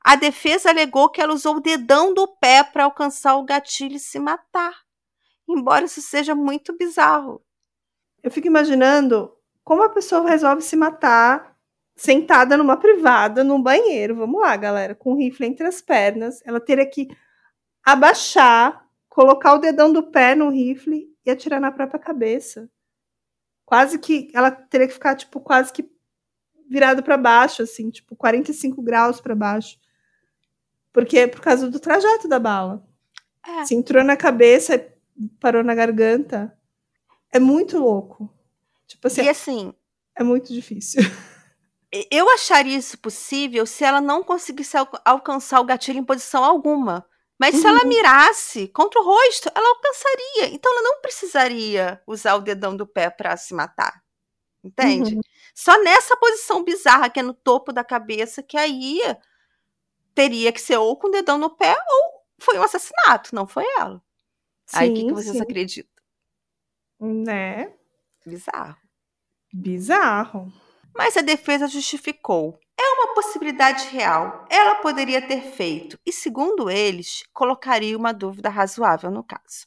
A 0.00 0.16
defesa 0.16 0.70
alegou 0.70 1.08
que 1.08 1.20
ela 1.20 1.32
usou 1.32 1.56
o 1.56 1.60
dedão 1.60 2.12
do 2.12 2.26
pé 2.26 2.64
para 2.64 2.84
alcançar 2.84 3.36
o 3.36 3.44
gatilho 3.44 3.96
e 3.96 4.00
se 4.00 4.18
matar. 4.18 4.74
Embora 5.48 5.84
isso 5.84 6.02
seja 6.02 6.34
muito 6.34 6.76
bizarro. 6.76 7.43
Eu 8.24 8.30
fico 8.30 8.46
imaginando 8.46 9.30
como 9.62 9.82
a 9.82 9.90
pessoa 9.90 10.26
resolve 10.26 10.62
se 10.62 10.74
matar 10.74 11.54
sentada 11.94 12.56
numa 12.56 12.78
privada, 12.78 13.44
num 13.44 13.62
banheiro. 13.62 14.16
Vamos 14.16 14.40
lá, 14.40 14.56
galera, 14.56 14.94
com 14.94 15.12
o 15.12 15.16
rifle 15.16 15.46
entre 15.46 15.66
as 15.66 15.82
pernas. 15.82 16.40
Ela 16.46 16.58
teria 16.58 16.88
que 16.88 17.06
abaixar, 17.84 18.88
colocar 19.10 19.52
o 19.52 19.58
dedão 19.58 19.92
do 19.92 20.10
pé 20.10 20.34
no 20.34 20.48
rifle 20.48 21.06
e 21.24 21.30
atirar 21.30 21.60
na 21.60 21.70
própria 21.70 22.00
cabeça. 22.00 22.66
Quase 23.66 23.98
que 23.98 24.30
ela 24.34 24.50
teria 24.50 24.88
que 24.88 24.94
ficar 24.94 25.14
tipo 25.14 25.38
quase 25.38 25.70
que 25.70 25.86
virado 26.66 27.02
para 27.02 27.18
baixo, 27.18 27.62
assim, 27.62 27.90
tipo 27.90 28.16
45 28.16 28.80
graus 28.80 29.20
para 29.20 29.34
baixo. 29.34 29.78
Porque 30.90 31.18
é 31.18 31.26
por 31.26 31.42
causa 31.42 31.70
do 31.70 31.78
trajeto 31.78 32.26
da 32.26 32.38
bala. 32.38 32.82
É. 33.46 33.66
Se 33.66 33.74
entrou 33.74 34.02
na 34.02 34.16
cabeça 34.16 34.82
parou 35.38 35.62
na 35.62 35.74
garganta. 35.74 36.56
É 37.34 37.40
muito 37.40 37.78
louco. 37.78 38.30
Tipo 38.86 39.08
assim, 39.08 39.22
e 39.22 39.28
assim. 39.28 39.74
É 40.16 40.22
muito 40.22 40.52
difícil. 40.52 41.02
Eu 42.10 42.30
acharia 42.30 42.78
isso 42.78 42.96
possível 42.98 43.66
se 43.66 43.84
ela 43.84 44.00
não 44.00 44.22
conseguisse 44.22 44.76
al 44.76 44.88
alcançar 45.04 45.60
o 45.60 45.64
gatilho 45.64 45.98
em 45.98 46.04
posição 46.04 46.44
alguma. 46.44 47.04
Mas 47.38 47.56
uhum. 47.56 47.60
se 47.60 47.66
ela 47.66 47.82
uhum. 47.82 47.88
mirasse 47.88 48.68
contra 48.68 49.00
o 49.00 49.04
rosto, 49.04 49.50
ela 49.52 49.68
alcançaria. 49.68 50.54
Então 50.54 50.72
ela 50.72 50.82
não 50.82 51.00
precisaria 51.00 52.00
usar 52.06 52.36
o 52.36 52.40
dedão 52.40 52.76
do 52.76 52.86
pé 52.86 53.10
para 53.10 53.36
se 53.36 53.52
matar. 53.52 54.00
Entende? 54.62 55.16
Uhum. 55.16 55.20
Só 55.52 55.76
nessa 55.82 56.16
posição 56.16 56.62
bizarra 56.62 57.10
que 57.10 57.18
é 57.18 57.22
no 57.22 57.34
topo 57.34 57.72
da 57.72 57.82
cabeça, 57.82 58.42
que 58.42 58.56
aí 58.56 59.00
teria 60.14 60.52
que 60.52 60.60
ser 60.60 60.76
ou 60.76 60.96
com 60.96 61.08
o 61.08 61.10
dedão 61.10 61.36
no 61.36 61.50
pé 61.50 61.76
ou 61.76 62.24
foi 62.38 62.58
um 62.58 62.62
assassinato, 62.62 63.34
não 63.34 63.46
foi 63.46 63.64
ela. 63.78 64.00
Sim, 64.66 64.76
aí 64.76 64.90
o 64.90 64.94
que, 64.94 65.06
que 65.06 65.12
vocês 65.12 65.36
sim. 65.36 65.42
acreditam? 65.42 65.93
Né? 67.00 67.72
Bizarro. 68.26 68.76
Bizarro. 69.52 70.52
Mas 70.96 71.16
a 71.16 71.20
defesa 71.20 71.66
justificou. 71.66 72.58
É 72.78 72.82
uma 72.94 73.14
possibilidade 73.14 73.86
real. 73.88 74.46
Ela 74.50 74.76
poderia 74.76 75.26
ter 75.26 75.42
feito, 75.42 75.98
e 76.04 76.12
segundo 76.12 76.70
eles, 76.70 77.22
colocaria 77.32 77.96
uma 77.96 78.12
dúvida 78.12 78.48
razoável 78.48 79.10
no 79.10 79.22
caso. 79.22 79.66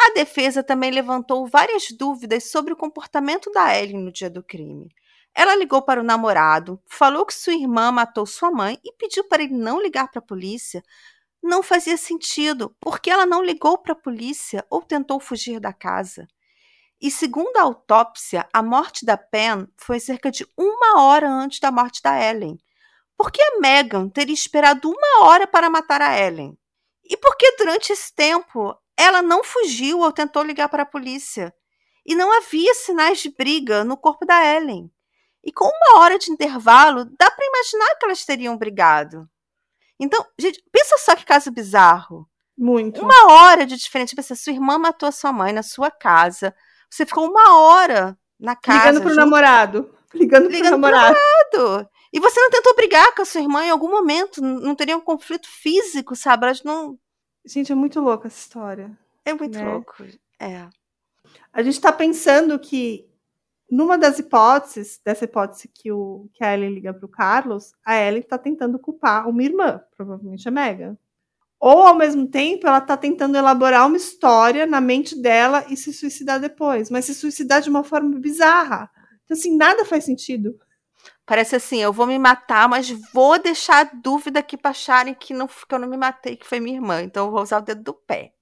A 0.00 0.12
defesa 0.14 0.62
também 0.62 0.90
levantou 0.90 1.46
várias 1.46 1.88
dúvidas 1.90 2.50
sobre 2.50 2.72
o 2.72 2.76
comportamento 2.76 3.50
da 3.52 3.78
Ellen 3.78 3.98
no 3.98 4.12
dia 4.12 4.30
do 4.30 4.42
crime. 4.42 4.88
Ela 5.34 5.54
ligou 5.54 5.82
para 5.82 6.00
o 6.00 6.04
namorado, 6.04 6.80
falou 6.86 7.24
que 7.24 7.34
sua 7.34 7.54
irmã 7.54 7.92
matou 7.92 8.26
sua 8.26 8.50
mãe 8.50 8.78
e 8.84 8.92
pediu 8.94 9.24
para 9.24 9.42
ele 9.42 9.54
não 9.54 9.80
ligar 9.80 10.10
para 10.10 10.18
a 10.18 10.24
polícia. 10.26 10.82
Não 11.42 11.62
fazia 11.62 11.96
sentido, 11.96 12.74
porque 12.80 13.10
ela 13.10 13.24
não 13.24 13.42
ligou 13.42 13.78
para 13.78 13.92
a 13.92 13.96
polícia 13.96 14.64
ou 14.68 14.82
tentou 14.82 15.18
fugir 15.18 15.58
da 15.58 15.72
casa. 15.72 16.28
E 17.00 17.10
segundo 17.10 17.56
a 17.56 17.62
autópsia, 17.62 18.46
a 18.52 18.62
morte 18.62 19.04
da 19.04 19.16
Pen 19.16 19.66
foi 19.76 19.98
cerca 19.98 20.30
de 20.30 20.46
uma 20.56 21.02
hora 21.02 21.30
antes 21.30 21.58
da 21.58 21.70
morte 21.70 22.02
da 22.02 22.22
Ellen. 22.22 22.58
Por 23.16 23.32
que 23.32 23.40
a 23.42 23.58
Megan 23.58 24.08
teria 24.08 24.34
esperado 24.34 24.90
uma 24.90 25.24
hora 25.24 25.46
para 25.46 25.70
matar 25.70 26.02
a 26.02 26.18
Ellen? 26.18 26.58
E 27.04 27.16
por 27.16 27.36
que 27.36 27.56
durante 27.56 27.92
esse 27.92 28.14
tempo 28.14 28.78
ela 29.00 29.22
não 29.22 29.42
fugiu 29.42 30.00
ou 30.00 30.12
tentou 30.12 30.42
ligar 30.42 30.68
para 30.68 30.82
a 30.82 30.86
polícia. 30.86 31.54
E 32.04 32.14
não 32.14 32.30
havia 32.36 32.74
sinais 32.74 33.20
de 33.20 33.30
briga 33.30 33.82
no 33.82 33.96
corpo 33.96 34.26
da 34.26 34.44
Ellen. 34.54 34.90
E 35.42 35.50
com 35.50 35.64
uma 35.64 36.00
hora 36.00 36.18
de 36.18 36.30
intervalo, 36.30 37.06
dá 37.18 37.30
para 37.30 37.46
imaginar 37.46 37.94
que 37.94 38.04
elas 38.04 38.26
teriam 38.26 38.58
brigado. 38.58 39.26
Então, 40.00 40.24
gente, 40.38 40.62
pensa 40.72 40.96
só 40.98 41.14
que 41.14 41.24
caso 41.24 41.50
bizarro. 41.50 42.26
Muito. 42.56 43.02
Uma 43.02 43.32
hora 43.32 43.66
de 43.66 43.76
diferença. 43.76 44.16
Pensa, 44.16 44.34
sua 44.34 44.52
irmã 44.52 44.78
matou 44.78 45.08
a 45.08 45.12
sua 45.12 45.32
mãe 45.32 45.52
na 45.52 45.62
sua 45.62 45.90
casa. 45.90 46.54
Você 46.90 47.06
ficou 47.06 47.28
uma 47.28 47.56
hora 47.58 48.18
na 48.38 48.56
casa. 48.56 48.88
Ligando 48.88 49.00
pro 49.02 49.10
junto, 49.10 49.20
namorado. 49.20 49.94
Ligando, 50.12 50.48
ligando 50.48 50.62
pro 50.62 50.78
namorado. 50.78 51.14
pro 51.50 51.60
namorado. 51.60 51.90
E 52.12 52.18
você 52.18 52.40
não 52.40 52.50
tentou 52.50 52.74
brigar 52.74 53.14
com 53.14 53.22
a 53.22 53.24
sua 53.24 53.40
irmã 53.40 53.64
em 53.64 53.70
algum 53.70 53.88
momento? 53.88 54.42
Não 54.42 54.74
teria 54.74 54.96
um 54.96 55.00
conflito 55.00 55.46
físico, 55.48 56.16
sabe? 56.16 56.46
Elas 56.46 56.64
não 56.64 56.98
Gente, 57.44 57.72
é 57.72 57.74
muito 57.74 58.00
louca 58.00 58.28
essa 58.28 58.38
história. 58.38 58.90
É 59.24 59.32
muito 59.32 59.58
né? 59.58 59.64
louco. 59.64 60.04
É. 60.38 60.68
A 61.52 61.62
gente 61.62 61.74
está 61.74 61.92
pensando 61.92 62.58
que 62.58 63.08
numa 63.70 63.96
das 63.96 64.18
hipóteses, 64.18 65.00
dessa 65.04 65.24
hipótese 65.24 65.68
que, 65.68 65.92
o, 65.92 66.28
que 66.32 66.44
a 66.44 66.54
Ellen 66.54 66.74
liga 66.74 66.92
para 66.92 67.06
o 67.06 67.08
Carlos, 67.08 67.72
a 67.84 67.96
Ellen 67.96 68.20
está 68.20 68.36
tentando 68.36 68.78
culpar 68.78 69.28
uma 69.28 69.42
irmã, 69.42 69.80
provavelmente 69.96 70.48
a 70.48 70.50
Megan. 70.50 70.96
Ou, 71.58 71.82
ao 71.82 71.94
mesmo 71.94 72.26
tempo, 72.26 72.66
ela 72.66 72.78
está 72.78 72.96
tentando 72.96 73.36
elaborar 73.36 73.86
uma 73.86 73.96
história 73.96 74.64
na 74.64 74.80
mente 74.80 75.14
dela 75.14 75.64
e 75.68 75.76
se 75.76 75.92
suicidar 75.92 76.40
depois. 76.40 76.88
Mas 76.88 77.04
se 77.04 77.14
suicidar 77.14 77.60
de 77.60 77.68
uma 77.68 77.84
forma 77.84 78.18
bizarra. 78.18 78.90
Então, 79.24 79.36
assim, 79.36 79.56
nada 79.56 79.84
faz 79.84 80.04
sentido. 80.04 80.58
Parece 81.26 81.54
assim, 81.54 81.78
eu 81.78 81.92
vou 81.92 82.06
me 82.06 82.18
matar, 82.18 82.68
mas 82.68 82.90
vou 83.12 83.38
deixar 83.38 83.86
a 83.86 83.90
dúvida 83.94 84.40
aqui 84.40 84.56
para 84.56 84.72
acharem 84.72 85.14
que, 85.14 85.32
não, 85.32 85.46
que 85.46 85.72
eu 85.72 85.78
não 85.78 85.86
me 85.86 85.96
matei, 85.96 86.34
que 86.34 86.46
foi 86.46 86.58
minha 86.58 86.76
irmã. 86.76 87.02
Então 87.02 87.26
eu 87.26 87.30
vou 87.30 87.42
usar 87.42 87.58
o 87.58 87.62
dedo 87.62 87.82
do 87.84 87.94
pé. 87.94 88.32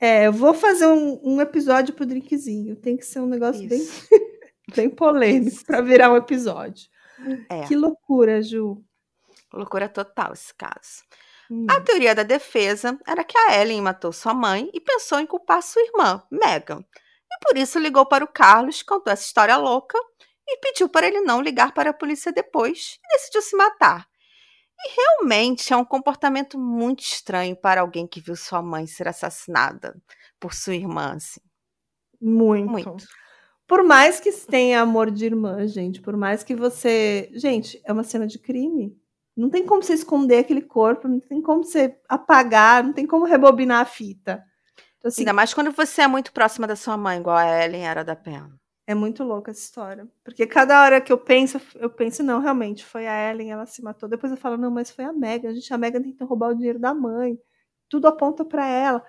É, 0.00 0.28
eu 0.28 0.32
vou 0.32 0.54
fazer 0.54 0.86
um, 0.86 1.20
um 1.24 1.40
episódio 1.40 1.92
pro 1.94 2.06
drinkzinho. 2.06 2.76
Tem 2.76 2.96
que 2.96 3.04
ser 3.04 3.20
um 3.20 3.26
negócio 3.26 3.66
bem, 3.68 3.80
bem 4.74 4.90
polêmico 4.90 5.64
para 5.64 5.80
virar 5.80 6.12
um 6.12 6.16
episódio. 6.16 6.88
É. 7.48 7.66
Que 7.66 7.74
loucura, 7.74 8.42
Ju. 8.42 8.82
Loucura 9.52 9.88
total 9.88 10.32
esse 10.32 10.54
caso. 10.54 11.02
Hum. 11.50 11.66
A 11.68 11.80
teoria 11.80 12.14
da 12.14 12.22
defesa 12.22 12.98
era 13.06 13.24
que 13.24 13.36
a 13.36 13.60
Ellen 13.60 13.80
matou 13.80 14.12
sua 14.12 14.34
mãe 14.34 14.70
e 14.72 14.80
pensou 14.80 15.18
em 15.18 15.26
culpar 15.26 15.62
sua 15.62 15.82
irmã, 15.82 16.22
Megan. 16.30 16.84
E 17.30 17.38
por 17.44 17.56
isso 17.56 17.78
ligou 17.78 18.06
para 18.06 18.24
o 18.24 18.28
Carlos, 18.28 18.82
contou 18.82 19.12
essa 19.12 19.24
história 19.24 19.56
louca 19.56 19.98
e 20.46 20.58
pediu 20.58 20.88
para 20.88 21.06
ele 21.06 21.20
não 21.20 21.40
ligar 21.40 21.72
para 21.72 21.90
a 21.90 21.94
polícia 21.94 22.32
depois 22.32 22.98
e 23.02 23.16
decidiu 23.16 23.42
se 23.42 23.56
matar. 23.56 24.06
E 24.80 24.94
realmente 24.94 25.72
é 25.72 25.76
um 25.76 25.84
comportamento 25.84 26.58
muito 26.58 27.02
estranho 27.02 27.56
para 27.56 27.80
alguém 27.80 28.06
que 28.06 28.20
viu 28.20 28.36
sua 28.36 28.62
mãe 28.62 28.86
ser 28.86 29.08
assassinada 29.08 29.96
por 30.38 30.54
sua 30.54 30.74
irmã, 30.74 31.14
assim. 31.16 31.40
Muito. 32.20 32.70
Muito. 32.70 32.96
Por 33.68 33.84
mais 33.84 34.18
que 34.18 34.32
tenha 34.32 34.80
amor 34.80 35.10
de 35.10 35.26
irmã, 35.26 35.66
gente, 35.68 36.00
por 36.00 36.16
mais 36.16 36.42
que 36.42 36.56
você. 36.56 37.30
Gente, 37.34 37.78
é 37.84 37.92
uma 37.92 38.02
cena 38.02 38.26
de 38.26 38.38
crime. 38.38 38.96
Não 39.36 39.50
tem 39.50 39.64
como 39.64 39.82
você 39.82 39.92
esconder 39.92 40.38
aquele 40.38 40.62
corpo, 40.62 41.06
não 41.06 41.20
tem 41.20 41.42
como 41.42 41.62
você 41.62 41.96
apagar, 42.08 42.82
não 42.82 42.94
tem 42.94 43.06
como 43.06 43.26
rebobinar 43.26 43.82
a 43.82 43.84
fita. 43.84 44.42
Então, 44.96 45.10
assim, 45.10 45.20
Ainda 45.20 45.34
mais 45.34 45.52
quando 45.52 45.70
você 45.70 46.02
é 46.02 46.08
muito 46.08 46.32
próxima 46.32 46.66
da 46.66 46.74
sua 46.74 46.96
mãe, 46.96 47.20
igual 47.20 47.36
a 47.36 47.64
Ellen 47.64 47.86
era 47.86 48.02
da 48.02 48.16
Pena. 48.16 48.58
É 48.86 48.94
muito 48.94 49.22
louca 49.22 49.50
essa 49.50 49.60
história. 49.60 50.08
Porque 50.24 50.46
cada 50.46 50.82
hora 50.82 50.98
que 50.98 51.12
eu 51.12 51.18
penso, 51.18 51.60
eu 51.76 51.90
penso, 51.90 52.22
não, 52.22 52.40
realmente, 52.40 52.84
foi 52.86 53.06
a 53.06 53.30
Ellen, 53.30 53.52
ela 53.52 53.66
se 53.66 53.82
matou. 53.82 54.08
Depois 54.08 54.32
eu 54.32 54.38
falo, 54.38 54.56
não, 54.56 54.70
mas 54.70 54.90
foi 54.90 55.04
a 55.04 55.12
Megan. 55.12 55.50
A 55.50 55.52
gente, 55.52 55.72
a 55.72 55.78
Megan 55.78 56.02
tentou 56.02 56.26
roubar 56.26 56.50
o 56.50 56.54
dinheiro 56.54 56.78
da 56.78 56.94
mãe. 56.94 57.38
Tudo 57.88 58.08
aponta 58.08 58.46
para 58.46 58.66
ela. 58.66 59.04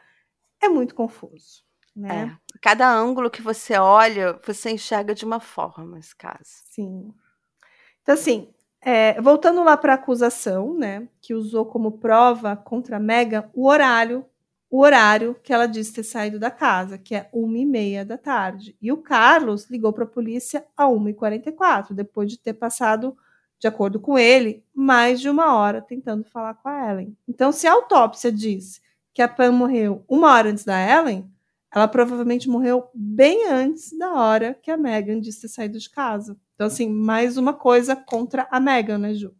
É 0.61 0.67
muito 0.67 0.93
confuso, 0.93 1.63
né? 1.99 2.37
É. 2.37 2.59
Cada 2.61 2.89
ângulo 2.91 3.29
que 3.29 3.41
você 3.41 3.77
olha, 3.77 4.39
você 4.45 4.71
enxerga 4.71 5.13
de 5.13 5.25
uma 5.25 5.39
forma 5.39 5.99
esse 5.99 6.15
caso. 6.15 6.63
Sim. 6.69 7.13
Então, 8.01 8.15
assim, 8.15 8.49
é, 8.81 9.19
voltando 9.21 9.63
lá 9.63 9.75
para 9.75 9.93
a 9.93 9.95
acusação, 9.95 10.73
né, 10.73 11.07
que 11.21 11.33
usou 11.33 11.65
como 11.65 11.93
prova 11.93 12.55
contra 12.55 12.97
a 12.97 12.99
Megan 12.99 13.49
o 13.53 13.67
horário, 13.67 14.25
o 14.69 14.79
horário 14.81 15.35
que 15.43 15.51
ela 15.51 15.65
disse 15.65 15.93
ter 15.93 16.03
saído 16.03 16.39
da 16.39 16.51
casa, 16.51 16.97
que 16.97 17.15
é 17.15 17.27
uma 17.33 17.57
e 17.57 17.65
meia 17.65 18.05
da 18.05 18.17
tarde. 18.17 18.77
E 18.81 18.91
o 18.91 18.97
Carlos 18.97 19.69
ligou 19.69 19.91
para 19.91 20.03
a 20.05 20.07
polícia 20.07 20.65
a 20.77 20.85
1h44, 20.85 21.93
depois 21.93 22.29
de 22.29 22.37
ter 22.37 22.53
passado, 22.53 23.17
de 23.59 23.67
acordo 23.67 23.99
com 23.99 24.17
ele, 24.17 24.63
mais 24.73 25.19
de 25.19 25.29
uma 25.29 25.55
hora 25.55 25.81
tentando 25.81 26.23
falar 26.23 26.53
com 26.53 26.69
a 26.69 26.91
Ellen. 26.91 27.17
Então, 27.27 27.51
se 27.51 27.67
a 27.67 27.73
autópsia 27.73 28.31
diz 28.31 28.81
que 29.13 29.21
a 29.21 29.27
Pam 29.27 29.51
morreu 29.51 30.03
uma 30.07 30.31
hora 30.33 30.49
antes 30.49 30.63
da 30.63 30.79
Ellen, 30.79 31.29
ela 31.73 31.87
provavelmente 31.87 32.49
morreu 32.49 32.89
bem 32.93 33.47
antes 33.47 33.97
da 33.97 34.13
hora 34.13 34.53
que 34.53 34.71
a 34.71 34.77
Megan 34.77 35.19
disse 35.19 35.41
ter 35.41 35.47
saído 35.49 35.77
de 35.79 35.89
casa. 35.89 36.37
Então, 36.55 36.67
assim, 36.67 36.89
mais 36.89 37.37
uma 37.37 37.53
coisa 37.53 37.95
contra 37.95 38.47
a 38.51 38.59
Megan, 38.59 38.97
né, 38.97 39.13
Ju? 39.13 39.33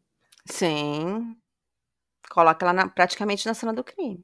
Sim. 0.45 1.35
Coloca 2.29 2.63
ela 2.65 2.73
na- 2.73 2.87
praticamente 2.87 3.45
na 3.47 3.53
cena 3.53 3.73
do 3.73 3.83
crime. 3.83 4.23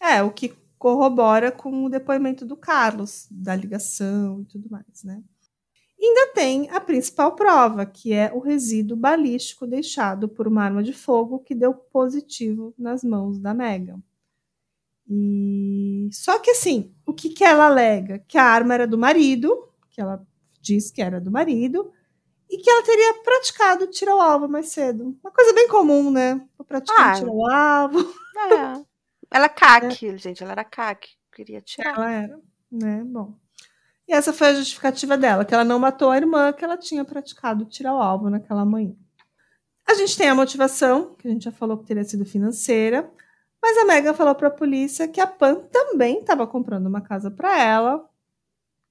É, 0.00 0.22
o 0.22 0.30
que 0.30 0.54
corrobora 0.78 1.52
com 1.52 1.84
o 1.84 1.88
depoimento 1.90 2.44
do 2.44 2.56
Carlos, 2.56 3.26
da 3.30 3.54
ligação 3.54 4.40
e 4.40 4.44
tudo 4.44 4.68
mais, 4.70 5.02
né? 5.04 5.22
Ainda 6.00 6.32
tem 6.34 6.68
a 6.70 6.80
principal 6.80 7.34
prova, 7.34 7.86
que 7.86 8.12
é 8.12 8.30
o 8.34 8.38
resíduo 8.38 8.96
balístico 8.96 9.66
deixado 9.66 10.28
por 10.28 10.46
uma 10.46 10.62
arma 10.62 10.82
de 10.82 10.92
fogo 10.92 11.38
que 11.38 11.54
deu 11.54 11.72
positivo 11.72 12.74
nas 12.76 13.02
mãos 13.02 13.38
da 13.38 13.54
Megan. 13.54 14.02
E 15.08 16.08
só 16.12 16.38
que 16.38 16.50
assim, 16.50 16.94
o 17.06 17.12
que, 17.12 17.28
que 17.30 17.44
ela 17.44 17.66
alega? 17.66 18.20
Que 18.26 18.38
a 18.38 18.44
arma 18.44 18.74
era 18.74 18.86
do 18.86 18.96
marido, 18.98 19.68
que 19.90 20.00
ela 20.00 20.24
diz 20.60 20.90
que 20.90 21.02
era 21.02 21.20
do 21.20 21.30
marido, 21.30 21.92
e 22.50 22.58
que 22.58 22.70
ela 22.70 22.82
teria 22.82 23.14
praticado 23.22 23.86
tirar 23.86 24.16
o 24.16 24.20
alvo 24.20 24.48
mais 24.48 24.68
cedo. 24.68 25.16
Uma 25.22 25.30
coisa 25.30 25.52
bem 25.52 25.68
comum, 25.68 26.10
né? 26.10 26.40
Vou 26.56 26.64
praticar 26.64 27.10
Ah. 27.10 27.14
tirar 27.14 27.30
o 27.32 27.50
alvo. 27.50 27.98
É. 28.00 28.84
Ela 29.30 29.48
caque, 29.48 30.16
gente. 30.18 30.42
Ela 30.42 30.52
era 30.52 30.64
caque. 30.64 31.10
Queria 31.32 31.60
tirar. 31.60 31.94
Ela 31.96 32.10
era, 32.12 32.40
né? 32.70 33.02
Bom. 33.04 33.34
E 34.06 34.12
essa 34.12 34.32
foi 34.32 34.48
a 34.48 34.54
justificativa 34.54 35.16
dela, 35.16 35.44
que 35.44 35.54
ela 35.54 35.64
não 35.64 35.78
matou 35.78 36.10
a 36.10 36.16
irmã, 36.16 36.52
que 36.52 36.64
ela 36.64 36.76
tinha 36.76 37.04
praticado 37.04 37.64
tirar 37.64 37.94
o 37.94 38.00
alvo 38.00 38.28
naquela 38.28 38.64
manhã. 38.64 38.94
A 39.86 39.94
gente 39.94 40.16
tem 40.16 40.28
a 40.28 40.34
motivação, 40.34 41.14
que 41.14 41.26
a 41.26 41.30
gente 41.30 41.44
já 41.44 41.52
falou 41.52 41.78
que 41.78 41.86
teria 41.86 42.04
sido 42.04 42.24
financeira, 42.24 43.10
mas 43.64 43.78
a 43.78 43.86
Megan 43.86 44.12
falou 44.12 44.34
para 44.34 44.48
a 44.48 44.50
polícia 44.50 45.08
que 45.08 45.22
a 45.22 45.26
Pam 45.26 45.54
também 45.72 46.18
estava 46.20 46.46
comprando 46.46 46.86
uma 46.86 47.00
casa 47.00 47.30
para 47.30 47.58
ela, 47.58 48.06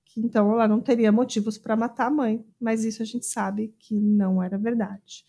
que 0.04 0.20
então 0.20 0.52
ela 0.52 0.68
não 0.68 0.82
teria 0.82 1.12
motivos 1.12 1.60
para 1.60 1.76
matar 1.76 2.08
a 2.08 2.10
mãe, 2.10 2.44
mas 2.60 2.84
isso 2.84 3.04
a 3.04 3.06
gente 3.06 3.28
sabe 3.28 3.72
que 3.78 3.94
não 3.94 4.42
era 4.42 4.58
verdade. 4.58 5.24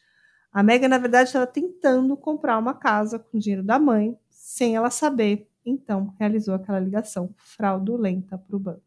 A 0.51 0.63
Megan, 0.63 0.89
na 0.89 0.97
verdade, 0.97 1.29
estava 1.29 1.47
tentando 1.47 2.17
comprar 2.17 2.59
uma 2.59 2.73
casa 2.73 3.19
com 3.19 3.37
o 3.37 3.41
dinheiro 3.41 3.63
da 3.63 3.79
mãe, 3.79 4.17
sem 4.31 4.77
ela 4.77 4.89
saber, 4.89 5.47
então 5.63 6.15
realizou 6.19 6.55
aquela 6.55 6.81
ligação 6.81 7.35
fraudulenta 7.37 8.39
para 8.39 8.57
o 8.57 8.59
banco. 8.59 8.81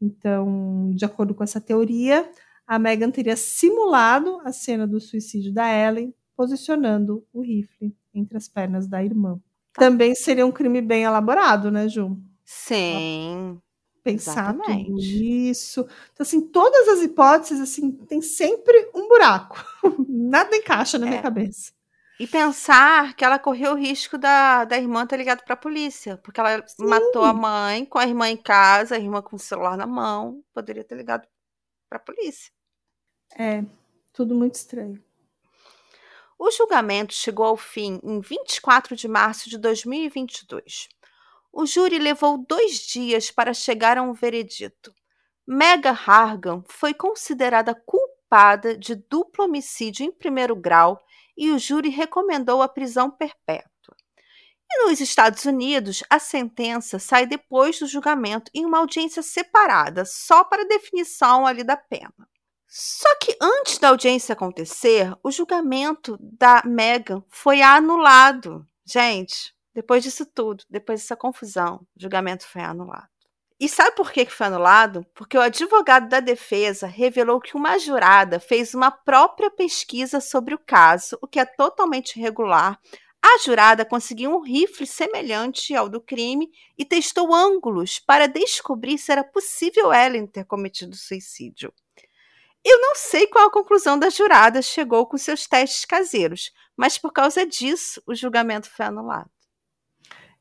Então, 0.00 0.90
de 0.96 1.04
acordo 1.04 1.32
com 1.32 1.44
essa 1.44 1.60
teoria, 1.60 2.28
a 2.66 2.76
Megan 2.76 3.12
teria 3.12 3.36
simulado 3.36 4.40
a 4.42 4.50
cena 4.50 4.84
do 4.84 5.00
suicídio 5.00 5.52
da 5.52 5.72
Ellen, 5.72 6.12
posicionando 6.34 7.24
o 7.32 7.40
rifle 7.40 7.96
entre 8.12 8.36
as 8.36 8.48
pernas 8.48 8.88
da 8.88 9.04
irmã. 9.04 9.40
Também 9.74 10.14
seria 10.14 10.46
um 10.46 10.52
crime 10.52 10.80
bem 10.80 11.04
elaborado, 11.04 11.70
né, 11.70 11.88
Ju? 11.88 12.16
Sim. 12.44 13.60
Pensar 14.02 14.54
tudo 14.54 14.98
isso. 14.98 15.80
Então, 16.12 16.24
assim, 16.24 16.40
todas 16.40 16.88
as 16.88 17.02
hipóteses, 17.02 17.60
assim, 17.60 17.92
tem 17.92 18.22
sempre 18.22 18.90
um 18.94 19.06
buraco. 19.08 19.62
Nada 20.08 20.56
encaixa 20.56 20.98
na 20.98 21.06
minha 21.06 21.18
É. 21.18 21.22
cabeça. 21.22 21.72
E 22.18 22.26
pensar 22.26 23.14
que 23.14 23.24
ela 23.24 23.38
correu 23.38 23.72
o 23.72 23.76
risco 23.76 24.18
da, 24.18 24.64
da 24.66 24.76
irmã 24.76 25.06
ter 25.06 25.16
ligado 25.16 25.42
pra 25.42 25.56
polícia. 25.56 26.18
Porque 26.18 26.38
ela 26.38 26.62
matou 26.78 27.24
a 27.24 27.32
mãe 27.32 27.86
com 27.86 27.98
a 27.98 28.06
irmã 28.06 28.28
em 28.28 28.36
casa, 28.36 28.94
a 28.94 28.98
irmã 28.98 29.22
com 29.22 29.36
o 29.36 29.38
celular 29.38 29.76
na 29.76 29.86
mão. 29.86 30.42
Poderia 30.52 30.84
ter 30.84 30.96
ligado 30.96 31.26
pra 31.88 31.98
polícia. 31.98 32.52
É, 33.38 33.64
tudo 34.12 34.34
muito 34.34 34.54
estranho. 34.56 35.02
O 36.42 36.50
julgamento 36.50 37.12
chegou 37.12 37.44
ao 37.44 37.56
fim 37.56 38.00
em 38.02 38.18
24 38.18 38.96
de 38.96 39.06
março 39.06 39.50
de 39.50 39.58
2022. 39.58 40.88
O 41.52 41.66
júri 41.66 41.98
levou 41.98 42.38
dois 42.38 42.78
dias 42.78 43.30
para 43.30 43.52
chegar 43.52 43.98
a 43.98 44.02
um 44.02 44.14
veredito. 44.14 44.90
Mega 45.46 45.90
Hargan 45.90 46.64
foi 46.66 46.94
considerada 46.94 47.74
culpada 47.74 48.74
de 48.74 48.94
duplo 48.94 49.44
homicídio 49.44 50.06
em 50.06 50.10
primeiro 50.10 50.56
grau 50.56 50.98
e 51.36 51.50
o 51.50 51.58
júri 51.58 51.90
recomendou 51.90 52.62
a 52.62 52.68
prisão 52.68 53.10
perpétua. 53.10 53.94
E 54.72 54.86
nos 54.86 54.98
Estados 54.98 55.44
Unidos, 55.44 56.02
a 56.08 56.18
sentença 56.18 56.98
sai 56.98 57.26
depois 57.26 57.78
do 57.78 57.86
julgamento 57.86 58.50
em 58.54 58.64
uma 58.64 58.78
audiência 58.78 59.22
separada, 59.22 60.06
só 60.06 60.42
para 60.42 60.66
definição 60.66 61.46
ali 61.46 61.62
da 61.62 61.76
pena. 61.76 62.30
Só 62.72 63.08
que 63.16 63.36
antes 63.42 63.78
da 63.78 63.88
audiência 63.88 64.32
acontecer, 64.32 65.12
o 65.24 65.32
julgamento 65.32 66.16
da 66.20 66.62
Megan 66.64 67.20
foi 67.28 67.62
anulado. 67.62 68.64
Gente, 68.84 69.52
depois 69.74 70.04
disso 70.04 70.24
tudo, 70.24 70.62
depois 70.70 71.00
dessa 71.00 71.16
confusão, 71.16 71.84
o 71.96 72.00
julgamento 72.00 72.46
foi 72.46 72.62
anulado. 72.62 73.08
E 73.58 73.68
sabe 73.68 73.96
por 73.96 74.12
que 74.12 74.24
foi 74.26 74.46
anulado? 74.46 75.04
Porque 75.12 75.36
o 75.36 75.40
advogado 75.40 76.08
da 76.08 76.20
defesa 76.20 76.86
revelou 76.86 77.40
que 77.40 77.56
uma 77.56 77.76
jurada 77.76 78.38
fez 78.38 78.72
uma 78.72 78.92
própria 78.92 79.50
pesquisa 79.50 80.20
sobre 80.20 80.54
o 80.54 80.58
caso, 80.58 81.18
o 81.20 81.26
que 81.26 81.40
é 81.40 81.44
totalmente 81.44 82.20
irregular. 82.20 82.78
A 83.20 83.38
jurada 83.44 83.84
conseguiu 83.84 84.30
um 84.30 84.40
rifle 84.40 84.86
semelhante 84.86 85.74
ao 85.74 85.88
do 85.88 86.00
crime 86.00 86.48
e 86.78 86.84
testou 86.84 87.34
ângulos 87.34 87.98
para 87.98 88.28
descobrir 88.28 88.96
se 88.96 89.10
era 89.10 89.24
possível 89.24 89.92
Ellen 89.92 90.28
ter 90.28 90.44
cometido 90.44 90.94
suicídio. 90.94 91.72
Eu 92.64 92.78
não 92.80 92.94
sei 92.94 93.26
qual 93.26 93.46
a 93.46 93.52
conclusão 93.52 93.98
da 93.98 94.10
jurada 94.10 94.60
chegou 94.60 95.06
com 95.06 95.16
seus 95.16 95.46
testes 95.46 95.84
caseiros, 95.84 96.52
mas 96.76 96.98
por 96.98 97.12
causa 97.12 97.46
disso 97.46 98.02
o 98.06 98.14
julgamento 98.14 98.70
foi 98.70 98.86
anulado. 98.86 99.30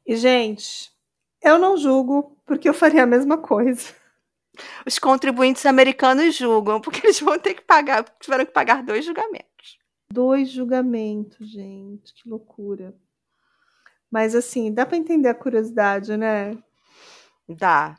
E, 0.06 0.16
gente, 0.16 0.92
eu 1.42 1.58
não 1.58 1.78
julgo, 1.78 2.38
porque 2.46 2.68
eu 2.68 2.74
faria 2.74 3.04
a 3.04 3.08
mesma 3.08 3.38
coisa. 3.38 3.94
Os 4.86 5.00
contribuintes 5.00 5.66
americanos 5.66 6.36
julgam, 6.36 6.82
porque 6.82 7.06
eles 7.06 7.20
vão 7.20 7.40
ter 7.40 7.54
que 7.54 7.62
pagar, 7.62 8.04
tiveram 8.20 8.46
que 8.46 8.52
pagar 8.52 8.84
dois 8.84 9.06
julgamentos. 9.06 9.80
Dois 10.12 10.50
julgamentos, 10.50 11.48
gente, 11.48 12.14
que 12.14 12.28
loucura. 12.28 12.94
Mas 14.12 14.34
assim, 14.34 14.74
dá 14.74 14.86
para 14.86 14.98
entender 14.98 15.30
a 15.30 15.36
curiosidade, 15.36 16.18
né? 16.18 16.58
Dá. 17.48 17.96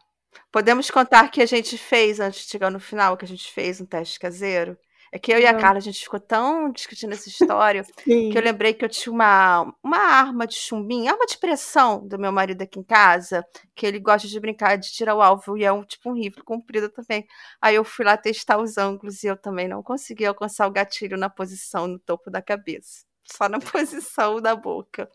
Podemos 0.53 0.91
contar 0.91 1.31
que 1.31 1.41
a 1.43 1.47
gente 1.47 1.77
fez, 1.79 2.21
antes 2.21 2.45
de 2.45 2.51
chegar 2.51 2.71
no 2.71 2.81
final, 2.81 3.17
que 3.17 3.25
a 3.25 3.29
gente 3.29 3.51
fez 3.53 3.81
um 3.81 3.87
teste 3.87 4.19
caseiro? 4.19 4.77
É 5.13 5.19
que 5.19 5.33
eu 5.33 5.41
e 5.41 5.47
a. 5.47 5.53
Carla, 5.55 5.79
a 5.79 5.81
gente 5.81 6.01
ficou 6.05 6.21
tão 6.21 6.71
discutindo 6.71 7.13
essa 7.13 7.29
história 7.29 7.85
que 8.31 8.39
eu 8.39 8.41
lembrei 8.43 8.73
que 8.73 8.85
eu 8.85 8.89
tinha 8.89 9.13
uma, 9.13 9.75
uma 9.83 9.99
arma 9.99 10.47
de 10.47 10.55
chumbinho, 10.55 11.11
arma 11.11 11.27
de 11.27 11.37
pressão 11.37 12.07
do 12.07 12.17
meu 12.17 12.31
marido 12.31 12.63
aqui 12.63 12.79
em 12.79 12.85
casa, 12.85 13.45
que 13.75 13.85
ele 13.85 13.99
gosta 13.99 14.29
de 14.29 14.39
brincar 14.39 14.77
de 14.77 14.93
tirar 14.93 15.17
o 15.17 15.21
alvo 15.21 15.59
e 15.59 15.65
é 15.65 15.73
um 15.73 15.83
tipo 15.85 16.11
um 16.11 16.15
rifle 16.15 16.45
comprido 16.45 16.89
também. 16.89 17.27
Aí 17.61 17.75
eu 17.75 17.83
fui 17.85 18.05
lá 18.05 18.17
testar 18.17 18.59
os 18.59 18.79
ângulos 18.79 19.25
e 19.25 19.27
eu 19.27 19.37
também 19.37 19.67
não 19.67 19.83
consegui 19.83 20.25
alcançar 20.27 20.69
o 20.69 20.71
gatilho 20.71 21.17
na 21.17 21.29
posição 21.29 21.89
no 21.89 21.99
topo 21.99 22.31
da 22.31 22.41
cabeça, 22.41 23.05
só 23.25 23.49
na 23.49 23.59
posição 23.83 24.41
da 24.41 24.55
boca. 24.55 25.11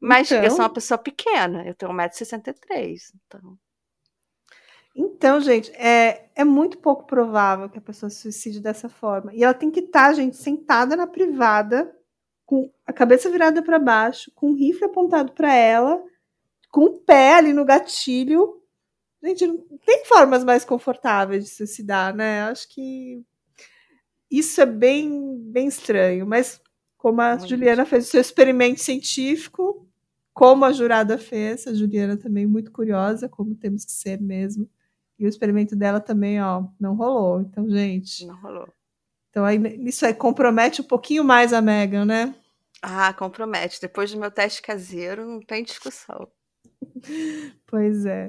Mas 0.00 0.30
eu 0.30 0.38
sou 0.38 0.46
Então. 0.46 0.58
uma 0.60 0.72
pessoa 0.72 0.96
pequena, 0.98 1.66
eu 1.66 1.74
tenho 1.74 1.92
1,63m, 1.92 3.12
então. 3.26 3.58
Então, 4.94 5.40
gente, 5.40 5.72
é, 5.72 6.28
é 6.34 6.44
muito 6.44 6.78
pouco 6.78 7.04
provável 7.06 7.68
que 7.68 7.78
a 7.78 7.82
pessoa 7.82 8.08
se 8.08 8.22
suicide 8.22 8.60
dessa 8.60 8.88
forma. 8.88 9.34
E 9.34 9.42
ela 9.42 9.54
tem 9.54 9.70
que 9.70 9.80
estar, 9.80 10.08
tá, 10.08 10.12
gente, 10.12 10.36
sentada 10.36 10.94
na 10.94 11.06
privada, 11.06 11.92
com 12.46 12.70
a 12.86 12.92
cabeça 12.92 13.30
virada 13.30 13.62
para 13.62 13.78
baixo, 13.78 14.30
com 14.34 14.50
o 14.50 14.54
rifle 14.54 14.84
apontado 14.84 15.32
para 15.32 15.52
ela, 15.52 16.00
com 16.70 16.84
o 16.84 16.98
pé 17.00 17.34
ali 17.34 17.52
no 17.52 17.64
gatilho. 17.64 18.62
Gente, 19.22 19.46
não 19.46 19.58
tem 19.84 20.04
formas 20.04 20.44
mais 20.44 20.64
confortáveis 20.64 21.44
de 21.44 21.50
suicidar, 21.50 22.14
né? 22.14 22.42
Acho 22.42 22.68
que 22.68 23.24
isso 24.30 24.60
é 24.60 24.66
bem, 24.66 25.38
bem 25.50 25.66
estranho. 25.66 26.26
Mas 26.26 26.60
como 26.96 27.20
a 27.20 27.30
muito. 27.36 27.48
Juliana 27.48 27.84
fez 27.84 28.06
o 28.06 28.10
seu 28.10 28.20
experimento 28.20 28.80
científico, 28.80 29.88
como 30.32 30.64
a 30.64 30.72
jurada 30.72 31.16
fez, 31.16 31.66
a 31.66 31.74
Juliana 31.74 32.16
também 32.16 32.46
muito 32.46 32.72
curiosa, 32.72 33.28
como 33.28 33.54
temos 33.54 33.84
que 33.84 33.92
ser 33.92 34.20
mesmo. 34.20 34.68
E 35.18 35.24
o 35.24 35.28
experimento 35.28 35.76
dela 35.76 36.00
também, 36.00 36.42
ó, 36.42 36.64
não 36.78 36.94
rolou. 36.94 37.40
Então, 37.40 37.68
gente. 37.68 38.26
Não 38.26 38.40
rolou. 38.40 38.68
Então, 39.30 39.44
aí, 39.44 39.58
isso 39.86 40.04
aí 40.06 40.14
compromete 40.14 40.80
um 40.80 40.84
pouquinho 40.84 41.24
mais 41.24 41.52
a 41.52 41.60
Megan, 41.60 42.04
né? 42.04 42.34
Ah, 42.82 43.12
compromete. 43.12 43.80
Depois 43.80 44.12
do 44.12 44.18
meu 44.18 44.30
teste 44.30 44.62
caseiro, 44.62 45.26
não 45.26 45.40
tem 45.40 45.64
discussão. 45.64 46.28
pois 47.66 48.04
é. 48.04 48.28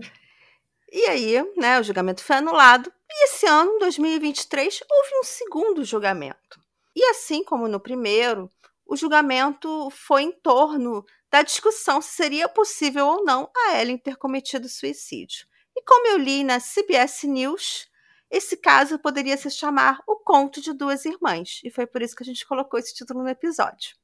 E 0.92 1.06
aí, 1.08 1.54
né, 1.58 1.80
o 1.80 1.84
julgamento 1.84 2.24
foi 2.24 2.38
anulado. 2.38 2.92
E 3.10 3.26
esse 3.26 3.46
ano, 3.46 3.80
2023, 3.80 4.80
houve 4.90 5.10
um 5.20 5.24
segundo 5.24 5.84
julgamento. 5.84 6.60
E 6.96 7.04
assim 7.06 7.44
como 7.44 7.68
no 7.68 7.80
primeiro, 7.80 8.50
o 8.86 8.96
julgamento 8.96 9.90
foi 9.90 10.24
em 10.24 10.32
torno 10.32 11.06
da 11.30 11.42
discussão 11.42 12.02
se 12.02 12.16
seria 12.16 12.48
possível 12.48 13.08
ou 13.08 13.26
não 13.26 13.50
a 13.54 13.82
Ellen 13.82 13.98
ter 13.98 14.16
cometido 14.16 14.70
suicídio. 14.70 15.46
E 15.76 15.84
como 15.84 16.08
eu 16.08 16.18
li 16.18 16.44
na 16.44 16.60
CBS 16.60 17.24
News, 17.24 17.88
esse 18.30 18.58
caso 18.58 18.98
poderia 19.00 19.38
se 19.38 19.50
chamar 19.50 20.02
O 20.08 20.18
Conto 20.18 20.62
de 20.62 20.74
Duas 20.74 21.06
Irmãs. 21.06 21.62
E 21.64 21.70
foi 21.70 21.86
por 21.86 22.02
isso 22.02 22.16
que 22.16 22.24
a 22.24 22.26
gente 22.26 22.46
colocou 22.46 22.80
esse 22.80 22.94
título 22.94 23.24
no 23.24 23.30
episódio. 23.30 23.96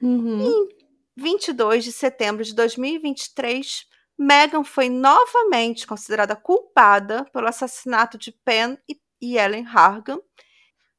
Uhum. 0.00 0.40
Em 0.40 0.68
22 1.16 1.84
de 1.84 1.92
setembro 1.92 2.44
de 2.44 2.54
2023, 2.54 3.86
Meghan 4.18 4.64
foi 4.64 4.88
novamente 4.88 5.86
considerada 5.86 6.36
culpada 6.36 7.24
pelo 7.32 7.48
assassinato 7.48 8.18
de 8.18 8.32
Penn 8.32 8.76
e 9.20 9.36
Ellen 9.36 9.66
Hargan. 9.66 10.18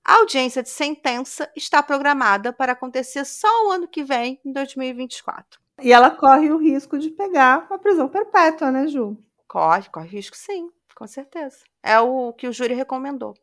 A 0.03 0.15
audiência 0.15 0.63
de 0.63 0.69
sentença 0.69 1.51
está 1.55 1.83
programada 1.83 2.51
para 2.51 2.71
acontecer 2.71 3.23
só 3.25 3.47
o 3.67 3.71
ano 3.71 3.87
que 3.87 4.03
vem, 4.03 4.39
em 4.43 4.51
2024. 4.51 5.59
E 5.81 5.91
ela 5.91 6.09
corre 6.09 6.51
o 6.51 6.57
risco 6.57 6.97
de 6.97 7.09
pegar 7.11 7.67
uma 7.69 7.77
prisão 7.77 8.09
perpétua, 8.09 8.71
né, 8.71 8.87
Ju? 8.87 9.17
Corre, 9.51 9.89
corre 9.89 10.07
risco 10.07 10.37
sim, 10.37 10.71
com 10.95 11.05
certeza. 11.05 11.57
É 11.83 11.99
o 11.99 12.31
que 12.31 12.47
o 12.47 12.53
júri 12.53 12.73
recomendou. 12.73 13.33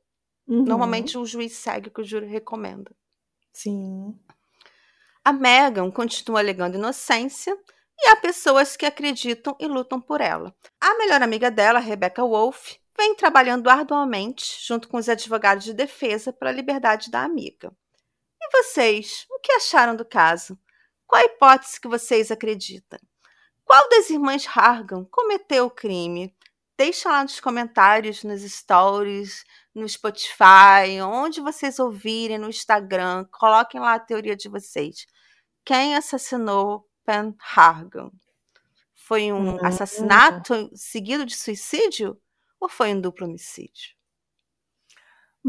Uhum. 0.47 0.65
Normalmente 0.65 1.19
o 1.19 1.27
juiz 1.27 1.53
segue 1.53 1.89
o 1.89 1.91
que 1.91 2.01
o 2.01 2.05
júri 2.05 2.25
recomenda. 2.25 2.91
Sim. 3.53 4.19
A 5.23 5.35
Megan 5.35 5.91
continua 5.91 6.39
alegando 6.39 6.79
inocência 6.79 7.55
e 8.01 8.09
há 8.09 8.17
pessoas 8.17 8.75
que 8.75 8.87
acreditam 8.87 9.55
e 9.61 9.67
lutam 9.67 10.01
por 10.01 10.23
ela. 10.23 10.57
A 10.81 10.97
melhor 10.97 11.21
amiga 11.21 11.51
dela, 11.51 11.79
Rebecca 11.79 12.25
Wolf, 12.25 12.77
vem 12.97 13.15
trabalhando 13.15 13.69
arduamente 13.69 14.65
junto 14.67 14.89
com 14.89 14.97
os 14.97 15.11
advogados 15.11 15.67
de 15.67 15.75
defesa 15.75 16.33
pela 16.33 16.51
liberdade 16.51 17.11
da 17.11 17.23
amiga. 17.23 17.71
E 18.41 18.51
vocês, 18.57 19.27
o 19.31 19.41
que 19.41 19.53
acharam 19.53 19.95
do 19.95 20.07
caso? 20.07 20.59
Qual 21.07 21.21
a 21.21 21.27
hipótese 21.27 21.79
que 21.79 21.87
vocês 21.87 22.31
acreditam? 22.31 22.99
Qual 23.69 23.87
das 23.91 24.09
irmãs 24.09 24.47
Hargan 24.49 25.05
cometeu 25.05 25.67
o 25.67 25.71
crime? 25.71 26.35
Deixa 26.79 27.11
lá 27.11 27.23
nos 27.23 27.39
comentários, 27.39 28.25
nos 28.25 28.41
stories, 28.41 29.45
no 29.75 29.87
Spotify, 29.87 31.03
onde 31.05 31.43
vocês 31.43 31.79
ouvirem, 31.79 32.39
no 32.39 32.49
Instagram. 32.49 33.27
Coloquem 33.31 33.79
lá 33.79 33.93
a 33.93 34.01
teoria 34.01 34.35
de 34.35 34.49
vocês. 34.49 35.07
Quem 35.67 35.95
assassinou 35.95 36.89
Pen 37.05 37.37
Hargan? 37.55 38.11
Foi 38.95 39.31
um 39.31 39.63
assassinato 39.63 40.71
seguido 40.75 41.27
de 41.27 41.37
suicídio 41.37 42.19
ou 42.59 42.71
foi 42.71 42.95
um 42.95 43.01
duplo 43.03 43.27
homicídio? 43.27 43.98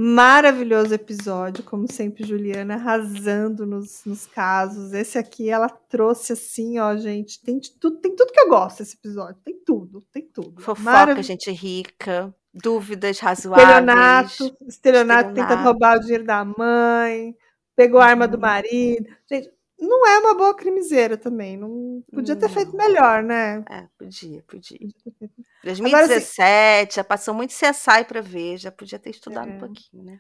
Maravilhoso 0.02 0.94
episódio, 0.94 1.62
como 1.62 1.86
sempre, 1.92 2.26
Juliana 2.26 2.76
arrasando 2.76 3.66
nos, 3.66 4.06
nos 4.06 4.26
casos. 4.26 4.94
Esse 4.94 5.18
aqui 5.18 5.50
ela 5.50 5.68
trouxe 5.68 6.32
assim, 6.32 6.80
ó, 6.80 6.96
gente. 6.96 7.44
Tem 7.44 7.60
tudo, 7.60 7.98
tem 7.98 8.16
tudo 8.16 8.32
que 8.32 8.40
eu 8.40 8.48
gosto 8.48 8.82
esse 8.82 8.96
episódio. 8.96 9.42
Tem 9.44 9.60
tudo, 9.60 10.00
tem 10.10 10.24
tudo. 10.24 10.62
Fofoca, 10.62 11.22
gente 11.22 11.52
rica, 11.52 12.34
dúvidas 12.54 13.20
razoáveis. 13.20 13.68
Estelionato, 13.68 14.58
estelionato 14.70 15.34
tentando 15.34 15.64
roubar 15.64 15.98
o 15.98 16.00
dinheiro 16.00 16.24
da 16.24 16.46
mãe, 16.46 17.36
pegou 17.76 18.00
a 18.00 18.06
arma 18.06 18.26
do 18.26 18.36
uhum. 18.36 18.42
marido. 18.42 19.06
Gente, 19.30 19.52
não 19.78 20.08
é 20.08 20.18
uma 20.20 20.34
boa 20.34 20.56
crimiseira 20.56 21.18
também. 21.18 21.58
Não 21.58 22.02
podia 22.14 22.38
ter 22.38 22.48
feito 22.48 22.74
melhor, 22.74 23.22
né? 23.22 23.66
É, 23.70 23.86
podia, 23.98 24.42
podia. 24.48 24.80
podia 25.04 25.30
2017, 25.64 26.42
Agora, 26.42 26.84
assim, 26.84 26.96
já 26.96 27.04
passou 27.04 27.34
muito 27.34 27.54
CSI 27.54 28.06
para 28.08 28.22
ver, 28.22 28.58
já 28.58 28.72
podia 28.72 28.98
ter 28.98 29.10
estudado 29.10 29.50
é. 29.50 29.54
um 29.54 29.60
pouquinho, 29.60 30.04
né? 30.04 30.20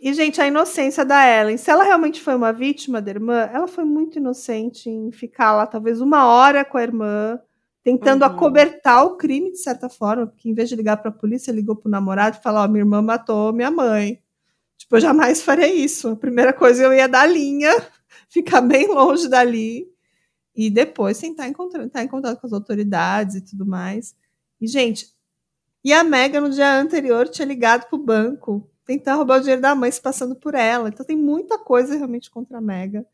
E, 0.00 0.12
gente, 0.12 0.40
a 0.40 0.46
inocência 0.46 1.04
da 1.04 1.26
Ellen. 1.26 1.56
Se 1.56 1.70
ela 1.70 1.84
realmente 1.84 2.20
foi 2.20 2.34
uma 2.34 2.52
vítima 2.52 3.00
da 3.00 3.10
irmã, 3.10 3.48
ela 3.52 3.66
foi 3.66 3.84
muito 3.84 4.18
inocente 4.18 4.90
em 4.90 5.10
ficar 5.10 5.54
lá, 5.54 5.66
talvez, 5.66 6.00
uma 6.00 6.26
hora 6.26 6.64
com 6.64 6.76
a 6.76 6.82
irmã, 6.82 7.38
tentando 7.82 8.22
uhum. 8.22 8.30
acobertar 8.30 9.04
o 9.04 9.16
crime, 9.16 9.52
de 9.52 9.58
certa 9.58 9.88
forma, 9.88 10.26
porque 10.26 10.48
em 10.48 10.54
vez 10.54 10.68
de 10.68 10.76
ligar 10.76 10.98
para 10.98 11.10
a 11.10 11.14
polícia, 11.14 11.52
ligou 11.52 11.76
para 11.76 11.88
o 11.88 11.90
namorado 11.90 12.36
e 12.38 12.42
falou: 12.42 12.60
Ó, 12.60 12.64
oh, 12.64 12.68
minha 12.68 12.82
irmã 12.82 13.00
matou 13.00 13.52
minha 13.52 13.70
mãe. 13.70 14.20
Tipo, 14.76 14.96
eu 14.96 15.00
jamais 15.00 15.40
faria 15.42 15.72
isso. 15.72 16.08
A 16.08 16.16
primeira 16.16 16.52
coisa 16.52 16.82
eu 16.82 16.92
ia 16.92 17.08
dar 17.08 17.26
linha 17.26 17.70
ficar 18.28 18.60
bem 18.60 18.88
longe 18.88 19.28
dali 19.28 19.86
e 20.54 20.68
depois 20.70 21.18
tentar 21.18 21.48
encontrar, 21.48 21.84
estar 21.86 22.02
em 22.02 22.08
contato 22.08 22.40
com 22.40 22.46
as 22.46 22.52
autoridades 22.52 23.36
e 23.36 23.40
tudo 23.40 23.64
mais. 23.64 24.14
E, 24.60 24.66
gente, 24.66 25.12
e 25.84 25.92
a 25.92 26.02
Mega 26.02 26.40
no 26.40 26.50
dia 26.50 26.80
anterior 26.80 27.28
tinha 27.28 27.46
ligado 27.46 27.88
pro 27.88 27.98
banco, 27.98 28.70
tentar 28.86 29.14
roubar 29.14 29.38
o 29.38 29.40
dinheiro 29.40 29.62
da 29.62 29.74
mãe 29.74 29.90
se 29.90 30.00
passando 30.00 30.34
por 30.34 30.54
ela. 30.54 30.88
Então 30.88 31.04
tem 31.04 31.16
muita 31.16 31.58
coisa 31.58 31.94
realmente 31.94 32.30
contra 32.30 32.58
a 32.58 32.60
Mega. 32.60 33.06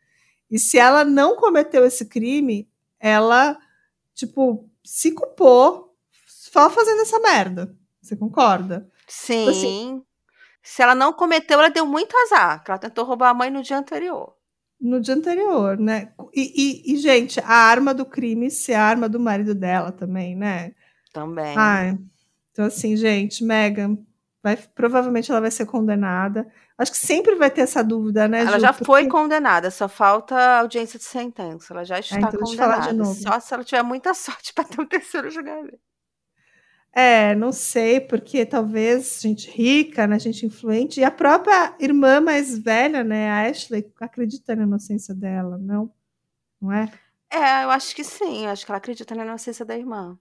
E 0.50 0.58
se 0.58 0.78
ela 0.78 1.04
não 1.04 1.36
cometeu 1.36 1.84
esse 1.84 2.06
crime, 2.06 2.68
ela, 2.98 3.58
tipo, 4.14 4.68
se 4.84 5.12
culpou 5.12 5.96
só 6.26 6.68
fazendo 6.68 7.02
essa 7.02 7.18
merda. 7.20 7.74
Você 8.00 8.16
concorda? 8.16 8.90
Sim. 9.06 9.38
Tipo 9.38 9.50
assim, 9.50 10.02
se 10.62 10.82
ela 10.82 10.94
não 10.94 11.12
cometeu, 11.12 11.58
ela 11.58 11.70
deu 11.70 11.86
muito 11.86 12.16
azar, 12.16 12.62
que 12.64 12.70
ela 12.70 12.78
tentou 12.78 13.04
roubar 13.04 13.30
a 13.30 13.34
mãe 13.34 13.50
no 13.50 13.62
dia 13.62 13.78
anterior 13.78 14.34
no 14.80 15.00
dia 15.00 15.14
anterior, 15.14 15.78
né? 15.78 16.12
E, 16.34 16.86
e, 16.88 16.94
e, 16.94 16.96
gente, 16.96 17.38
a 17.40 17.52
arma 17.52 17.92
do 17.92 18.06
crime 18.06 18.50
ser 18.50 18.74
a 18.74 18.82
arma 18.82 19.08
do 19.08 19.20
marido 19.20 19.54
dela 19.54 19.92
também, 19.92 20.34
né? 20.34 20.72
Também. 21.12 21.56
Ai, 21.56 21.98
então, 22.52 22.66
assim, 22.66 22.96
gente, 22.96 23.44
Megan, 23.44 23.96
vai, 24.42 24.56
provavelmente 24.56 25.30
ela 25.30 25.40
vai 25.40 25.50
ser 25.50 25.66
condenada. 25.66 26.46
Acho 26.76 26.92
que 26.92 26.98
sempre 26.98 27.34
vai 27.34 27.50
ter 27.50 27.62
essa 27.62 27.82
dúvida, 27.82 28.26
né? 28.26 28.40
Ela 28.40 28.58
Ju? 28.58 28.60
já 28.60 28.72
foi 28.72 29.06
condenada, 29.06 29.70
só 29.70 29.88
falta 29.88 30.58
audiência 30.58 30.98
de 30.98 31.04
sentença. 31.04 31.72
Ela 31.72 31.84
já 31.84 31.98
está 31.98 32.16
é, 32.16 32.20
então 32.20 32.40
condenada. 32.40 33.04
Só 33.04 33.38
se 33.38 33.54
ela 33.54 33.64
tiver 33.64 33.82
muita 33.82 34.12
sorte 34.14 34.52
para 34.52 34.64
ter 34.64 34.80
um 34.80 34.86
terceiro 34.86 35.30
julgamento. 35.30 35.78
É, 36.92 37.36
não 37.36 37.52
sei, 37.52 38.00
porque 38.00 38.44
talvez 38.44 39.20
gente 39.20 39.48
rica, 39.48 40.08
né, 40.08 40.18
gente 40.18 40.44
influente, 40.44 40.98
e 40.98 41.04
a 41.04 41.10
própria 41.10 41.72
irmã 41.78 42.20
mais 42.20 42.58
velha, 42.58 43.04
né, 43.04 43.30
a 43.30 43.48
Ashley, 43.48 43.88
acredita 44.00 44.56
na 44.56 44.64
inocência 44.64 45.14
dela, 45.14 45.56
não? 45.56 45.92
Não 46.60 46.72
é? 46.72 46.90
É, 47.30 47.62
eu 47.62 47.70
acho 47.70 47.94
que 47.94 48.02
sim, 48.02 48.44
eu 48.44 48.50
acho 48.50 48.66
que 48.66 48.72
ela 48.72 48.78
acredita 48.78 49.14
na 49.14 49.24
inocência 49.24 49.64
da 49.64 49.78
irmã. 49.78 50.18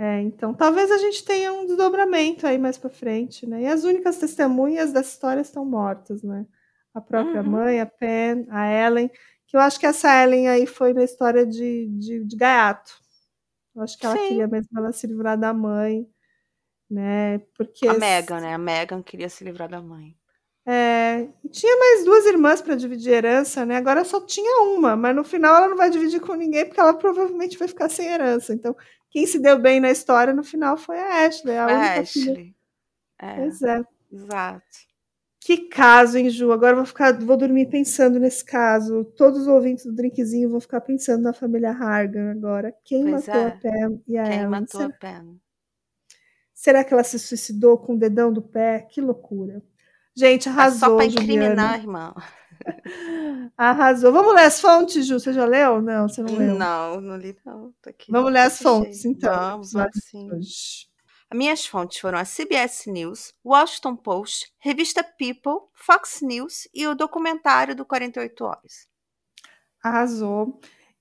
É, 0.00 0.20
então 0.20 0.54
talvez 0.54 0.92
a 0.92 0.98
gente 0.98 1.24
tenha 1.24 1.52
um 1.52 1.66
desdobramento 1.66 2.46
aí 2.46 2.56
mais 2.56 2.78
para 2.78 2.88
frente, 2.88 3.44
né? 3.44 3.62
E 3.62 3.66
as 3.66 3.82
únicas 3.82 4.16
testemunhas 4.16 4.92
dessa 4.92 5.10
história 5.10 5.40
estão 5.40 5.64
mortas, 5.64 6.22
né? 6.22 6.46
A 6.94 7.00
própria 7.00 7.42
uhum. 7.42 7.50
mãe, 7.50 7.80
a 7.80 7.86
Pen, 7.86 8.46
a 8.48 8.70
Ellen, 8.72 9.10
que 9.44 9.56
eu 9.56 9.60
acho 9.60 9.80
que 9.80 9.86
essa 9.86 10.22
Ellen 10.22 10.48
aí 10.48 10.68
foi 10.68 10.92
na 10.92 11.02
história 11.02 11.44
de, 11.44 11.88
de, 11.98 12.24
de 12.24 12.36
gaiato. 12.36 12.92
Eu 13.74 13.82
acho 13.82 13.98
que 13.98 14.06
ela 14.06 14.16
Sim. 14.16 14.28
queria 14.28 14.46
mesmo 14.46 14.78
ela 14.78 14.92
se 14.92 15.04
livrar 15.04 15.36
da 15.36 15.52
mãe, 15.52 16.08
né? 16.88 17.38
Porque 17.56 17.88
a 17.88 17.94
Megan, 17.94 18.40
né? 18.40 18.54
A 18.54 18.58
Megan 18.58 19.02
queria 19.02 19.28
se 19.28 19.42
livrar 19.42 19.68
da 19.68 19.82
mãe. 19.82 20.16
É, 20.70 21.26
tinha 21.50 21.76
mais 21.78 22.04
duas 22.04 22.26
irmãs 22.26 22.60
para 22.60 22.76
dividir 22.76 23.14
herança, 23.14 23.64
né? 23.66 23.76
Agora 23.76 24.04
só 24.04 24.20
tinha 24.20 24.62
uma, 24.64 24.94
mas 24.94 25.16
no 25.16 25.24
final 25.24 25.56
ela 25.56 25.68
não 25.68 25.76
vai 25.76 25.88
dividir 25.90 26.20
com 26.20 26.34
ninguém 26.34 26.66
porque 26.66 26.78
ela 26.78 26.94
provavelmente 26.94 27.58
vai 27.58 27.66
ficar 27.66 27.88
sem 27.88 28.06
herança. 28.06 28.52
Então, 28.52 28.76
quem 29.10 29.26
se 29.26 29.38
deu 29.38 29.58
bem 29.58 29.80
na 29.80 29.90
história 29.90 30.32
no 30.34 30.44
final 30.44 30.76
foi 30.76 30.98
a 30.98 31.26
Ashley, 31.26 31.56
a, 31.56 31.66
a 31.66 32.00
Ashley. 32.00 32.54
É, 33.20 33.36
pois 33.36 33.62
é. 33.62 33.82
Exato. 34.12 34.88
Que 35.40 35.68
caso, 35.68 36.18
hein, 36.18 36.28
Ju? 36.28 36.52
Agora 36.52 36.76
vou 36.76 36.84
ficar, 36.84 37.18
vou 37.18 37.36
dormir 37.36 37.70
pensando 37.70 38.18
nesse 38.18 38.44
caso. 38.44 39.04
Todos 39.16 39.42
os 39.42 39.46
ouvintes 39.46 39.86
do 39.86 39.94
Drinkzinho 39.94 40.50
vão 40.50 40.60
ficar 40.60 40.80
pensando 40.80 41.22
na 41.22 41.32
família 41.32 41.70
Hargan 41.70 42.32
agora. 42.32 42.74
Quem 42.84 43.02
pois 43.02 43.26
matou 43.26 43.40
é. 43.40 43.46
a 43.46 43.50
Pam 43.52 44.00
e 44.06 44.18
a 44.18 44.24
Quem 44.24 44.34
Ellen? 44.34 44.48
matou 44.48 44.80
será, 44.80 44.94
a 44.94 44.98
Pam? 44.98 45.36
Será 46.52 46.84
que 46.84 46.92
ela 46.92 47.04
se 47.04 47.18
suicidou 47.18 47.78
com 47.78 47.94
o 47.94 47.98
dedão 47.98 48.32
do 48.32 48.42
pé? 48.42 48.80
Que 48.90 49.00
loucura. 49.00 49.62
Gente, 50.14 50.48
arrasou. 50.48 50.76
É 50.76 50.90
só 50.90 50.96
para 50.96 51.06
incriminar, 51.06 51.78
irmão. 51.78 52.14
Arrasou. 53.56 54.12
Vamos 54.12 54.34
ler 54.34 54.44
as 54.44 54.60
fontes, 54.60 55.06
Ju? 55.06 55.18
Você 55.18 55.32
já 55.32 55.44
leu? 55.44 55.80
Não, 55.82 56.08
você 56.08 56.22
não 56.22 56.34
leu. 56.34 56.54
Não, 56.54 57.00
não 57.00 57.16
li, 57.16 57.36
não. 57.44 57.74
Vamos 58.08 58.32
ler 58.32 58.40
as 58.40 58.58
fontes, 58.58 59.04
então. 59.04 59.32
Vamos, 59.32 59.72
vamos 59.72 60.04
sim. 60.04 60.28
As 61.30 61.36
minhas 61.36 61.66
fontes 61.66 61.98
foram 61.98 62.18
a 62.18 62.24
CBS 62.24 62.86
News, 62.86 63.34
Washington 63.44 63.96
Post, 63.96 64.50
revista 64.58 65.04
People, 65.04 65.68
Fox 65.74 66.22
News 66.22 66.66
e 66.72 66.86
o 66.86 66.94
documentário 66.94 67.76
do 67.76 67.84
48 67.84 68.44
Horas. 68.44 68.88
Arrasou. 69.82 70.58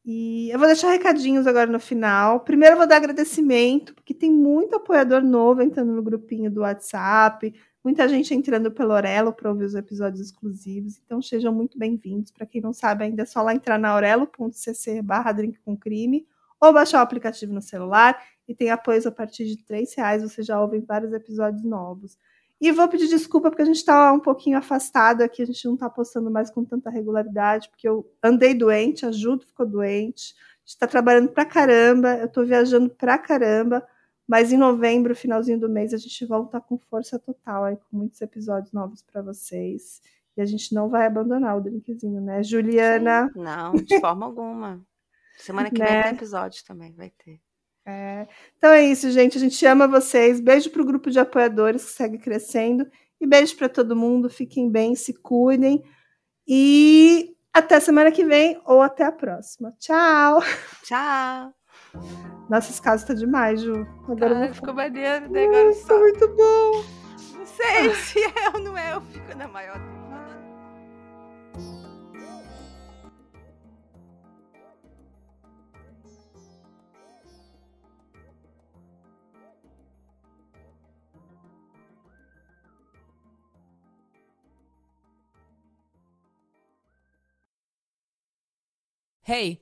E 0.10 0.49
eu 0.51 0.60
vou 0.60 0.68
deixar 0.68 0.91
recadinhos 0.91 1.47
agora 1.47 1.70
no 1.70 1.80
final. 1.80 2.41
Primeiro 2.41 2.76
eu 2.76 2.78
vou 2.78 2.88
dar 2.88 2.97
agradecimento, 2.97 3.93
porque 3.93 4.14
tem 4.14 4.32
muito 4.32 4.76
apoiador 4.76 5.22
novo 5.22 5.62
entrando 5.62 5.91
no 5.91 6.01
grupinho 6.01 6.49
do 6.49 6.62
WhatsApp, 6.62 7.53
muita 7.88 8.05
gente 8.09 8.33
entrando 8.33 8.69
pelo 8.69 8.93
Orelo 8.93 9.31
para 9.31 9.49
ouvir 9.49 9.63
os 9.63 9.73
episódios 9.73 10.19
exclusivos. 10.19 10.99
Então 11.05 11.21
sejam 11.21 11.53
muito 11.53 11.79
bem-vindos. 11.79 12.31
Para 12.31 12.45
quem 12.45 12.59
não 12.59 12.73
sabe 12.73 13.05
ainda, 13.05 13.21
é 13.21 13.25
só 13.25 13.41
lá 13.41 13.53
entrar 13.53 13.79
na 13.79 13.95
orelo.cc 13.95 15.01
barra 15.01 15.31
drink 15.31 15.57
com 15.59 15.77
crime 15.77 16.27
ou 16.59 16.73
baixar 16.73 16.99
o 16.99 17.01
aplicativo 17.01 17.53
no 17.53 17.61
celular 17.61 18.21
e 18.45 18.53
tem 18.53 18.69
apoios 18.69 19.05
a 19.05 19.11
partir 19.11 19.45
de 19.45 19.63
três 19.63 19.93
reais. 19.95 20.21
Você 20.21 20.43
já 20.43 20.61
ouve 20.61 20.81
vários 20.81 21.13
episódios 21.13 21.63
novos. 21.63 22.17
E 22.59 22.73
vou 22.73 22.89
pedir 22.89 23.07
desculpa 23.07 23.49
porque 23.49 23.61
a 23.61 23.65
gente 23.65 23.77
está 23.77 24.11
um 24.11 24.19
pouquinho 24.19 24.57
afastado 24.57 25.21
aqui, 25.21 25.41
a 25.41 25.45
gente 25.45 25.65
não 25.65 25.75
está 25.75 25.89
postando 25.89 26.29
mais 26.29 26.51
com 26.51 26.65
tanta 26.65 26.89
regularidade, 26.89 27.69
porque 27.69 27.88
eu 27.88 28.05
andei 28.21 28.53
doente, 28.53 29.05
a 29.05 29.13
Judo 29.13 29.45
ficou 29.45 29.65
doente, 29.65 30.35
a 30.35 30.59
gente 30.59 30.69
está 30.73 30.88
trabalhando 30.88 31.29
pra 31.29 31.45
caramba, 31.45 32.17
eu 32.17 32.25
estou 32.25 32.45
viajando 32.45 32.89
pra 32.89 33.17
caramba, 33.17 33.88
mas 34.28 34.51
em 34.51 34.57
novembro, 34.57 35.15
finalzinho 35.15 35.59
do 35.59 35.69
mês, 35.69 35.93
a 35.93 35.97
gente 35.97 36.25
volta 36.25 36.59
com 36.59 36.78
força 36.78 37.17
total 37.17 37.63
aí, 37.63 37.78
com 37.78 37.97
muitos 37.97 38.19
episódios 38.21 38.73
novos 38.73 39.01
para 39.01 39.21
vocês. 39.21 40.01
E 40.36 40.41
a 40.41 40.45
gente 40.45 40.73
não 40.75 40.89
vai 40.89 41.07
abandonar 41.07 41.57
o 41.57 41.61
drinkzinho, 41.61 42.21
né, 42.21 42.43
Juliana? 42.43 43.32
Sim, 43.34 43.39
não, 43.39 43.73
de 43.73 43.99
forma 43.99 44.25
alguma. 44.25 44.86
Semana 45.38 45.71
que 45.71 45.80
né? 45.80 45.86
vem 45.86 46.03
tem 46.03 46.11
episódio 46.11 46.63
também, 46.65 46.93
vai 46.93 47.11
ter. 47.11 47.39
É. 47.86 48.28
Então 48.57 48.71
é 48.71 48.84
isso, 48.84 49.09
gente. 49.11 49.38
A 49.38 49.39
gente 49.39 49.65
ama 49.65 49.88
vocês. 49.88 50.41
Beijo 50.41 50.69
para 50.71 50.82
o 50.82 50.86
grupo 50.86 51.09
de 51.09 51.19
apoiadores 51.19 51.86
que 51.86 51.91
segue 51.91 52.17
crescendo. 52.17 52.86
E 53.21 53.25
beijo 53.25 53.55
para 53.55 53.69
todo 53.69 53.95
mundo. 53.95 54.30
Fiquem 54.30 54.69
bem, 54.69 54.93
se 54.93 55.13
cuidem. 55.13 55.82
E 56.45 57.34
até 57.53 57.80
semana 57.80 58.11
que 58.11 58.25
vem 58.25 58.59
ou 58.65 58.82
até 58.82 59.05
a 59.05 59.11
próxima. 59.11 59.73
Tchau. 59.80 60.41
Tchau. 60.84 61.57
Nossa, 62.50 62.72
esse 62.72 62.82
caso 62.82 63.06
tá 63.06 63.14
demais, 63.14 63.62
Ju. 63.62 63.86
Agora 64.08 64.38
Ai, 64.38 64.45
vou... 64.48 64.56
ficou 64.56 64.74
maneiro, 64.74 65.30
né? 65.30 65.45
Agora 65.45 65.74
só. 65.74 65.88
Tá 65.88 66.00
muito 66.00 66.28
bom. 66.30 66.84
Não 67.38 67.45
sei 67.45 67.93
se 67.95 68.20
é 68.24 68.50
ou 68.54 68.60
não 68.60 68.78
é, 68.78 68.93
eu 68.93 69.02
fico 69.02 69.36
na 69.38 69.48
maior. 69.48 69.80
Hey, 89.30 89.62